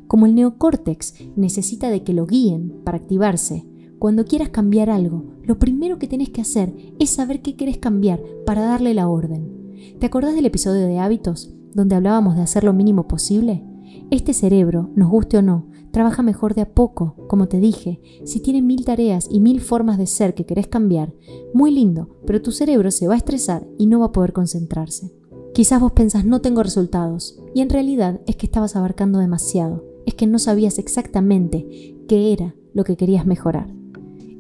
Como 0.08 0.26
el 0.26 0.36
neocórtex 0.36 1.16
necesita 1.36 1.90
de 1.90 2.04
que 2.04 2.14
lo 2.14 2.26
guíen 2.26 2.82
para 2.84 2.98
activarse, 2.98 3.66
cuando 4.00 4.26
quieras 4.26 4.50
cambiar 4.50 4.90
algo, 4.90 5.24
lo 5.44 5.60
primero 5.60 5.98
que 5.98 6.08
tenés 6.08 6.30
que 6.30 6.42
hacer 6.42 6.76
es 7.00 7.10
saber 7.10 7.42
qué 7.42 7.56
querés 7.56 7.78
cambiar 7.78 8.22
para 8.46 8.62
darle 8.62 8.94
la 8.94 9.08
orden. 9.08 9.76
¿Te 10.00 10.06
acordás 10.06 10.36
del 10.36 10.46
episodio 10.46 10.88
de 10.88 11.00
hábitos, 11.00 11.56
donde 11.74 11.96
hablábamos 11.96 12.36
de 12.36 12.42
hacer 12.42 12.64
lo 12.64 12.74
mínimo 12.74 13.08
posible? 13.08 13.64
Este 14.12 14.34
cerebro, 14.34 14.90
nos 14.96 15.10
guste 15.10 15.38
o 15.38 15.42
no, 15.42 15.68
Trabaja 15.94 16.24
mejor 16.24 16.56
de 16.56 16.62
a 16.62 16.74
poco, 16.74 17.16
como 17.28 17.48
te 17.48 17.60
dije. 17.60 18.02
Si 18.26 18.40
tiene 18.40 18.64
mil 18.64 18.84
tareas 18.84 19.28
y 19.30 19.40
mil 19.40 19.62
formas 19.62 20.00
de 20.00 20.08
ser 20.08 20.34
que 20.34 20.44
querés 20.44 20.66
cambiar, 20.66 21.14
muy 21.54 21.70
lindo, 21.70 22.10
pero 22.26 22.42
tu 22.42 22.52
cerebro 22.52 22.90
se 22.90 23.08
va 23.08 23.14
a 23.14 23.18
estresar 23.18 23.68
y 23.78 23.86
no 23.86 24.00
va 24.00 24.08
a 24.08 24.12
poder 24.12 24.34
concentrarse. 24.34 25.14
Quizás 25.54 25.80
vos 25.80 25.92
pensás 25.92 26.26
no 26.26 26.42
tengo 26.42 26.64
resultados, 26.64 27.40
y 27.54 27.62
en 27.62 27.70
realidad 27.70 28.22
es 28.26 28.36
que 28.38 28.48
estabas 28.48 28.76
abarcando 28.76 29.20
demasiado, 29.20 29.86
es 30.08 30.16
que 30.16 30.26
no 30.26 30.40
sabías 30.40 30.80
exactamente 30.80 31.96
qué 32.08 32.34
era 32.34 32.56
lo 32.74 32.84
que 32.84 32.98
querías 32.98 33.28
mejorar. 33.28 33.72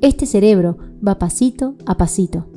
Este 0.02 0.26
cerebro 0.26 0.80
va 1.08 1.20
pasito 1.20 1.76
a 1.86 1.98
pasito. 1.98 2.48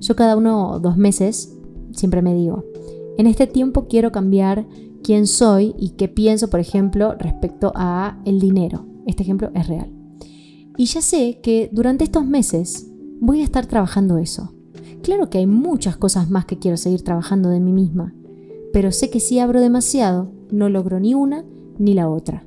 Yo 0.00 0.16
cada 0.16 0.38
uno 0.38 0.70
o 0.70 0.80
dos 0.80 0.96
meses 0.96 1.54
siempre 1.92 2.22
me 2.22 2.34
digo, 2.34 2.64
en 3.18 3.26
este 3.26 3.46
tiempo 3.46 3.88
quiero 3.88 4.10
cambiar 4.10 4.66
quién 5.02 5.26
soy 5.26 5.74
y 5.78 5.90
qué 5.90 6.08
pienso, 6.08 6.50
por 6.50 6.60
ejemplo, 6.60 7.14
respecto 7.18 7.72
a 7.74 8.20
el 8.24 8.40
dinero. 8.40 8.86
Este 9.06 9.22
ejemplo 9.22 9.50
es 9.54 9.66
real. 9.66 9.92
Y 10.76 10.86
ya 10.86 11.02
sé 11.02 11.40
que 11.42 11.70
durante 11.72 12.04
estos 12.04 12.26
meses 12.26 12.90
voy 13.20 13.40
a 13.40 13.44
estar 13.44 13.66
trabajando 13.66 14.18
eso. 14.18 14.54
Claro 15.02 15.30
que 15.30 15.38
hay 15.38 15.46
muchas 15.46 15.96
cosas 15.96 16.30
más 16.30 16.44
que 16.44 16.58
quiero 16.58 16.76
seguir 16.76 17.02
trabajando 17.02 17.48
de 17.48 17.60
mí 17.60 17.72
misma, 17.72 18.14
pero 18.72 18.92
sé 18.92 19.10
que 19.10 19.20
si 19.20 19.38
abro 19.38 19.60
demasiado, 19.60 20.30
no 20.50 20.68
logro 20.68 21.00
ni 21.00 21.14
una 21.14 21.44
ni 21.78 21.94
la 21.94 22.08
otra. 22.08 22.44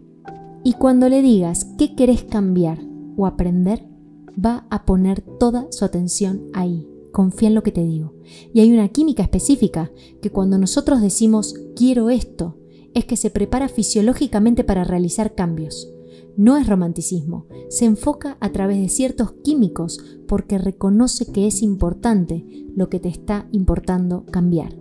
Y 0.64 0.74
cuando 0.74 1.10
le 1.10 1.22
digas 1.22 1.66
qué 1.78 1.96
querés 1.96 2.24
cambiar 2.24 2.80
o 3.18 3.26
aprender, 3.26 3.88
va 4.34 4.66
a 4.70 4.86
poner 4.86 5.22
toda 5.22 5.68
su 5.72 5.84
atención 5.84 6.44
ahí 6.54 6.91
confía 7.12 7.50
en 7.50 7.56
lo 7.56 7.64
que 7.64 7.72
te 7.72 7.84
digo. 7.84 8.14
Y 8.54 8.62
hay 8.62 8.72
una 8.72 8.90
química 8.90 9.24
específica 9.24 9.92
que 10.22 10.32
cuando 10.32 10.58
nosotros 10.58 11.02
decimos 11.02 11.56
quiero 11.76 12.10
esto, 12.10 12.58
es 12.94 13.06
que 13.06 13.18
se 13.18 13.30
prepara 13.30 13.70
fisiológicamente 13.70 14.64
para 14.64 14.84
realizar 14.84 15.36
cambios. 15.36 15.92
No 16.38 16.58
es 16.58 16.68
romanticismo, 16.68 17.46
se 17.70 17.86
enfoca 17.86 18.38
a 18.40 18.52
través 18.52 18.80
de 18.80 18.90
ciertos 18.90 19.34
químicos 19.44 20.00
porque 20.28 20.58
reconoce 20.58 21.32
que 21.32 21.48
es 21.48 21.62
importante 21.62 22.46
lo 22.76 22.90
que 22.90 23.00
te 23.00 23.10
está 23.10 23.48
importando 23.52 24.26
cambiar. 24.26 24.76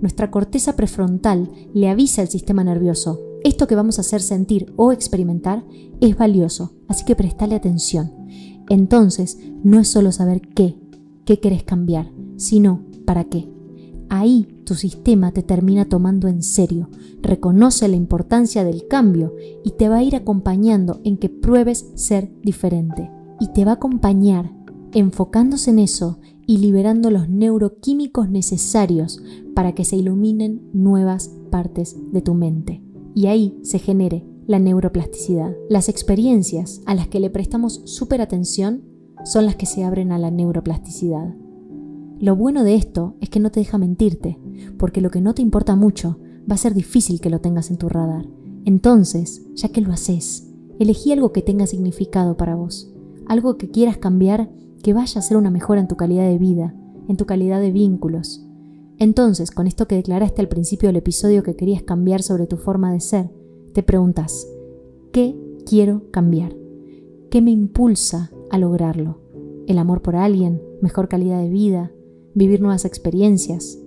Nuestra 0.00 0.30
corteza 0.30 0.74
prefrontal 0.74 1.50
le 1.74 1.88
avisa 1.88 2.22
al 2.22 2.28
sistema 2.28 2.64
nervioso, 2.64 3.20
esto 3.44 3.66
que 3.66 3.74
vamos 3.74 3.98
a 3.98 4.00
hacer 4.00 4.22
sentir 4.22 4.72
o 4.76 4.90
experimentar 4.90 5.64
es 6.00 6.16
valioso, 6.16 6.72
así 6.88 7.04
que 7.04 7.14
prestale 7.14 7.54
atención. 7.54 8.12
Entonces, 8.68 9.38
no 9.62 9.78
es 9.78 9.88
solo 9.88 10.12
saber 10.12 10.40
qué, 10.40 10.76
qué 11.26 11.38
querés 11.40 11.64
cambiar, 11.64 12.10
sino 12.36 12.80
para 13.04 13.24
qué. 13.24 13.50
Ahí 14.08 14.46
tu 14.64 14.74
sistema 14.74 15.32
te 15.32 15.42
termina 15.42 15.84
tomando 15.84 16.28
en 16.28 16.42
serio, 16.42 16.88
reconoce 17.20 17.88
la 17.88 17.96
importancia 17.96 18.64
del 18.64 18.86
cambio 18.86 19.34
y 19.64 19.72
te 19.72 19.88
va 19.88 19.96
a 19.96 20.02
ir 20.02 20.16
acompañando 20.16 21.00
en 21.04 21.18
que 21.18 21.28
pruebes 21.28 21.90
ser 21.96 22.32
diferente. 22.42 23.10
Y 23.40 23.48
te 23.52 23.64
va 23.64 23.72
a 23.72 23.74
acompañar 23.74 24.50
enfocándose 24.92 25.70
en 25.70 25.80
eso 25.80 26.18
y 26.46 26.58
liberando 26.58 27.10
los 27.10 27.28
neuroquímicos 27.28 28.30
necesarios 28.30 29.20
para 29.54 29.74
que 29.74 29.84
se 29.84 29.96
iluminen 29.96 30.62
nuevas 30.72 31.30
partes 31.50 31.96
de 32.12 32.22
tu 32.22 32.34
mente. 32.34 32.82
Y 33.14 33.26
ahí 33.26 33.58
se 33.62 33.78
genere 33.78 34.24
la 34.46 34.58
neuroplasticidad. 34.58 35.54
Las 35.68 35.88
experiencias 35.88 36.80
a 36.86 36.94
las 36.94 37.08
que 37.08 37.18
le 37.18 37.30
prestamos 37.30 37.82
súper 37.84 38.20
atención 38.20 38.84
son 39.26 39.44
las 39.44 39.56
que 39.56 39.66
se 39.66 39.82
abren 39.82 40.12
a 40.12 40.18
la 40.18 40.30
neuroplasticidad. 40.30 41.34
Lo 42.20 42.36
bueno 42.36 42.62
de 42.62 42.76
esto 42.76 43.16
es 43.20 43.28
que 43.28 43.40
no 43.40 43.50
te 43.50 43.58
deja 43.58 43.76
mentirte, 43.76 44.38
porque 44.78 45.00
lo 45.00 45.10
que 45.10 45.20
no 45.20 45.34
te 45.34 45.42
importa 45.42 45.74
mucho 45.74 46.18
va 46.48 46.54
a 46.54 46.58
ser 46.58 46.74
difícil 46.74 47.20
que 47.20 47.28
lo 47.28 47.40
tengas 47.40 47.70
en 47.70 47.76
tu 47.76 47.88
radar. 47.88 48.24
Entonces, 48.64 49.42
ya 49.54 49.70
que 49.70 49.80
lo 49.80 49.92
haces, 49.92 50.48
elegí 50.78 51.10
algo 51.10 51.32
que 51.32 51.42
tenga 51.42 51.66
significado 51.66 52.36
para 52.36 52.54
vos, 52.54 52.94
algo 53.26 53.56
que 53.56 53.68
quieras 53.68 53.98
cambiar 53.98 54.48
que 54.84 54.94
vaya 54.94 55.18
a 55.18 55.22
ser 55.22 55.36
una 55.36 55.50
mejora 55.50 55.80
en 55.80 55.88
tu 55.88 55.96
calidad 55.96 56.28
de 56.28 56.38
vida, 56.38 56.74
en 57.08 57.16
tu 57.16 57.26
calidad 57.26 57.60
de 57.60 57.72
vínculos. 57.72 58.46
Entonces, 58.96 59.50
con 59.50 59.66
esto 59.66 59.88
que 59.88 59.96
declaraste 59.96 60.40
al 60.40 60.48
principio 60.48 60.88
del 60.88 60.96
episodio 60.96 61.42
que 61.42 61.56
querías 61.56 61.82
cambiar 61.82 62.22
sobre 62.22 62.46
tu 62.46 62.58
forma 62.58 62.92
de 62.92 63.00
ser, 63.00 63.30
te 63.74 63.82
preguntas, 63.82 64.46
¿qué 65.12 65.36
quiero 65.66 66.10
cambiar? 66.12 66.54
¿Qué 67.28 67.42
me 67.42 67.50
impulsa 67.50 68.30
a 68.50 68.58
lograrlo. 68.58 69.20
El 69.66 69.78
amor 69.78 70.02
por 70.02 70.16
alguien, 70.16 70.62
mejor 70.80 71.08
calidad 71.08 71.40
de 71.40 71.48
vida, 71.48 71.92
vivir 72.34 72.60
nuevas 72.60 72.84
experiencias. 72.84 73.78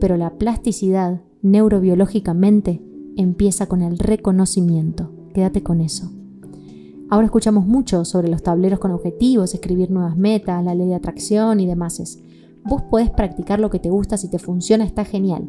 Pero 0.00 0.16
la 0.16 0.38
plasticidad, 0.38 1.22
neurobiológicamente, 1.42 2.82
empieza 3.16 3.66
con 3.66 3.82
el 3.82 3.98
reconocimiento. 3.98 5.10
Quédate 5.34 5.62
con 5.62 5.80
eso. 5.80 6.10
Ahora 7.10 7.26
escuchamos 7.26 7.66
mucho 7.66 8.04
sobre 8.04 8.28
los 8.28 8.42
tableros 8.42 8.78
con 8.78 8.90
objetivos, 8.90 9.54
escribir 9.54 9.90
nuevas 9.90 10.16
metas, 10.16 10.64
la 10.64 10.74
ley 10.74 10.88
de 10.88 10.94
atracción 10.94 11.60
y 11.60 11.66
demás. 11.66 12.18
Vos 12.64 12.82
podés 12.82 13.10
practicar 13.10 13.60
lo 13.60 13.70
que 13.70 13.78
te 13.78 13.90
gusta, 13.90 14.16
si 14.16 14.28
te 14.28 14.38
funciona 14.38 14.84
está 14.84 15.04
genial. 15.04 15.46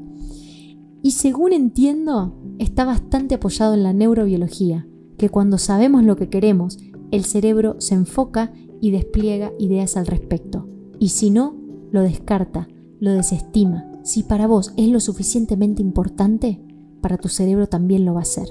Y 1.02 1.12
según 1.12 1.54
entiendo, 1.54 2.36
está 2.60 2.84
bastante 2.84 3.36
apoyado 3.36 3.74
en 3.74 3.84
la 3.84 3.94
neurobiología, 3.94 4.86
que 5.18 5.30
cuando 5.30 5.58
sabemos 5.58 6.04
lo 6.04 6.18
que 6.18 6.30
queremos, 6.30 6.78
el 7.16 7.26
cerebro 7.26 7.76
se 7.80 7.96
enfoca 7.96 8.54
y 8.82 8.92
despliega 8.92 9.52
ideas 9.58 9.98
al 9.98 10.06
respecto. 10.06 10.68
Y 11.00 11.10
si 11.10 11.30
no, 11.30 11.56
lo 11.92 12.02
descarta, 12.02 12.68
lo 13.00 13.12
desestima. 13.12 13.92
Si 14.04 14.24
para 14.24 14.48
vos 14.48 14.74
es 14.78 14.90
lo 14.90 15.00
suficientemente 15.00 15.82
importante, 15.82 16.62
para 17.02 17.18
tu 17.18 17.30
cerebro 17.30 17.68
también 17.68 18.06
lo 18.06 18.14
va 18.14 18.22
a 18.22 18.26
ser. 18.26 18.48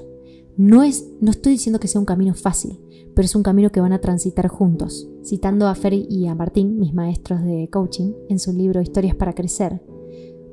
No, 0.57 0.83
es, 0.83 1.09
no 1.19 1.31
estoy 1.31 1.53
diciendo 1.53 1.79
que 1.79 1.87
sea 1.87 1.99
un 1.99 2.05
camino 2.05 2.33
fácil, 2.33 2.79
pero 3.13 3.25
es 3.25 3.35
un 3.35 3.43
camino 3.43 3.71
que 3.71 3.81
van 3.81 3.93
a 3.93 3.99
transitar 3.99 4.47
juntos. 4.47 5.07
Citando 5.23 5.67
a 5.67 5.75
Fer 5.75 5.93
y 5.93 6.27
a 6.27 6.35
Martín, 6.35 6.79
mis 6.79 6.93
maestros 6.93 7.43
de 7.43 7.69
coaching, 7.69 8.13
en 8.29 8.39
su 8.39 8.53
libro 8.53 8.81
Historias 8.81 9.15
para 9.15 9.33
Crecer, 9.33 9.81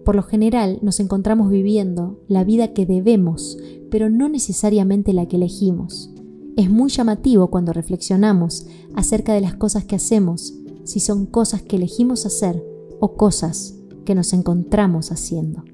por 0.04 0.16
lo 0.16 0.22
general 0.22 0.80
nos 0.82 0.98
encontramos 1.00 1.50
viviendo 1.50 2.20
la 2.26 2.42
vida 2.44 2.72
que 2.72 2.86
debemos, 2.86 3.56
pero 3.90 4.10
no 4.10 4.28
necesariamente 4.28 5.12
la 5.12 5.26
que 5.26 5.36
elegimos. 5.36 6.12
Es 6.56 6.70
muy 6.70 6.90
llamativo 6.90 7.48
cuando 7.48 7.72
reflexionamos 7.72 8.66
acerca 8.94 9.32
de 9.32 9.40
las 9.40 9.54
cosas 9.54 9.84
que 9.84 9.96
hacemos, 9.96 10.54
si 10.84 11.00
son 11.00 11.24
cosas 11.24 11.62
que 11.62 11.76
elegimos 11.76 12.26
hacer 12.26 12.62
o 13.00 13.14
cosas 13.14 13.74
que 14.04 14.14
nos 14.14 14.32
encontramos 14.34 15.12
haciendo. 15.12 15.64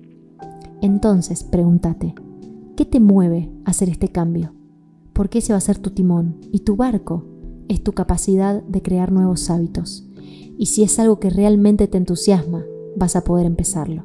Entonces, 0.81 1.43
pregúntate, 1.43 2.15
¿qué 2.77 2.85
te 2.85 3.01
mueve 3.01 3.51
a 3.65 3.71
hacer 3.71 3.89
este 3.89 4.11
cambio? 4.11 4.55
Porque 5.13 5.39
ese 5.39 5.53
va 5.53 5.57
a 5.57 5.63
ser 5.63 5.79
tu 5.79 5.91
timón 5.91 6.37
y 6.53 6.61
tu 6.61 6.77
barco 6.77 7.25
es 7.69 7.83
tu 7.83 7.93
capacidad 7.93 8.63
de 8.63 8.81
crear 8.81 9.11
nuevos 9.11 9.51
hábitos. 9.51 10.09
Y 10.57 10.67
si 10.67 10.85
es 10.85 10.99
algo 11.01 11.19
que 11.19 11.31
realmente 11.31 11.89
te 11.89 11.99
entusiasma, 11.99 12.65
vas 12.97 13.17
a 13.17 13.25
poder 13.25 13.47
empezarlo. 13.47 14.05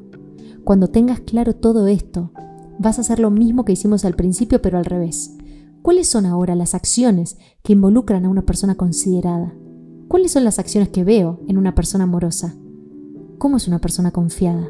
Cuando 0.64 0.88
tengas 0.88 1.20
claro 1.20 1.54
todo 1.54 1.86
esto, 1.86 2.32
vas 2.80 2.98
a 2.98 3.02
hacer 3.02 3.20
lo 3.20 3.30
mismo 3.30 3.64
que 3.64 3.72
hicimos 3.72 4.04
al 4.04 4.14
principio, 4.14 4.60
pero 4.60 4.78
al 4.78 4.84
revés. 4.84 5.36
¿Cuáles 5.84 6.08
son 6.08 6.24
ahora 6.24 6.54
las 6.54 6.74
acciones 6.74 7.36
que 7.62 7.74
involucran 7.74 8.24
a 8.24 8.30
una 8.30 8.46
persona 8.46 8.74
considerada? 8.74 9.54
¿Cuáles 10.08 10.32
son 10.32 10.42
las 10.42 10.58
acciones 10.58 10.88
que 10.88 11.04
veo 11.04 11.42
en 11.46 11.58
una 11.58 11.74
persona 11.74 12.04
amorosa? 12.04 12.54
¿Cómo 13.36 13.58
es 13.58 13.68
una 13.68 13.82
persona 13.82 14.10
confiada? 14.10 14.66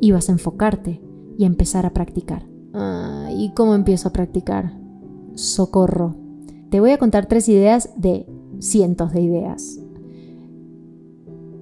Y 0.00 0.12
vas 0.12 0.28
a 0.28 0.32
enfocarte 0.32 1.02
y 1.36 1.42
a 1.42 1.48
empezar 1.48 1.84
a 1.84 1.92
practicar. 1.92 2.46
Ah, 2.74 3.28
¿Y 3.36 3.54
cómo 3.54 3.74
empiezo 3.74 4.10
a 4.10 4.12
practicar? 4.12 4.78
Socorro. 5.34 6.14
Te 6.70 6.78
voy 6.78 6.92
a 6.92 6.98
contar 6.98 7.26
tres 7.26 7.48
ideas 7.48 7.90
de 7.96 8.28
cientos 8.60 9.12
de 9.12 9.22
ideas. 9.22 9.80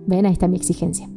Ven, 0.07 0.27
ahí 0.27 0.33
está 0.35 0.47
mi 0.47 0.57
exigencia. 0.57 1.09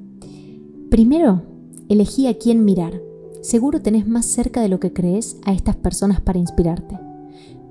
Primero, 0.89 1.43
Elegí 1.89 2.27
a 2.27 2.37
quién 2.37 2.65
mirar. 2.65 3.01
Seguro 3.41 3.81
tenés 3.81 4.07
más 4.07 4.25
cerca 4.25 4.61
de 4.61 4.67
lo 4.67 4.79
que 4.79 4.91
crees 4.91 5.37
a 5.45 5.53
estas 5.53 5.77
personas 5.77 6.19
para 6.19 6.37
inspirarte. 6.37 7.06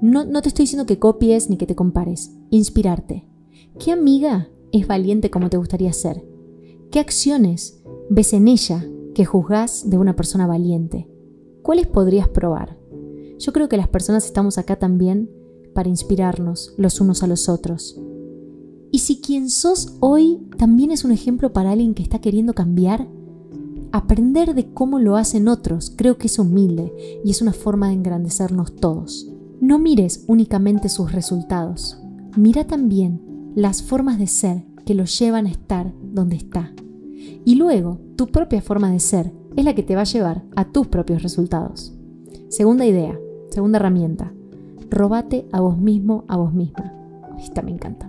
No, 0.00 0.42
te 0.42 0.48
estoy 0.48 0.64
diciendo 0.64 0.86
que 0.86 0.98
copies 0.98 1.48
ni 1.50 1.56
que 1.56 1.66
te 1.66 1.74
compares. 1.74 2.32
Inspirarte. 2.50 3.26
¿Qué 3.78 3.92
amiga 3.92 4.48
es 4.72 4.86
valiente 4.86 5.30
como 5.30 5.50
te 5.50 5.56
gustaría 5.56 5.92
ser? 5.92 6.24
¿Qué 6.90 7.00
acciones 7.00 7.82
ves 8.10 8.32
en 8.32 8.48
ella 8.48 8.84
que 9.14 9.24
juzgás 9.24 9.88
de 9.88 9.98
una 9.98 10.16
persona 10.16 10.46
valiente? 10.46 11.08
¿Cuáles 11.62 11.86
podrías 11.86 12.28
probar? 12.28 12.78
Yo 13.38 13.52
creo 13.52 13.68
que 13.68 13.76
las 13.76 13.88
personas 13.88 14.26
estamos 14.26 14.58
acá 14.58 14.76
también 14.76 15.30
para 15.74 15.88
inspirarnos 15.88 16.74
los 16.76 17.00
unos 17.00 17.22
a 17.22 17.26
los 17.26 17.48
otros. 17.48 18.00
Y 18.92 19.00
si 19.00 19.20
quien 19.20 19.50
sos 19.50 19.96
hoy 20.00 20.40
también 20.56 20.90
es 20.90 21.04
un 21.04 21.12
ejemplo 21.12 21.52
para 21.52 21.72
alguien 21.72 21.94
que 21.94 22.02
está 22.02 22.20
queriendo 22.20 22.54
cambiar, 22.54 23.08
Aprender 23.92 24.54
de 24.54 24.72
cómo 24.74 24.98
lo 24.98 25.16
hacen 25.16 25.48
otros 25.48 25.92
creo 25.96 26.18
que 26.18 26.26
es 26.26 26.38
humilde 26.38 26.92
y 27.24 27.30
es 27.30 27.40
una 27.40 27.54
forma 27.54 27.88
de 27.88 27.94
engrandecernos 27.94 28.76
todos. 28.76 29.32
No 29.66 29.80
mires 29.80 30.24
únicamente 30.28 30.88
sus 30.88 31.10
resultados, 31.10 32.00
mira 32.36 32.68
también 32.68 33.20
las 33.56 33.82
formas 33.82 34.16
de 34.16 34.28
ser 34.28 34.64
que 34.84 34.94
lo 34.94 35.06
llevan 35.06 35.46
a 35.46 35.50
estar 35.50 35.92
donde 36.00 36.36
está. 36.36 36.72
Y 37.44 37.56
luego, 37.56 37.98
tu 38.14 38.28
propia 38.28 38.62
forma 38.62 38.92
de 38.92 39.00
ser 39.00 39.32
es 39.56 39.64
la 39.64 39.74
que 39.74 39.82
te 39.82 39.96
va 39.96 40.02
a 40.02 40.04
llevar 40.04 40.44
a 40.54 40.70
tus 40.70 40.86
propios 40.86 41.24
resultados. 41.24 41.98
Segunda 42.48 42.86
idea, 42.86 43.18
segunda 43.50 43.78
herramienta, 43.80 44.32
robate 44.88 45.48
a 45.50 45.60
vos 45.60 45.76
mismo, 45.76 46.24
a 46.28 46.36
vos 46.36 46.54
misma. 46.54 46.94
Esta 47.36 47.60
me 47.62 47.72
encanta. 47.72 48.08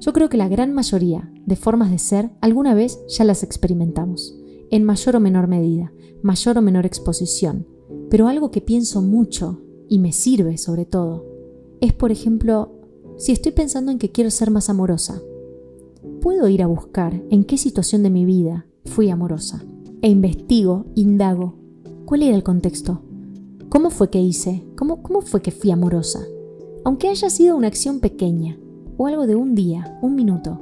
Yo 0.00 0.12
creo 0.12 0.28
que 0.28 0.38
la 0.38 0.48
gran 0.48 0.72
mayoría 0.72 1.30
de 1.46 1.54
formas 1.54 1.92
de 1.92 2.00
ser 2.00 2.32
alguna 2.40 2.74
vez 2.74 2.98
ya 3.06 3.22
las 3.22 3.44
experimentamos 3.44 4.36
en 4.72 4.82
mayor 4.82 5.14
o 5.14 5.20
menor 5.20 5.46
medida, 5.46 5.92
mayor 6.24 6.58
o 6.58 6.62
menor 6.62 6.84
exposición. 6.84 7.64
Pero 8.10 8.26
algo 8.26 8.50
que 8.50 8.60
pienso 8.60 9.02
mucho 9.02 9.60
y 9.88 9.98
me 9.98 10.12
sirve 10.12 10.58
sobre 10.58 10.84
todo 10.84 11.34
es, 11.80 11.92
por 11.92 12.12
ejemplo, 12.12 12.72
si 13.18 13.32
estoy 13.32 13.52
pensando 13.52 13.92
en 13.92 13.98
que 13.98 14.10
quiero 14.10 14.30
ser 14.30 14.50
más 14.50 14.70
amorosa, 14.70 15.20
puedo 16.20 16.48
ir 16.48 16.62
a 16.62 16.66
buscar 16.66 17.22
en 17.30 17.44
qué 17.44 17.58
situación 17.58 18.02
de 18.02 18.10
mi 18.10 18.24
vida 18.24 18.66
fui 18.86 19.10
amorosa 19.10 19.62
e 20.00 20.08
investigo, 20.08 20.86
indago, 20.94 21.56
cuál 22.06 22.22
era 22.22 22.36
el 22.36 22.42
contexto, 22.42 23.02
cómo 23.68 23.90
fue 23.90 24.10
que 24.10 24.20
hice, 24.20 24.64
cómo, 24.76 25.02
cómo 25.02 25.20
fue 25.20 25.42
que 25.42 25.50
fui 25.50 25.70
amorosa, 25.70 26.20
aunque 26.84 27.08
haya 27.08 27.28
sido 27.28 27.56
una 27.56 27.68
acción 27.68 28.00
pequeña 28.00 28.58
o 28.96 29.06
algo 29.06 29.26
de 29.26 29.34
un 29.34 29.54
día, 29.54 29.98
un 30.02 30.14
minuto. 30.14 30.60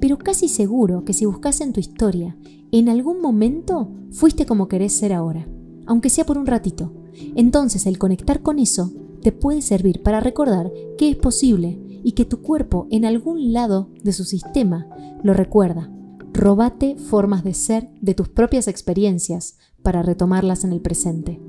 Pero 0.00 0.18
casi 0.18 0.48
seguro 0.48 1.04
que 1.04 1.12
si 1.12 1.24
buscas 1.24 1.60
en 1.60 1.72
tu 1.72 1.80
historia 1.80 2.36
en 2.70 2.88
algún 2.88 3.20
momento 3.20 3.88
fuiste 4.10 4.46
como 4.46 4.68
querés 4.68 4.92
ser 4.92 5.12
ahora, 5.12 5.46
aunque 5.86 6.10
sea 6.10 6.26
por 6.26 6.38
un 6.38 6.46
ratito. 6.46 6.92
Entonces 7.34 7.86
el 7.86 7.98
conectar 7.98 8.42
con 8.42 8.58
eso 8.58 8.92
te 9.22 9.32
puede 9.32 9.62
servir 9.62 10.02
para 10.02 10.20
recordar 10.20 10.72
que 10.98 11.10
es 11.10 11.16
posible 11.16 11.78
y 12.04 12.12
que 12.12 12.24
tu 12.24 12.42
cuerpo 12.42 12.86
en 12.90 13.04
algún 13.04 13.52
lado 13.52 13.88
de 14.02 14.12
su 14.12 14.24
sistema 14.24 14.86
lo 15.22 15.32
recuerda. 15.32 15.90
Robate 16.32 16.96
formas 16.96 17.44
de 17.44 17.54
ser 17.54 17.88
de 18.00 18.14
tus 18.14 18.28
propias 18.28 18.68
experiencias 18.68 19.56
para 19.82 20.02
retomarlas 20.02 20.64
en 20.64 20.72
el 20.72 20.80
presente. 20.80 21.40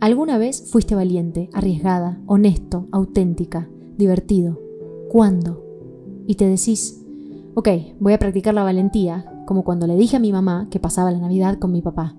¿Alguna 0.00 0.36
vez 0.36 0.68
fuiste 0.70 0.94
valiente, 0.94 1.48
arriesgada, 1.52 2.20
honesto, 2.26 2.88
auténtica, 2.90 3.68
divertido? 3.96 4.60
¿Cuándo? 5.08 5.64
Y 6.26 6.34
te 6.34 6.46
decís, 6.46 7.00
ok, 7.54 7.68
voy 8.00 8.12
a 8.12 8.18
practicar 8.18 8.52
la 8.52 8.64
valentía, 8.64 9.44
como 9.46 9.64
cuando 9.64 9.86
le 9.86 9.96
dije 9.96 10.16
a 10.16 10.20
mi 10.20 10.32
mamá 10.32 10.68
que 10.70 10.80
pasaba 10.80 11.12
la 11.12 11.20
Navidad 11.20 11.58
con 11.58 11.72
mi 11.72 11.82
papá. 11.82 12.16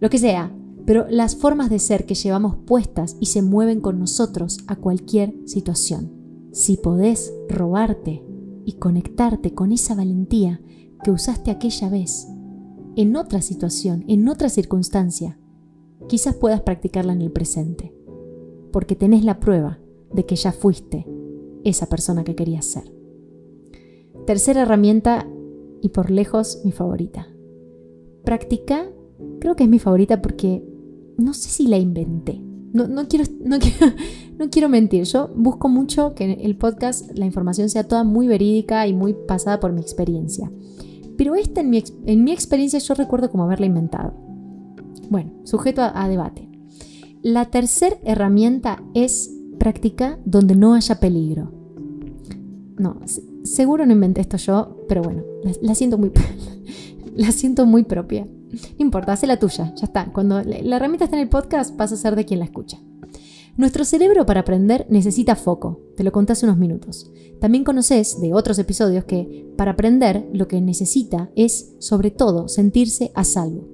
Lo 0.00 0.10
que 0.10 0.18
sea, 0.18 0.50
pero 0.86 1.06
las 1.08 1.36
formas 1.36 1.70
de 1.70 1.78
ser 1.78 2.04
que 2.06 2.14
llevamos 2.14 2.56
puestas 2.66 3.16
y 3.20 3.26
se 3.26 3.42
mueven 3.42 3.80
con 3.80 3.98
nosotros 3.98 4.58
a 4.66 4.76
cualquier 4.76 5.34
situación. 5.46 6.12
Si 6.52 6.76
podés 6.76 7.32
robarte 7.48 8.22
y 8.64 8.74
conectarte 8.74 9.54
con 9.54 9.72
esa 9.72 9.94
valentía 9.94 10.60
que 11.02 11.10
usaste 11.10 11.50
aquella 11.50 11.88
vez, 11.88 12.28
en 12.96 13.16
otra 13.16 13.40
situación, 13.40 14.04
en 14.08 14.28
otra 14.28 14.48
circunstancia, 14.48 15.38
quizás 16.08 16.34
puedas 16.36 16.60
practicarla 16.60 17.12
en 17.12 17.22
el 17.22 17.32
presente, 17.32 17.94
porque 18.72 18.94
tenés 18.94 19.24
la 19.24 19.40
prueba 19.40 19.80
de 20.12 20.26
que 20.26 20.36
ya 20.36 20.52
fuiste 20.52 21.06
esa 21.64 21.86
persona 21.86 22.24
que 22.24 22.36
querías 22.36 22.66
ser. 22.66 22.92
Tercera 24.26 24.62
herramienta 24.62 25.26
y 25.82 25.88
por 25.90 26.10
lejos 26.10 26.60
mi 26.64 26.72
favorita. 26.72 27.28
Practica, 28.22 28.86
creo 29.40 29.56
que 29.56 29.64
es 29.64 29.68
mi 29.68 29.78
favorita 29.78 30.22
porque 30.22 30.64
no 31.16 31.34
sé 31.34 31.48
si 31.48 31.66
la 31.66 31.78
inventé. 31.78 32.40
No, 32.72 33.06
quiero, 33.06 33.24
no, 33.44 33.58
quiero, 33.58 33.94
no 34.38 34.50
quiero 34.50 34.68
mentir, 34.68 35.04
yo 35.04 35.30
busco 35.36 35.68
mucho 35.68 36.14
que 36.14 36.32
el 36.32 36.56
podcast, 36.56 37.16
la 37.16 37.24
información 37.24 37.68
sea 37.68 37.84
toda 37.84 38.02
muy 38.02 38.26
verídica 38.26 38.86
y 38.86 38.92
muy 38.92 39.14
pasada 39.14 39.60
por 39.60 39.72
mi 39.72 39.80
experiencia. 39.80 40.50
Pero 41.16 41.36
esta 41.36 41.60
en 41.60 41.70
mi, 41.70 41.84
en 42.06 42.24
mi 42.24 42.32
experiencia 42.32 42.80
yo 42.80 42.94
recuerdo 42.94 43.30
como 43.30 43.44
haberla 43.44 43.66
inventado. 43.66 44.14
Bueno, 45.10 45.32
sujeto 45.44 45.82
a, 45.82 46.08
debate. 46.08 46.48
La 47.22 47.46
tercera 47.46 47.96
herramienta 48.04 48.82
es 48.94 49.30
practicar 49.58 50.18
donde 50.24 50.56
no 50.56 50.74
haya 50.74 50.98
peligro. 51.00 51.52
No, 52.76 53.00
Seguro 53.44 53.86
no 53.86 53.92
inventé 53.92 54.22
esto 54.22 54.38
yo, 54.38 54.84
pero 54.88 55.02
bueno, 55.02 55.22
la, 55.60 55.74
siento, 55.74 55.98
muy, 55.98 56.10
la 57.14 57.30
siento 57.30 57.66
muy 57.66 57.84
propia. 57.84 58.26
No 58.78 58.84
importa, 58.84 59.12
hace 59.12 59.26
la 59.26 59.38
tuya, 59.38 59.74
ya 59.76 59.86
está. 59.86 60.12
Cuando 60.12 60.42
la 60.42 60.76
herramienta 60.76 61.04
está 61.04 61.16
en 61.16 61.22
el 61.22 61.28
podcast, 61.28 61.76
vas 61.76 61.92
a 61.92 61.96
ser 61.96 62.16
de 62.16 62.24
quien 62.24 62.40
la 62.40 62.46
escucha. 62.46 62.78
Nuestro 63.56 63.84
cerebro 63.84 64.26
para 64.26 64.40
aprender 64.40 64.84
necesita 64.90 65.36
foco, 65.36 65.80
te 65.96 66.02
lo 66.02 66.10
conté 66.10 66.32
hace 66.32 66.44
unos 66.44 66.58
minutos. 66.58 67.12
También 67.40 67.62
conoces 67.62 68.20
de 68.20 68.34
otros 68.34 68.58
episodios 68.58 69.04
que 69.04 69.48
para 69.56 69.72
aprender 69.72 70.28
lo 70.32 70.48
que 70.48 70.60
necesita 70.60 71.30
es, 71.36 71.74
sobre 71.78 72.10
todo, 72.10 72.48
sentirse 72.48 73.12
a 73.14 73.22
salvo. 73.22 73.68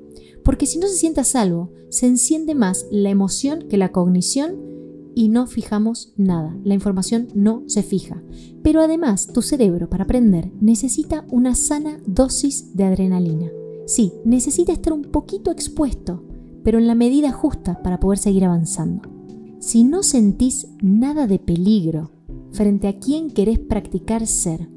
Porque 0.45 0.67
si 0.67 0.79
no 0.79 0.87
se 0.87 0.97
siente 0.97 1.21
a 1.21 1.25
salvo, 1.25 1.73
se 1.89 2.07
enciende 2.07 2.55
más 2.55 2.87
la 2.91 3.09
emoción 3.09 3.69
que 3.71 3.79
la 3.79 3.91
cognición 3.91 4.71
y 5.15 5.29
no 5.29 5.47
fijamos 5.47 6.13
nada. 6.17 6.57
La 6.63 6.75
información 6.75 7.29
no 7.35 7.65
se 7.67 7.83
fija. 7.83 8.23
Pero 8.63 8.83
además, 8.83 9.29
tu 9.33 9.41
cerebro 9.41 9.89
para 9.89 10.05
aprender 10.05 10.53
necesita 10.61 11.25
una 11.31 11.55
sana 11.55 12.01
dosis 12.07 12.77
de 12.77 12.85
adrenalina. 12.85 13.51
Sí, 13.91 14.13
necesita 14.25 14.73
estar 14.73 14.93
un 14.93 15.03
poquito 15.03 15.51
expuesto, 15.51 16.23
pero 16.63 16.79
en 16.79 16.87
la 16.87 16.95
medida 16.95 17.33
justa 17.33 17.83
para 17.83 17.99
poder 17.99 18.21
seguir 18.21 18.45
avanzando. 18.45 19.11
Si 19.59 19.83
no 19.83 20.05
sentís 20.05 20.69
nada 20.81 21.27
de 21.27 21.41
peligro 21.41 22.13
frente 22.53 22.87
a 22.87 23.01
quien 23.01 23.33
querés 23.33 23.59
practicar 23.59 24.29
ser, 24.29 24.69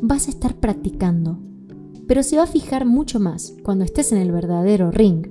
vas 0.00 0.26
a 0.26 0.30
estar 0.30 0.54
practicando, 0.56 1.38
pero 2.08 2.22
se 2.22 2.38
va 2.38 2.44
a 2.44 2.46
fijar 2.46 2.86
mucho 2.86 3.20
más 3.20 3.54
cuando 3.62 3.84
estés 3.84 4.10
en 4.12 4.18
el 4.22 4.32
verdadero 4.32 4.90
ring. 4.90 5.26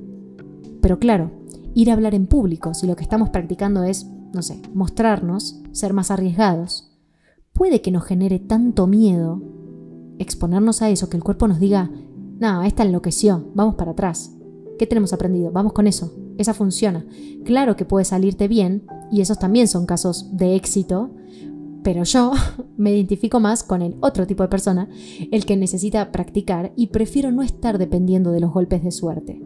Pero 0.79 0.99
claro, 0.99 1.31
ir 1.73 1.89
a 1.89 1.93
hablar 1.93 2.13
en 2.13 2.27
público, 2.27 2.75
si 2.75 2.85
lo 2.85 2.95
que 2.95 3.01
estamos 3.01 3.31
practicando 3.31 3.81
es, 3.81 4.05
no 4.35 4.43
sé, 4.43 4.61
mostrarnos, 4.75 5.63
ser 5.71 5.93
más 5.93 6.11
arriesgados, 6.11 6.95
puede 7.53 7.81
que 7.81 7.89
nos 7.89 8.05
genere 8.05 8.37
tanto 8.37 8.85
miedo 8.85 9.41
exponernos 10.19 10.83
a 10.83 10.91
eso, 10.91 11.09
que 11.09 11.17
el 11.17 11.23
cuerpo 11.23 11.47
nos 11.47 11.59
diga, 11.59 11.89
no, 12.39 12.63
esta 12.63 12.83
enloqueció, 12.83 13.49
vamos 13.53 13.75
para 13.75 13.91
atrás. 13.91 14.31
¿Qué 14.77 14.85
tenemos 14.85 15.13
aprendido? 15.13 15.51
Vamos 15.51 15.73
con 15.73 15.87
eso. 15.87 16.13
Esa 16.37 16.53
funciona. 16.53 17.05
Claro 17.45 17.75
que 17.77 17.85
puede 17.85 18.03
salirte 18.03 18.47
bien, 18.47 18.85
y 19.11 19.21
esos 19.21 19.39
también 19.39 19.67
son 19.67 19.85
casos 19.85 20.35
de 20.35 20.55
éxito, 20.55 21.11
pero 21.83 22.03
yo 22.03 22.31
me 22.77 22.93
identifico 22.93 23.39
más 23.39 23.63
con 23.63 23.81
el 23.81 23.95
otro 24.01 24.27
tipo 24.27 24.43
de 24.43 24.49
persona, 24.49 24.89
el 25.31 25.45
que 25.45 25.55
necesita 25.55 26.11
practicar 26.11 26.73
y 26.75 26.87
prefiero 26.87 27.31
no 27.31 27.41
estar 27.41 27.77
dependiendo 27.77 28.31
de 28.31 28.41
los 28.41 28.51
golpes 28.51 28.83
de 28.83 28.91
suerte. 28.91 29.41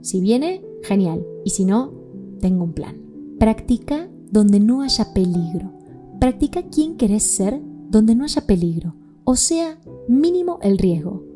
Si 0.00 0.20
viene, 0.20 0.64
genial, 0.82 1.26
y 1.44 1.50
si 1.50 1.64
no, 1.64 1.92
tengo 2.40 2.64
un 2.64 2.72
plan. 2.72 2.96
Practica 3.38 4.08
donde 4.30 4.58
no 4.58 4.82
haya 4.82 5.12
peligro. 5.12 5.72
Practica 6.18 6.62
quién 6.62 6.96
querés 6.96 7.24
ser 7.24 7.60
donde 7.90 8.14
no 8.14 8.24
haya 8.24 8.46
peligro, 8.46 8.94
o 9.24 9.36
sea, 9.36 9.78
mínimo 10.08 10.58
el 10.62 10.78
riesgo. 10.78 11.31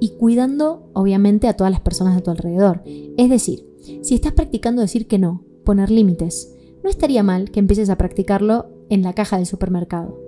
Y 0.00 0.16
cuidando, 0.16 0.90
obviamente, 0.92 1.48
a 1.48 1.54
todas 1.54 1.70
las 1.70 1.80
personas 1.80 2.14
de 2.16 2.22
tu 2.22 2.30
alrededor. 2.30 2.82
Es 2.84 3.30
decir, 3.30 3.66
si 4.02 4.14
estás 4.14 4.32
practicando 4.32 4.82
decir 4.82 5.06
que 5.06 5.18
no, 5.18 5.44
poner 5.64 5.90
límites, 5.90 6.54
no 6.82 6.90
estaría 6.90 7.22
mal 7.22 7.50
que 7.50 7.60
empieces 7.60 7.90
a 7.90 7.96
practicarlo 7.96 8.66
en 8.90 9.02
la 9.02 9.14
caja 9.14 9.36
del 9.36 9.46
supermercado. 9.46 10.18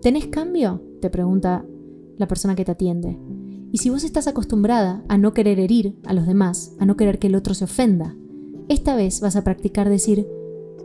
¿Tenés 0.00 0.26
cambio? 0.26 0.82
te 1.00 1.10
pregunta 1.10 1.64
la 2.16 2.28
persona 2.28 2.54
que 2.54 2.64
te 2.64 2.72
atiende. 2.72 3.18
Y 3.70 3.78
si 3.78 3.90
vos 3.90 4.04
estás 4.04 4.26
acostumbrada 4.26 5.04
a 5.08 5.18
no 5.18 5.34
querer 5.34 5.60
herir 5.60 5.96
a 6.04 6.12
los 6.12 6.26
demás, 6.26 6.74
a 6.78 6.86
no 6.86 6.96
querer 6.96 7.18
que 7.18 7.28
el 7.28 7.34
otro 7.34 7.54
se 7.54 7.64
ofenda, 7.64 8.16
esta 8.68 8.96
vez 8.96 9.20
vas 9.20 9.36
a 9.36 9.44
practicar 9.44 9.88
decir, 9.88 10.26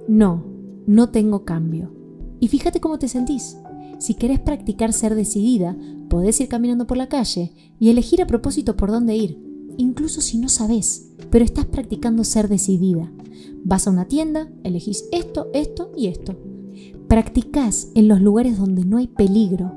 no, 0.08 0.44
no 0.86 1.10
tengo 1.10 1.46
cambio. 1.46 1.92
Y 2.40 2.50
fíjate 2.50 2.82
cómo 2.82 3.00
te 3.00 3.08
sentís. 3.08 3.58
Si 4.04 4.16
querés 4.16 4.42
practicar 4.42 4.92
ser 4.92 5.16
decidida, 5.16 5.78
podés 6.10 6.42
ir 6.42 6.50
caminando 6.50 6.86
por 6.86 6.98
la 6.98 7.08
calle 7.08 7.54
y 7.80 7.90
elegir 7.90 8.22
a 8.22 8.28
propósito 8.28 8.76
por 8.76 8.92
dónde 8.92 9.16
ir, 9.16 9.40
incluso 9.78 10.20
si 10.20 10.38
no 10.38 10.50
sabes, 10.50 11.14
pero 11.30 11.46
estás 11.46 11.68
practicando 11.68 12.26
ser 12.26 12.50
decidida. 12.50 13.10
Vas 13.64 13.88
a 13.88 13.92
una 13.92 14.10
tienda, 14.10 14.52
elegís 14.66 15.06
esto, 15.14 15.48
esto 15.54 15.94
y 15.96 16.08
esto. 16.08 16.36
Practicás 17.08 17.94
en 17.96 18.10
los 18.10 18.20
lugares 18.20 18.58
donde 18.58 18.84
no 18.84 18.98
hay 18.98 19.08
peligro 19.08 19.72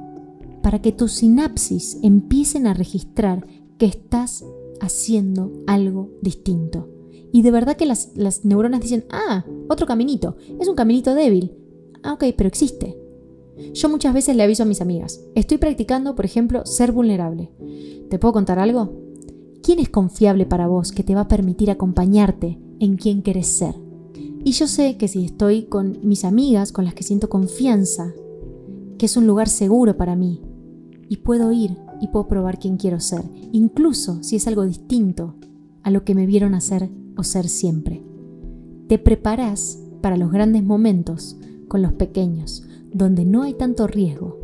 para 0.61 0.83
que 0.83 0.91
tus 0.91 1.13
sinapsis 1.13 1.99
empiecen 2.03 2.67
a 2.67 2.75
registrar 2.75 3.47
que 3.79 3.87
estás 3.87 4.45
haciendo 4.81 5.53
algo 5.69 6.11
distinto. 6.21 6.89
Y 7.33 7.43
de 7.43 7.53
verdad 7.53 7.77
que 7.77 7.87
las, 7.87 8.11
las 8.17 8.45
neuronas 8.45 8.81
dicen, 8.81 9.05
ah, 9.09 9.47
otro 9.69 9.87
caminito, 9.87 10.37
es 10.59 10.67
un 10.67 10.75
caminito 10.75 11.15
débil, 11.15 11.53
Ah, 12.07 12.13
ok, 12.13 12.25
pero 12.37 12.47
existe. 12.47 12.97
Yo 13.73 13.89
muchas 13.89 14.15
veces 14.15 14.37
le 14.37 14.43
aviso 14.43 14.63
a 14.63 14.67
mis 14.67 14.81
amigas, 14.81 15.21
estoy 15.35 15.59
practicando, 15.59 16.15
por 16.15 16.25
ejemplo, 16.25 16.65
ser 16.67 16.93
vulnerable. 16.93 17.51
¿Te 18.11 18.19
puedo 18.19 18.33
contar 18.33 18.59
algo? 18.59 18.93
¿Quién 19.63 19.79
es 19.79 19.89
confiable 19.89 20.47
para 20.47 20.67
vos 20.67 20.93
que 20.93 21.03
te 21.03 21.15
va 21.15 21.23
a 21.23 21.29
permitir 21.29 21.71
acompañarte 21.71 22.59
en 22.79 22.97
quien 22.97 23.23
querés 23.23 23.49
ser? 23.49 23.75
Y 24.45 24.53
yo 24.53 24.69
sé 24.69 24.97
que 24.97 25.09
si 25.09 25.25
estoy 25.25 25.65
con 25.65 25.99
mis 26.03 26.25
amigas, 26.25 26.71
con 26.71 26.85
las 26.85 26.95
que 26.95 27.03
siento 27.03 27.29
confianza, 27.29 28.15
que 28.97 29.07
es 29.07 29.17
un 29.17 29.27
lugar 29.27 29.49
seguro 29.49 29.97
para 29.97 30.15
mí, 30.15 30.41
y 31.09 31.19
puedo 31.19 31.53
ir 31.53 31.77
y 32.01 32.09
puedo 32.09 32.29
probar 32.29 32.59
quién 32.59 32.77
quiero 32.77 33.01
ser, 33.01 33.23
incluso 33.53 34.23
si 34.23 34.37
es 34.37 34.47
algo 34.47 34.65
distinto 34.65 35.35
a 35.83 35.91
lo 35.91 36.05
que 36.05 36.15
me 36.15 36.27
vieron 36.27 36.55
hacer 36.55 36.91
o 37.17 37.23
ser 37.23 37.49
siempre. 37.49 38.05
Te 38.89 38.99
preparas 38.99 39.81
para 40.01 40.17
los 40.17 40.31
grandes 40.31 40.63
momentos 40.63 41.37
con 41.69 41.83
los 41.83 41.93
pequeños, 41.95 42.63
donde 42.97 43.27
no 43.27 43.43
hay 43.43 43.53
tanto 43.53 43.87
riesgo. 43.87 44.39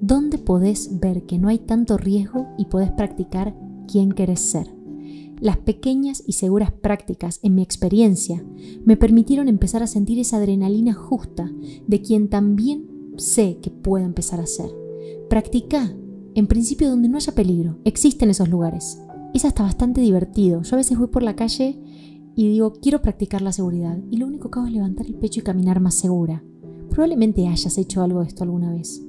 ¿Dónde 0.00 0.38
podés 0.38 1.00
ver 1.00 1.24
que 1.26 1.38
no 1.38 1.48
hay 1.48 1.58
tanto 1.58 1.98
riesgo 1.98 2.46
y 2.56 2.66
podés 2.66 2.92
practicar 2.92 3.56
quién 3.90 4.12
querés 4.12 4.38
ser? 4.38 4.72
Las 5.40 5.56
pequeñas 5.56 6.22
y 6.24 6.34
seguras 6.34 6.70
prácticas, 6.70 7.40
en 7.42 7.56
mi 7.56 7.62
experiencia, 7.62 8.44
me 8.84 8.96
permitieron 8.96 9.48
empezar 9.48 9.82
a 9.82 9.88
sentir 9.88 10.20
esa 10.20 10.36
adrenalina 10.36 10.92
justa 10.92 11.50
de 11.88 12.00
quien 12.00 12.28
también 12.28 12.86
sé 13.16 13.58
que 13.60 13.70
puedo 13.70 14.04
empezar 14.04 14.38
a 14.38 14.46
ser. 14.46 14.70
Practica, 15.28 15.92
en 16.36 16.46
principio 16.46 16.90
donde 16.90 17.08
no 17.08 17.16
haya 17.16 17.34
peligro, 17.34 17.78
existen 17.84 18.30
esos 18.30 18.48
lugares. 18.48 19.00
Es 19.34 19.44
hasta 19.44 19.64
bastante 19.64 20.00
divertido. 20.00 20.62
Yo 20.62 20.76
a 20.76 20.78
veces 20.78 20.96
voy 20.96 21.08
por 21.08 21.24
la 21.24 21.34
calle 21.34 21.80
y 22.36 22.48
digo, 22.48 22.72
quiero 22.74 23.02
practicar 23.02 23.42
la 23.42 23.52
seguridad, 23.52 23.98
y 24.10 24.18
lo 24.18 24.28
único 24.28 24.48
que 24.48 24.60
hago 24.60 24.68
es 24.68 24.74
levantar 24.74 25.06
el 25.06 25.16
pecho 25.16 25.40
y 25.40 25.42
caminar 25.42 25.80
más 25.80 25.94
segura. 25.94 26.44
Probablemente 26.90 27.46
hayas 27.46 27.78
hecho 27.78 28.02
algo 28.02 28.20
de 28.20 28.28
esto 28.28 28.44
alguna 28.44 28.72
vez. 28.72 29.02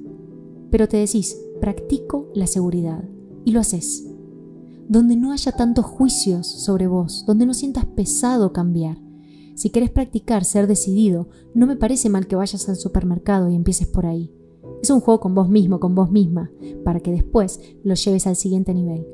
Pero 0.70 0.88
te 0.88 0.96
decís, 0.96 1.36
practico 1.60 2.30
la 2.34 2.46
seguridad. 2.46 3.04
Y 3.44 3.52
lo 3.52 3.60
haces. 3.60 4.06
Donde 4.88 5.16
no 5.16 5.32
haya 5.32 5.52
tantos 5.52 5.84
juicios 5.84 6.46
sobre 6.46 6.86
vos, 6.86 7.24
donde 7.26 7.44
no 7.44 7.54
sientas 7.54 7.84
pesado 7.84 8.52
cambiar. 8.52 8.98
Si 9.54 9.70
querés 9.70 9.90
practicar 9.90 10.44
ser 10.44 10.66
decidido, 10.66 11.28
no 11.54 11.66
me 11.66 11.76
parece 11.76 12.08
mal 12.08 12.26
que 12.26 12.36
vayas 12.36 12.68
al 12.68 12.76
supermercado 12.76 13.50
y 13.50 13.54
empieces 13.54 13.86
por 13.86 14.06
ahí. 14.06 14.32
Es 14.82 14.90
un 14.90 15.00
juego 15.00 15.20
con 15.20 15.34
vos 15.34 15.48
mismo, 15.48 15.78
con 15.78 15.94
vos 15.94 16.10
misma, 16.10 16.50
para 16.84 17.00
que 17.00 17.12
después 17.12 17.60
lo 17.84 17.94
lleves 17.94 18.26
al 18.26 18.36
siguiente 18.36 18.74
nivel. 18.74 19.06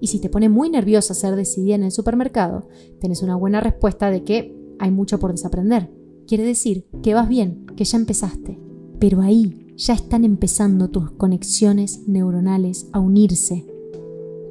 Y 0.00 0.06
si 0.06 0.18
te 0.18 0.30
pone 0.30 0.48
muy 0.48 0.70
nerviosa 0.70 1.12
ser 1.14 1.36
decidida 1.36 1.74
en 1.74 1.84
el 1.84 1.90
supermercado, 1.90 2.68
tenés 3.00 3.22
una 3.22 3.36
buena 3.36 3.60
respuesta 3.60 4.10
de 4.10 4.24
que 4.24 4.56
hay 4.78 4.90
mucho 4.90 5.18
por 5.18 5.32
desaprender. 5.32 5.90
Quiere 6.30 6.44
decir 6.44 6.86
que 7.02 7.12
vas 7.12 7.28
bien, 7.28 7.66
que 7.74 7.82
ya 7.82 7.98
empezaste. 7.98 8.56
Pero 9.00 9.20
ahí 9.20 9.74
ya 9.76 9.94
están 9.94 10.24
empezando 10.24 10.88
tus 10.88 11.10
conexiones 11.10 12.06
neuronales 12.06 12.86
a 12.92 13.00
unirse. 13.00 13.66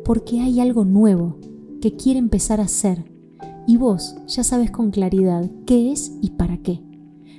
Porque 0.04 0.42
hay 0.42 0.60
algo 0.60 0.84
nuevo 0.84 1.38
que 1.80 1.96
quiere 1.96 2.20
empezar 2.20 2.60
a 2.60 2.68
ser. 2.68 3.10
Y 3.66 3.78
vos 3.78 4.18
ya 4.28 4.44
sabes 4.44 4.72
con 4.72 4.92
claridad 4.92 5.50
qué 5.66 5.94
es 5.94 6.12
y 6.22 6.32
para 6.32 6.58
qué. 6.58 6.84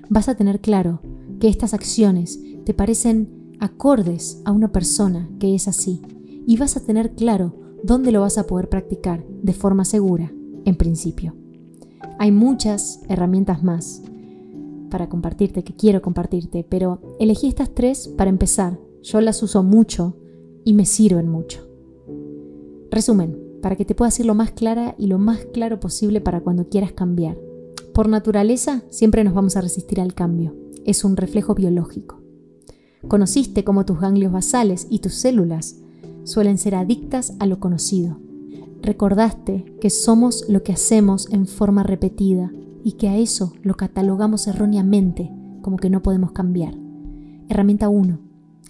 Vas 0.08 0.30
a 0.30 0.36
tener 0.36 0.62
claro 0.62 1.02
que 1.38 1.48
estas 1.48 1.74
acciones 1.74 2.40
te 2.64 2.72
parecen 2.72 3.58
acordes 3.60 4.40
a 4.46 4.52
una 4.52 4.72
persona 4.72 5.28
que 5.38 5.54
es 5.54 5.68
así. 5.68 6.00
Y 6.46 6.56
vas 6.56 6.78
a 6.78 6.80
tener 6.80 7.14
claro 7.14 7.60
dónde 7.84 8.10
lo 8.10 8.22
vas 8.22 8.38
a 8.38 8.46
poder 8.46 8.70
practicar 8.70 9.22
de 9.42 9.52
forma 9.52 9.84
segura, 9.84 10.32
en 10.64 10.76
principio. 10.76 11.36
Hay 12.18 12.32
muchas 12.32 13.02
herramientas 13.06 13.62
más 13.62 14.02
para 14.90 15.08
compartirte, 15.08 15.64
que 15.64 15.74
quiero 15.74 16.02
compartirte, 16.02 16.66
pero 16.68 17.00
elegí 17.18 17.46
estas 17.46 17.74
tres 17.74 18.08
para 18.08 18.30
empezar. 18.30 18.78
Yo 19.02 19.20
las 19.20 19.42
uso 19.42 19.62
mucho 19.62 20.16
y 20.64 20.74
me 20.74 20.84
sirven 20.84 21.28
mucho. 21.28 21.66
Resumen, 22.90 23.38
para 23.62 23.76
que 23.76 23.84
te 23.84 23.94
puedas 23.94 24.18
ir 24.20 24.26
lo 24.26 24.34
más 24.34 24.50
clara 24.50 24.94
y 24.98 25.06
lo 25.06 25.18
más 25.18 25.46
claro 25.52 25.80
posible 25.80 26.20
para 26.20 26.40
cuando 26.40 26.68
quieras 26.68 26.92
cambiar. 26.92 27.38
Por 27.94 28.08
naturaleza, 28.08 28.82
siempre 28.90 29.24
nos 29.24 29.34
vamos 29.34 29.56
a 29.56 29.60
resistir 29.60 30.00
al 30.00 30.14
cambio. 30.14 30.54
Es 30.84 31.04
un 31.04 31.16
reflejo 31.16 31.54
biológico. 31.54 32.20
Conociste 33.08 33.64
cómo 33.64 33.84
tus 33.86 34.00
ganglios 34.00 34.32
basales 34.32 34.86
y 34.90 34.98
tus 34.98 35.14
células 35.14 35.76
suelen 36.24 36.58
ser 36.58 36.74
adictas 36.74 37.34
a 37.38 37.46
lo 37.46 37.60
conocido. 37.60 38.18
Recordaste 38.82 39.76
que 39.80 39.90
somos 39.90 40.48
lo 40.48 40.62
que 40.62 40.72
hacemos 40.72 41.28
en 41.30 41.46
forma 41.46 41.82
repetida 41.82 42.52
y 42.84 42.92
que 42.92 43.08
a 43.08 43.16
eso 43.16 43.52
lo 43.62 43.74
catalogamos 43.74 44.46
erróneamente 44.46 45.30
como 45.62 45.76
que 45.76 45.90
no 45.90 46.02
podemos 46.02 46.32
cambiar. 46.32 46.74
Herramienta 47.48 47.88
1. 47.88 48.18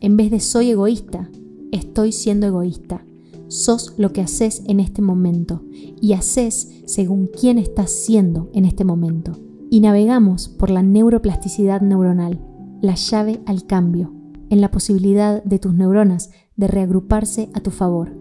En 0.01 0.17
vez 0.17 0.31
de 0.31 0.41
soy 0.41 0.71
egoísta, 0.71 1.31
estoy 1.73 2.13
siendo 2.13 2.47
egoísta. 2.47 3.05
Sos 3.49 3.95
lo 3.99 4.13
que 4.13 4.21
haces 4.21 4.63
en 4.67 4.81
este 4.81 5.03
momento 5.03 5.63
y 6.01 6.13
haces 6.13 6.83
según 6.87 7.29
quién 7.29 7.59
estás 7.59 7.91
siendo 7.91 8.49
en 8.55 8.65
este 8.65 8.85
momento. 8.85 9.33
Y 9.71 9.81
navegamos 9.81 10.49
por 10.49 10.71
la 10.71 10.83
neuroplasticidad 10.83 11.81
neuronal, 11.81 12.41
la 12.81 12.95
llave 12.95 13.41
al 13.47 13.67
cambio, 13.67 14.13
en 14.51 14.61
la 14.61 14.71
posibilidad 14.71 15.43
de 15.45 15.59
tus 15.59 15.75
neuronas 15.75 16.31
de 16.57 16.67
reagruparse 16.67 17.51
a 17.55 17.61
tu 17.61 17.71
favor. 17.71 18.17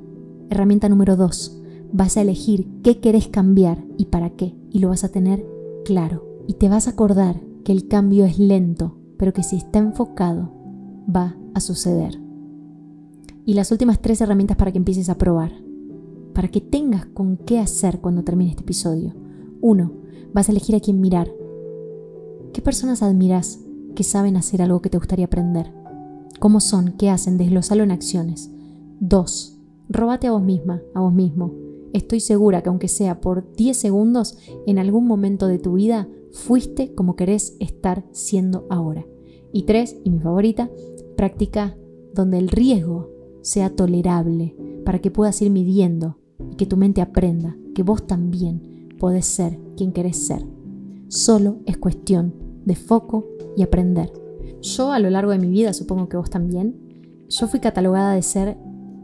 Herramienta 0.49 0.89
número 0.89 1.15
2. 1.15 1.61
Vas 1.91 2.17
a 2.17 2.21
elegir 2.21 2.67
qué 2.83 2.99
querés 2.99 3.27
cambiar 3.27 3.83
y 3.97 4.05
para 4.05 4.31
qué, 4.31 4.55
y 4.69 4.79
lo 4.79 4.89
vas 4.89 5.03
a 5.03 5.09
tener 5.09 5.45
claro 5.85 6.25
y 6.47 6.53
te 6.53 6.69
vas 6.69 6.87
a 6.87 6.91
acordar 6.91 7.39
que 7.63 7.71
el 7.71 7.87
cambio 7.87 8.25
es 8.25 8.39
lento, 8.39 8.97
pero 9.17 9.33
que 9.33 9.43
si 9.43 9.57
está 9.57 9.79
enfocado, 9.79 10.51
va 11.13 11.37
a 11.53 11.59
suceder. 11.59 12.19
Y 13.45 13.53
las 13.53 13.71
últimas 13.71 14.01
tres 14.01 14.21
herramientas 14.21 14.57
para 14.57 14.71
que 14.71 14.77
empieces 14.77 15.09
a 15.09 15.17
probar, 15.17 15.51
para 16.33 16.47
que 16.47 16.61
tengas 16.61 17.05
con 17.05 17.37
qué 17.37 17.59
hacer 17.59 17.99
cuando 17.99 18.23
termine 18.23 18.51
este 18.51 18.63
episodio. 18.63 19.13
Uno, 19.61 19.91
vas 20.33 20.49
a 20.49 20.51
elegir 20.51 20.75
a 20.75 20.79
quién 20.79 21.01
mirar. 21.01 21.31
¿Qué 22.53 22.61
personas 22.61 23.03
admiras 23.03 23.59
que 23.95 24.03
saben 24.03 24.37
hacer 24.37 24.61
algo 24.61 24.81
que 24.81 24.89
te 24.89 24.97
gustaría 24.97 25.25
aprender? 25.25 25.73
¿Cómo 26.39 26.61
son? 26.61 26.93
¿Qué 26.93 27.09
hacen? 27.09 27.37
Desglosalo 27.37 27.83
en 27.83 27.91
acciones. 27.91 28.49
Dos, 28.99 29.57
róbate 29.89 30.27
a 30.27 30.31
vos 30.31 30.41
misma, 30.41 30.81
a 30.93 31.01
vos 31.01 31.13
mismo. 31.13 31.53
Estoy 31.93 32.19
segura 32.19 32.61
que 32.61 32.69
aunque 32.69 32.87
sea 32.87 33.21
por 33.21 33.51
10 33.53 33.75
segundos, 33.75 34.37
en 34.65 34.79
algún 34.79 35.07
momento 35.07 35.47
de 35.47 35.59
tu 35.59 35.73
vida 35.73 36.07
fuiste 36.31 36.93
como 36.93 37.15
querés 37.15 37.55
estar 37.59 38.05
siendo 38.11 38.65
ahora. 38.69 39.05
Y 39.51 39.63
tres, 39.63 39.97
y 40.03 40.09
mi 40.09 40.19
favorita, 40.19 40.69
practica 41.15 41.75
donde 42.13 42.37
el 42.37 42.49
riesgo 42.49 43.09
sea 43.41 43.69
tolerable 43.75 44.55
para 44.85 44.99
que 44.99 45.11
puedas 45.11 45.41
ir 45.41 45.49
midiendo 45.49 46.17
y 46.51 46.55
que 46.55 46.65
tu 46.65 46.77
mente 46.77 47.01
aprenda 47.01 47.57
que 47.73 47.83
vos 47.83 48.05
también 48.05 48.89
podés 48.99 49.25
ser 49.25 49.59
quien 49.75 49.91
querés 49.91 50.17
ser. 50.17 50.45
Solo 51.07 51.57
es 51.65 51.77
cuestión 51.77 52.33
de 52.65 52.75
foco 52.75 53.25
y 53.55 53.63
aprender. 53.63 54.11
Yo 54.61 54.91
a 54.91 54.99
lo 54.99 55.09
largo 55.09 55.31
de 55.31 55.39
mi 55.39 55.49
vida, 55.49 55.73
supongo 55.73 56.09
que 56.09 56.17
vos 56.17 56.29
también, 56.29 56.75
yo 57.29 57.47
fui 57.47 57.59
catalogada 57.59 58.13
de 58.13 58.21
ser 58.21 58.57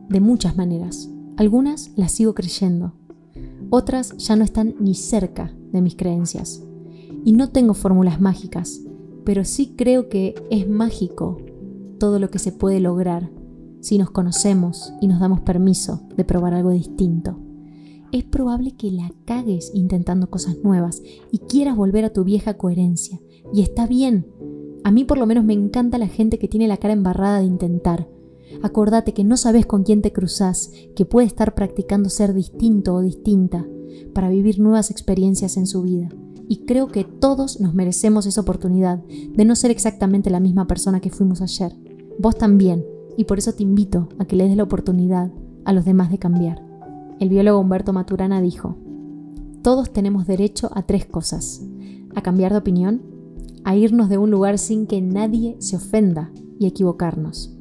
de 0.09 0.19
muchas 0.19 0.55
maneras. 0.55 1.09
Algunas 1.37 1.91
las 1.95 2.11
sigo 2.11 2.33
creyendo, 2.33 2.93
otras 3.69 4.15
ya 4.17 4.35
no 4.35 4.43
están 4.43 4.75
ni 4.79 4.93
cerca 4.93 5.53
de 5.71 5.81
mis 5.81 5.95
creencias. 5.95 6.63
Y 7.23 7.33
no 7.33 7.49
tengo 7.49 7.73
fórmulas 7.73 8.21
mágicas, 8.21 8.81
pero 9.23 9.43
sí 9.43 9.73
creo 9.75 10.07
que 10.09 10.35
es 10.49 10.69
mágico 10.69 11.37
todo 11.99 12.19
lo 12.19 12.29
que 12.29 12.39
se 12.39 12.51
puede 12.51 12.79
lograr 12.79 13.31
si 13.81 13.97
nos 13.97 14.11
conocemos 14.11 14.93
y 15.01 15.07
nos 15.07 15.19
damos 15.19 15.41
permiso 15.41 16.01
de 16.15 16.23
probar 16.23 16.53
algo 16.53 16.71
distinto. 16.71 17.39
Es 18.11 18.23
probable 18.23 18.75
que 18.75 18.91
la 18.91 19.11
cagues 19.25 19.71
intentando 19.73 20.29
cosas 20.29 20.57
nuevas 20.63 21.01
y 21.31 21.39
quieras 21.39 21.75
volver 21.75 22.05
a 22.05 22.13
tu 22.13 22.23
vieja 22.23 22.55
coherencia. 22.55 23.19
Y 23.53 23.61
está 23.61 23.87
bien. 23.87 24.27
A 24.83 24.91
mí 24.91 25.03
por 25.03 25.17
lo 25.17 25.25
menos 25.25 25.43
me 25.43 25.53
encanta 25.53 25.97
la 25.97 26.07
gente 26.07 26.39
que 26.39 26.47
tiene 26.47 26.67
la 26.67 26.77
cara 26.77 26.93
embarrada 26.93 27.39
de 27.39 27.45
intentar. 27.45 28.07
Acordate 28.63 29.13
que 29.13 29.23
no 29.23 29.37
sabes 29.37 29.65
con 29.65 29.83
quién 29.83 30.01
te 30.01 30.11
cruzas, 30.11 30.71
que 30.95 31.05
puede 31.05 31.27
estar 31.27 31.55
practicando 31.55 32.09
ser 32.09 32.33
distinto 32.33 32.95
o 32.95 33.01
distinta 33.01 33.65
para 34.13 34.29
vivir 34.29 34.59
nuevas 34.59 34.91
experiencias 34.91 35.57
en 35.57 35.67
su 35.67 35.81
vida 35.81 36.09
y 36.47 36.65
creo 36.65 36.87
que 36.87 37.03
todos 37.03 37.59
nos 37.59 37.73
merecemos 37.73 38.25
esa 38.25 38.41
oportunidad 38.41 38.99
de 38.99 39.45
no 39.45 39.55
ser 39.55 39.71
exactamente 39.71 40.29
la 40.29 40.39
misma 40.39 40.67
persona 40.67 40.99
que 40.99 41.09
fuimos 41.09 41.41
ayer. 41.41 41.75
Vos 42.19 42.37
también, 42.37 42.85
y 43.17 43.25
por 43.25 43.39
eso 43.39 43.53
te 43.53 43.63
invito 43.63 44.09
a 44.19 44.25
que 44.25 44.35
le 44.35 44.47
des 44.47 44.57
la 44.57 44.63
oportunidad 44.63 45.31
a 45.63 45.73
los 45.73 45.85
demás 45.85 46.11
de 46.11 46.19
cambiar. 46.19 46.63
El 47.19 47.29
biólogo 47.29 47.59
Humberto 47.59 47.93
Maturana 47.93 48.41
dijo, 48.41 48.77
todos 49.61 49.91
tenemos 49.91 50.27
derecho 50.27 50.69
a 50.73 50.83
tres 50.83 51.05
cosas, 51.05 51.63
a 52.13 52.21
cambiar 52.21 52.51
de 52.51 52.59
opinión, 52.59 53.01
a 53.63 53.75
irnos 53.75 54.09
de 54.09 54.17
un 54.17 54.29
lugar 54.29 54.59
sin 54.59 54.85
que 54.85 55.01
nadie 55.01 55.55
se 55.59 55.75
ofenda 55.75 56.31
y 56.59 56.67
equivocarnos. 56.67 57.54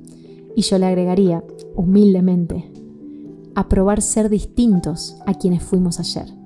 Y 0.57 0.63
yo 0.63 0.79
le 0.79 0.87
agregaría, 0.87 1.45
humildemente, 1.75 2.71
a 3.55 3.69
probar 3.69 4.03
ser 4.03 4.29
distintos 4.29 5.17
a 5.27 5.35
quienes 5.35 5.63
fuimos 5.63 6.01
ayer 6.01 6.45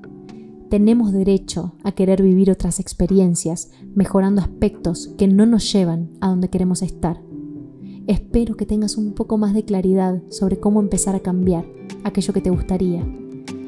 tenemos 0.68 1.12
derecho 1.12 1.74
a 1.82 1.92
querer 1.92 2.22
vivir 2.22 2.50
otras 2.50 2.78
experiencias, 2.78 3.70
mejorando 3.94 4.40
aspectos 4.40 5.08
que 5.16 5.26
no 5.26 5.46
nos 5.46 5.72
llevan 5.72 6.10
a 6.20 6.28
donde 6.28 6.50
queremos 6.50 6.82
estar. 6.82 7.22
Espero 8.06 8.56
que 8.56 8.66
tengas 8.66 8.96
un 8.96 9.12
poco 9.12 9.38
más 9.38 9.54
de 9.54 9.64
claridad 9.64 10.22
sobre 10.30 10.60
cómo 10.60 10.80
empezar 10.80 11.14
a 11.14 11.20
cambiar 11.20 11.66
aquello 12.04 12.32
que 12.32 12.40
te 12.40 12.50
gustaría. 12.50 13.06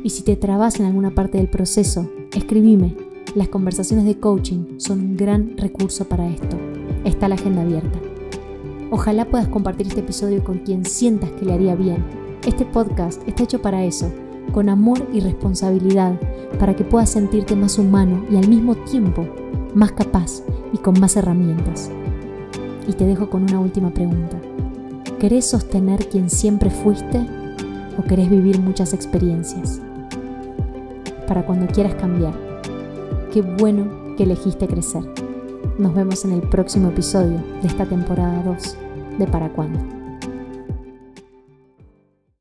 Y 0.03 0.11
si 0.11 0.23
te 0.23 0.37
trabas 0.37 0.81
en 0.81 0.87
alguna 0.87 1.15
parte 1.15 1.39
del 1.39 1.51
proceso, 1.51 2.09
escribime. 2.35 2.97
Las 3.35 3.49
conversaciones 3.49 4.07
de 4.07 4.19
coaching 4.19 4.79
son 4.79 5.01
un 5.01 5.17
gran 5.17 5.57
recurso 5.57 6.07
para 6.07 6.29
esto. 6.29 6.57
Está 7.05 7.29
la 7.29 7.37
agenda 7.37 7.63
abierta. 7.63 8.10
Ojalá 8.93 9.25
puedas 9.25 9.47
compartir 9.47 9.87
este 9.87 10.01
episodio 10.01 10.43
con 10.43 10.59
quien 10.59 10.85
sientas 10.85 11.31
que 11.33 11.45
le 11.45 11.53
haría 11.53 11.77
bien. 11.77 12.05
Este 12.45 12.65
podcast 12.65 13.27
está 13.29 13.45
hecho 13.45 13.63
para 13.63 13.85
eso 13.85 14.11
con 14.53 14.69
amor 14.69 15.07
y 15.13 15.21
responsabilidad 15.21 16.19
para 16.59 16.75
que 16.75 16.83
puedas 16.83 17.11
sentirte 17.11 17.55
más 17.55 17.79
humano 17.79 18.25
y 18.29 18.37
al 18.37 18.49
mismo 18.49 18.75
tiempo 18.75 19.29
más 19.75 19.93
capaz 19.93 20.43
y 20.73 20.79
con 20.79 20.99
más 20.99 21.17
herramientas. 21.17 21.89
Y 22.89 22.95
te 22.95 23.07
dejo 23.07 23.31
con 23.31 23.45
una 23.45 23.61
última 23.61 23.91
pregunta. 23.91 24.41
¿Querés 25.21 25.47
sostener 25.47 26.09
quien 26.09 26.29
siempre 26.29 26.71
fuiste 26.71 27.25
o 27.97 28.03
querés 28.03 28.29
vivir 28.29 28.61
muchas 28.61 28.93
experiencias? 28.93 29.81
Para 31.29 31.47
cuando 31.47 31.69
quieras 31.69 31.95
cambiar. 31.95 32.35
Qué 33.33 33.43
bueno 33.43 34.17
que 34.17 34.25
elegiste 34.25 34.67
crecer. 34.67 35.30
Nos 35.81 35.95
vemos 35.95 36.27
en 36.27 36.33
el 36.33 36.43
próximo 36.43 36.91
episodio 36.91 37.43
de 37.63 37.69
esta 37.69 37.87
temporada 37.87 38.43
2 38.43 38.77
de 39.19 39.27
Para 39.27 39.49
Cuándo. 39.49 40.00